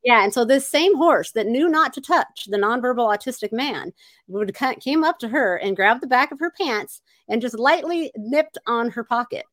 Yeah, 0.07 0.23
and 0.23 0.33
so 0.33 0.45
this 0.45 0.69
same 0.69 0.97
horse 0.97 1.33
that 1.33 1.49
knew 1.49 1.69
not 1.69 1.93
to 1.95 2.01
touch 2.01 2.47
the 2.49 2.57
nonverbal 2.57 3.13
autistic 3.13 3.53
man 3.53 3.93
would 4.29 4.55
came 4.81 5.03
up 5.03 5.19
to 5.19 5.29
her 5.29 5.57
and 5.57 5.75
grabbed 5.75 6.01
the 6.01 6.07
back 6.07 6.31
of 6.31 6.39
her 6.39 6.53
pants 6.53 7.03
and 7.29 7.43
just 7.43 7.59
lightly 7.59 8.13
nipped 8.17 8.57
on 8.69 8.91
her 8.91 9.03
pocket 9.03 9.45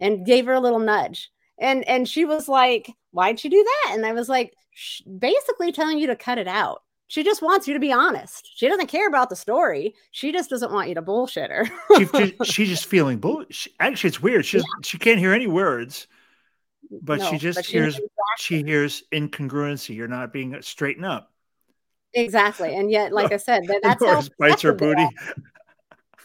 and 0.00 0.26
gave 0.26 0.46
her 0.46 0.52
a 0.52 0.60
little 0.60 0.80
nudge. 0.80 1.30
And 1.60 1.86
and 1.86 2.08
she 2.08 2.24
was 2.24 2.48
like, 2.48 2.90
"Why'd 3.12 3.44
you 3.44 3.50
do 3.50 3.62
that?" 3.62 3.94
And 3.94 4.04
I 4.04 4.12
was 4.12 4.28
like, 4.28 4.52
basically 5.20 5.70
telling 5.70 6.00
you 6.00 6.08
to 6.08 6.16
cut 6.16 6.38
it 6.38 6.48
out. 6.48 6.82
She 7.06 7.22
just 7.22 7.40
wants 7.40 7.68
you 7.68 7.74
to 7.74 7.80
be 7.80 7.92
honest. 7.92 8.50
She 8.56 8.66
doesn't 8.66 8.88
care 8.88 9.06
about 9.06 9.30
the 9.30 9.36
story. 9.36 9.94
She 10.10 10.32
just 10.32 10.50
doesn't 10.50 10.72
want 10.72 10.88
you 10.88 10.96
to 10.96 11.02
bullshit 11.02 11.52
her. 11.52 11.70
she, 12.16 12.34
she's 12.42 12.68
just 12.68 12.86
feeling 12.86 13.18
bull. 13.18 13.44
Actually, 13.78 14.08
it's 14.08 14.20
weird. 14.20 14.44
She 14.44 14.58
yeah. 14.58 14.64
she 14.82 14.98
can't 14.98 15.20
hear 15.20 15.32
any 15.32 15.46
words 15.46 16.08
but 17.02 17.20
no, 17.20 17.30
she 17.30 17.38
just 17.38 17.58
but 17.58 17.64
she 17.64 17.72
hears 17.72 17.94
exactly. 17.94 18.12
she 18.38 18.62
hears 18.62 19.02
incongruency. 19.12 19.94
You're 19.94 20.08
not 20.08 20.32
being 20.32 20.60
straightened 20.62 21.06
up. 21.06 21.32
Exactly, 22.14 22.74
and 22.74 22.90
yet, 22.90 23.12
like 23.12 23.32
I 23.32 23.36
said, 23.36 23.64
that, 23.66 23.80
that's 23.82 24.04
how 24.04 24.22
bites 24.38 24.62
her 24.62 24.72
booty. 24.72 25.06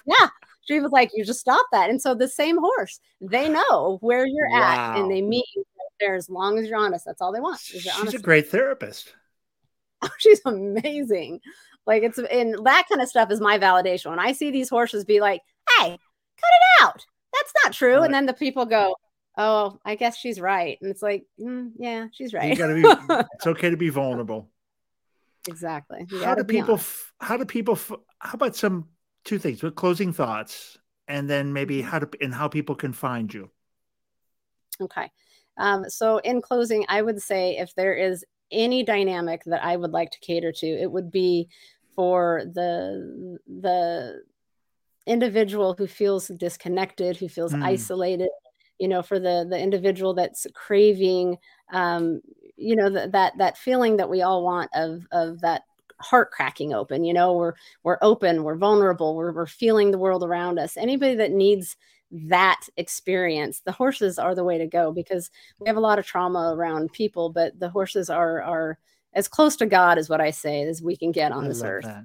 yeah, 0.05 0.27
she 0.61 0.79
was 0.79 0.91
like, 0.91 1.11
"You 1.13 1.23
just 1.23 1.39
stop 1.39 1.65
that." 1.71 1.89
And 1.89 2.01
so 2.01 2.15
the 2.15 2.27
same 2.27 2.57
horse, 2.57 2.99
they 3.21 3.49
know 3.49 3.97
where 4.01 4.25
you're 4.25 4.49
wow. 4.49 4.93
at, 4.93 4.99
and 4.99 5.11
they 5.11 5.21
meet 5.21 5.45
there 5.99 6.15
as 6.15 6.29
long 6.29 6.57
as 6.57 6.67
you're 6.67 6.79
honest. 6.79 7.05
That's 7.05 7.21
all 7.21 7.31
they 7.31 7.39
want. 7.39 7.59
She's 7.59 7.87
honesty. 7.87 8.17
a 8.17 8.21
great 8.21 8.49
therapist. 8.49 9.13
Oh, 10.01 10.09
she's 10.19 10.41
amazing. 10.45 11.39
Like 11.87 12.03
it's 12.03 12.19
and 12.19 12.53
that 12.65 12.83
kind 12.89 13.01
of 13.01 13.07
stuff 13.07 13.31
is 13.31 13.39
my 13.39 13.57
validation. 13.57 14.09
When 14.09 14.19
I 14.19 14.33
see 14.33 14.51
these 14.51 14.69
horses 14.69 15.05
be 15.05 15.21
like, 15.21 15.41
"Hey, 15.79 15.87
cut 15.87 15.97
it 15.97 16.83
out," 16.83 17.05
that's 17.33 17.53
not 17.63 17.73
true, 17.73 18.03
and 18.03 18.13
then 18.13 18.25
the 18.25 18.33
people 18.33 18.65
go, 18.65 18.97
oh, 19.37 19.79
I 19.85 19.95
guess 19.95 20.17
she's 20.17 20.39
right. 20.39 20.77
And 20.81 20.89
it's 20.89 21.01
like, 21.01 21.25
mm, 21.39 21.71
yeah, 21.77 22.07
she's 22.11 22.33
right. 22.33 22.57
Be, 22.57 22.83
it's 23.33 23.47
okay 23.47 23.69
to 23.69 23.77
be 23.77 23.89
vulnerable. 23.89 24.49
Exactly. 25.47 26.07
how 26.23 26.35
do 26.35 26.43
people, 26.43 26.79
how 27.19 27.37
do 27.37 27.45
people, 27.45 27.77
how 28.19 28.33
about 28.33 28.55
some 28.55 28.89
two 29.23 29.37
things 29.37 29.61
with 29.61 29.75
closing 29.75 30.11
thoughts 30.11 30.77
and 31.07 31.29
then 31.29 31.53
maybe 31.53 31.81
how 31.81 31.99
to, 31.99 32.09
and 32.19 32.33
how 32.33 32.47
people 32.47 32.75
can 32.75 32.93
find 32.93 33.33
you? 33.33 33.51
Okay. 34.81 35.11
Um, 35.57 35.89
so 35.89 36.17
in 36.17 36.41
closing, 36.41 36.85
I 36.89 37.01
would 37.01 37.21
say 37.21 37.57
if 37.57 37.75
there 37.75 37.93
is 37.93 38.25
any 38.51 38.83
dynamic 38.83 39.43
that 39.45 39.63
I 39.63 39.75
would 39.75 39.91
like 39.91 40.11
to 40.11 40.19
cater 40.19 40.51
to, 40.51 40.67
it 40.67 40.91
would 40.91 41.11
be 41.11 41.49
for 41.95 42.43
the, 42.53 43.37
the, 43.47 44.23
individual 45.05 45.75
who 45.77 45.87
feels 45.87 46.29
disconnected, 46.29 47.17
who 47.17 47.29
feels 47.29 47.53
mm. 47.53 47.63
isolated, 47.63 48.29
you 48.79 48.87
know 48.87 49.01
for 49.01 49.19
the 49.19 49.45
the 49.49 49.59
individual 49.59 50.13
that's 50.13 50.47
craving 50.53 51.37
um 51.71 52.21
you 52.57 52.75
know 52.75 52.89
th- 52.89 53.11
that 53.11 53.37
that 53.37 53.57
feeling 53.57 53.97
that 53.97 54.09
we 54.09 54.21
all 54.21 54.43
want 54.43 54.69
of 54.73 55.05
of 55.11 55.41
that 55.41 55.63
heart 55.99 56.31
cracking 56.31 56.73
open 56.73 57.03
you 57.03 57.13
know 57.13 57.33
we're 57.33 57.53
we're 57.83 57.97
open 58.01 58.43
we're 58.43 58.55
vulnerable 58.55 59.15
we're, 59.15 59.31
we're 59.31 59.47
feeling 59.47 59.91
the 59.91 59.97
world 59.97 60.23
around 60.23 60.59
us 60.59 60.75
anybody 60.77 61.15
that 61.15 61.31
needs 61.31 61.77
that 62.11 62.61
experience 62.77 63.61
the 63.61 63.71
horses 63.71 64.19
are 64.19 64.35
the 64.35 64.43
way 64.43 64.57
to 64.57 64.67
go 64.67 64.91
because 64.91 65.31
we 65.59 65.67
have 65.67 65.77
a 65.77 65.81
lot 65.81 65.97
of 65.97 66.05
trauma 66.05 66.53
around 66.53 66.91
people 66.91 67.29
but 67.29 67.57
the 67.59 67.69
horses 67.69 68.09
are 68.09 68.41
are 68.41 68.77
as 69.13 69.27
close 69.27 69.55
to 69.55 69.65
god 69.65 69.97
as 69.97 70.09
what 70.09 70.21
i 70.21 70.29
say 70.29 70.63
as 70.63 70.81
we 70.81 70.97
can 70.97 71.11
get 71.11 71.31
on 71.31 71.45
I 71.45 71.47
this 71.47 71.63
earth 71.63 71.85
that. 71.85 72.03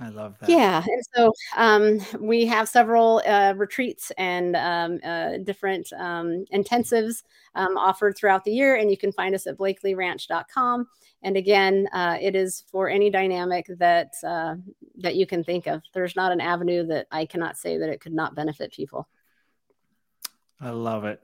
I 0.00 0.10
love 0.10 0.36
that. 0.38 0.48
Yeah. 0.48 0.82
And 0.86 1.02
so 1.14 1.32
um, 1.56 2.00
we 2.20 2.46
have 2.46 2.68
several 2.68 3.20
uh, 3.26 3.54
retreats 3.56 4.12
and 4.16 4.54
um, 4.54 5.00
uh, 5.04 5.38
different 5.38 5.92
um, 5.94 6.44
intensives 6.54 7.24
um, 7.56 7.76
offered 7.76 8.16
throughout 8.16 8.44
the 8.44 8.52
year. 8.52 8.76
And 8.76 8.90
you 8.90 8.96
can 8.96 9.10
find 9.10 9.34
us 9.34 9.46
at 9.48 9.58
blakelyranch.com. 9.58 10.86
And 11.22 11.36
again, 11.36 11.88
uh, 11.92 12.16
it 12.20 12.36
is 12.36 12.64
for 12.70 12.88
any 12.88 13.10
dynamic 13.10 13.66
that 13.78 14.12
uh, 14.24 14.54
that 14.98 15.16
you 15.16 15.26
can 15.26 15.42
think 15.42 15.66
of. 15.66 15.82
There's 15.92 16.14
not 16.14 16.30
an 16.30 16.40
avenue 16.40 16.86
that 16.86 17.08
I 17.10 17.26
cannot 17.26 17.56
say 17.56 17.78
that 17.78 17.88
it 17.88 18.00
could 18.00 18.12
not 18.12 18.36
benefit 18.36 18.72
people. 18.72 19.08
I 20.60 20.70
love 20.70 21.04
it. 21.04 21.20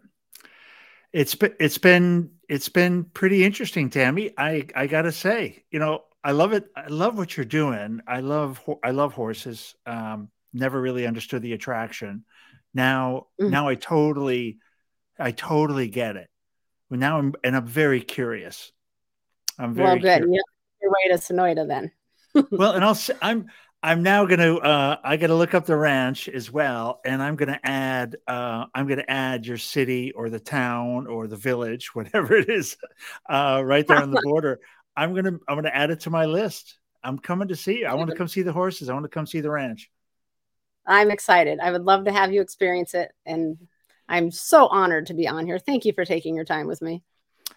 It's 1.12 1.37
been 1.37 1.54
it's 1.60 1.78
been 1.78 2.30
it's 2.48 2.68
been 2.68 3.04
pretty 3.04 3.44
interesting, 3.44 3.88
Tami. 3.88 4.32
I 4.37 4.66
I 4.74 4.88
gotta 4.88 5.12
say, 5.12 5.62
you 5.70 5.78
know, 5.78 6.02
I 6.24 6.32
love 6.32 6.54
it. 6.54 6.70
I 6.74 6.87
love 6.88 7.18
what 7.18 7.37
you're 7.37 7.44
doing. 7.44 8.00
I 8.08 8.20
love 8.20 8.60
I 8.82 8.90
love 8.90 9.12
horses. 9.12 9.74
Um, 9.84 10.30
never 10.54 10.80
really 10.80 11.06
understood 11.06 11.42
the 11.42 11.52
attraction. 11.52 12.24
Now 12.72 13.26
mm. 13.40 13.50
now 13.50 13.68
I 13.68 13.74
totally 13.74 14.58
I 15.18 15.32
totally 15.32 15.88
get 15.88 16.16
it. 16.16 16.28
Well, 16.88 16.98
now 16.98 17.18
I'm 17.18 17.34
and 17.44 17.54
I'm 17.54 17.66
very 17.66 18.00
curious. 18.00 18.72
I'm 19.58 19.74
very 19.74 19.87
well. 19.87 19.96
Good. 19.96 20.22
Curious. 20.22 20.42
You're 20.80 20.90
right 20.90 21.18
to 21.18 21.34
Sonoita 21.34 21.68
then. 21.68 21.92
well, 22.50 22.72
and 22.72 22.84
I'll 22.84 22.98
I'm 23.20 23.46
I'm 23.82 24.02
now 24.02 24.24
gonna 24.24 24.54
uh, 24.54 24.96
I 25.04 25.18
gotta 25.18 25.34
look 25.34 25.52
up 25.52 25.66
the 25.66 25.76
ranch 25.76 26.26
as 26.26 26.50
well, 26.50 27.00
and 27.04 27.22
I'm 27.22 27.37
gonna 27.37 27.60
add 27.62 28.16
uh, 28.26 28.64
I'm 28.74 28.88
gonna 28.88 29.04
add 29.06 29.46
your 29.46 29.58
city 29.58 30.10
or 30.12 30.30
the 30.30 30.40
town 30.40 31.06
or 31.06 31.26
the 31.26 31.37
village, 31.37 31.88
whatever 31.94 32.34
it 32.34 32.48
is, 32.48 32.78
uh, 33.28 33.60
right 33.62 33.87
there 33.87 34.00
on 34.00 34.10
the 34.10 34.22
border. 34.24 34.60
I'm 34.96 35.14
gonna 35.14 35.38
I'm 35.48 35.57
gonna 35.57 35.68
add 35.68 35.90
it 35.90 36.00
to 36.00 36.11
my 36.11 36.24
list. 36.26 36.78
I'm 37.02 37.18
coming 37.18 37.48
to 37.48 37.57
see. 37.57 37.80
you. 37.80 37.87
I 37.87 37.94
want 37.94 38.11
to 38.11 38.16
come 38.16 38.28
see 38.28 38.42
the 38.42 38.52
horses. 38.52 38.88
I 38.88 38.94
want 38.94 39.04
to 39.04 39.11
come 39.11 39.26
see 39.26 39.40
the 39.40 39.50
ranch. 39.50 39.90
I'm 40.87 41.11
excited. 41.11 41.61
I 41.61 41.70
would 41.70 41.85
love 41.85 42.04
to 42.04 42.12
have 42.12 42.33
you 42.33 42.40
experience 42.40 42.94
it, 42.94 43.12
and 43.26 43.59
I'm 44.09 44.30
so 44.30 44.66
honored 44.68 45.07
to 45.07 45.14
be 45.14 45.28
on 45.28 45.46
here. 45.46 45.59
Thank 45.59 45.85
you 45.85 45.92
for 45.92 46.04
taking 46.04 46.35
your 46.35 46.44
time 46.44 46.66
with 46.66 46.83
me. 46.83 47.02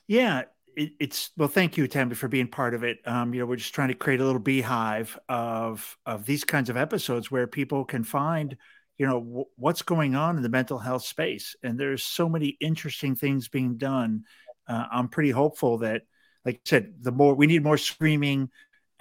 Yeah, 0.08 0.44
it, 0.76 0.92
it's 1.00 1.32
well. 1.38 1.48
Thank 1.48 1.78
you, 1.78 1.88
Tami, 1.88 2.16
for 2.16 2.28
being 2.28 2.48
part 2.48 2.74
of 2.74 2.84
it. 2.84 3.00
Um, 3.06 3.34
you 3.34 3.40
know, 3.40 3.46
we're 3.46 3.56
just 3.58 3.74
trying 3.74 3.90
to 3.90 3.94
create 3.96 4.22
a 4.22 4.26
little 4.26 4.40
beehive 4.40 5.18
of 5.30 5.98
of 6.06 6.26
these 6.26 6.44
kinds 6.44 6.70
of 6.70 6.78
episodes 6.78 7.32
where 7.32 7.48
people 7.48 7.86
can 7.86 8.04
find 8.04 8.58
you 8.98 9.06
know 9.06 9.20
w- 9.20 9.46
what's 9.56 9.82
going 9.82 10.16
on 10.16 10.38
in 10.38 10.44
the 10.44 10.50
mental 10.50 10.80
health 10.80 11.04
space 11.04 11.56
and 11.64 11.80
there's 11.80 12.04
so 12.04 12.28
many 12.28 12.58
interesting 12.60 13.16
things 13.16 13.48
being 13.48 13.78
done 13.78 14.24
uh, 14.68 14.86
i'm 14.92 15.08
pretty 15.08 15.30
hopeful 15.30 15.78
that 15.80 16.02
like 16.48 16.56
I 16.56 16.60
said, 16.64 16.94
the 17.02 17.12
more 17.12 17.36
we 17.36 17.46
need 17.46 17.62
more 17.62 17.78
screaming 17.78 18.50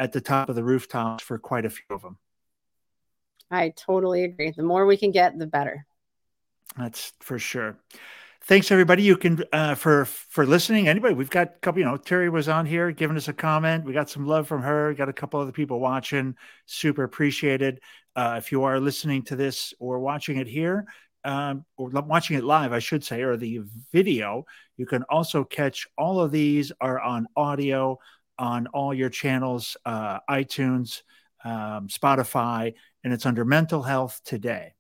at 0.01 0.13
the 0.13 0.21
top 0.21 0.49
of 0.49 0.57
the 0.57 0.65
rooftops 0.65 1.23
for 1.23 1.39
quite 1.39 1.65
a 1.65 1.71
few 1.71 1.87
of 1.91 2.03
them. 2.03 2.19
I 3.53 3.73
totally 3.77 4.25
agree. 4.25 4.51
The 4.51 4.65
more 4.65 4.85
we 4.85 4.97
can 4.97 5.13
get, 5.13 5.39
the 5.39 5.47
better. 5.47 5.87
That's 6.77 7.13
for 7.21 7.39
sure. 7.39 7.79
Thanks 8.43 8.73
everybody. 8.73 9.05
You 9.05 9.17
can 9.17 9.45
uh, 9.53 9.77
for 9.77 10.07
for 10.07 10.45
listening. 10.45 10.89
Anybody, 10.89 11.15
we've 11.15 11.31
got 11.31 11.49
a 11.49 11.59
couple. 11.61 11.79
You 11.79 11.85
know, 11.85 11.97
Terry 11.97 12.29
was 12.29 12.49
on 12.49 12.67
here 12.67 12.91
giving 12.91 13.17
us 13.17 13.29
a 13.29 13.33
comment. 13.33 13.85
We 13.85 13.93
got 13.93 14.11
some 14.11 14.27
love 14.27 14.49
from 14.49 14.63
her. 14.63 14.93
got 14.95 15.09
a 15.09 15.13
couple 15.13 15.39
other 15.39 15.53
people 15.53 15.79
watching. 15.79 16.35
Super 16.67 17.05
appreciated. 17.05 17.81
Uh, 18.17 18.35
if 18.39 18.51
you 18.51 18.65
are 18.65 18.81
listening 18.81 19.23
to 19.23 19.37
this 19.37 19.73
or 19.79 20.01
watching 20.01 20.39
it 20.39 20.49
here, 20.49 20.87
um, 21.27 21.65
or 21.77 21.89
watching 21.89 22.39
it 22.39 22.45
live, 22.45 22.73
I 22.73 22.79
should 22.79 23.05
say, 23.05 23.23
or 23.23 23.37
the 23.37 23.63
video, 23.93 24.47
you 24.77 24.87
can 24.87 25.03
also 25.11 25.43
catch 25.43 25.89
all 25.99 26.21
of 26.21 26.31
these 26.31 26.71
are 26.81 27.01
on 27.01 27.27
audio 27.37 27.99
on 28.39 28.69
all 28.69 28.95
your 28.95 29.09
channels, 29.09 29.77
uh, 29.85 30.21
iTunes, 30.31 31.03
um, 31.45 31.89
Spotify, 31.89 32.75
and 33.03 33.13
it's 33.13 33.27
under 33.27 33.45
Mental 33.45 33.83
Health 33.83 34.21
Today. 34.25 34.75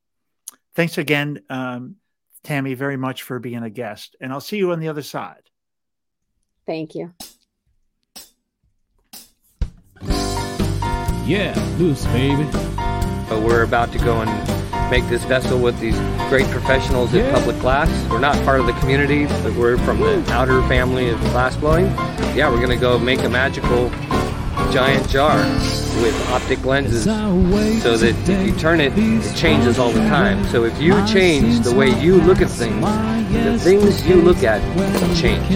Thanks 0.75 0.99
again, 0.99 1.43
um, 1.51 1.97
Tami, 2.45 2.77
very 2.77 2.97
much 2.97 3.23
for 3.23 3.41
being 3.41 3.65
a 3.65 3.71
guest, 3.71 4.15
and 4.21 4.33
I'll 4.33 4.41
see 4.41 4.59
you 4.59 4.71
on 4.71 4.79
the 4.79 4.89
other 4.89 5.03
side. 5.03 5.43
Thank 6.65 6.95
you. 6.95 7.13
Yeah, 11.27 11.55
loose, 11.79 12.05
baby. 12.07 12.45
But 13.29 13.43
we're 13.43 13.65
about 13.65 13.91
to 13.93 13.99
go 13.99 14.21
and 14.21 14.56
make 14.91 15.07
this 15.09 15.25
vessel 15.25 15.59
with 15.59 15.79
these 15.81 15.99
great 16.29 16.47
professionals 16.47 17.15
in 17.15 17.33
Public 17.33 17.59
Glass. 17.61 17.89
We're 18.11 18.21
not 18.21 18.37
part 18.45 18.61
of 18.61 18.67
the 18.67 18.73
community, 18.75 19.27
but 19.27 19.55
we're 19.55 19.79
from 19.79 20.01
the 20.01 20.25
outer 20.33 20.63
family 20.69 21.09
of 21.09 21.21
glass 21.21 21.57
blowing. 21.57 21.87
Yeah, 22.35 22.51
we're 22.51 22.61
gonna 22.61 22.77
go 22.77 22.99
make 22.99 23.21
a 23.25 23.29
magical 23.29 23.91
giant 24.73 25.09
jar 25.09 25.37
with 26.03 26.29
optic 26.31 26.65
lenses 26.65 27.05
so 27.05 27.97
that 27.97 28.29
if 28.29 28.47
you 28.47 28.55
turn 28.57 28.81
it, 28.81 28.93
it 28.97 29.37
changes 29.37 29.79
all 29.79 29.91
the 29.91 30.01
time. 30.09 30.45
So 30.47 30.65
if 30.65 30.81
you 30.81 30.93
change 31.07 31.61
the 31.61 31.75
way 31.75 31.89
you 32.01 32.21
look 32.21 32.41
at 32.41 32.51
things, 32.51 32.85
the 33.33 33.59
things 33.59 34.07
you 34.07 34.17
look 34.17 34.43
at 34.43 34.61
change. 35.17 35.47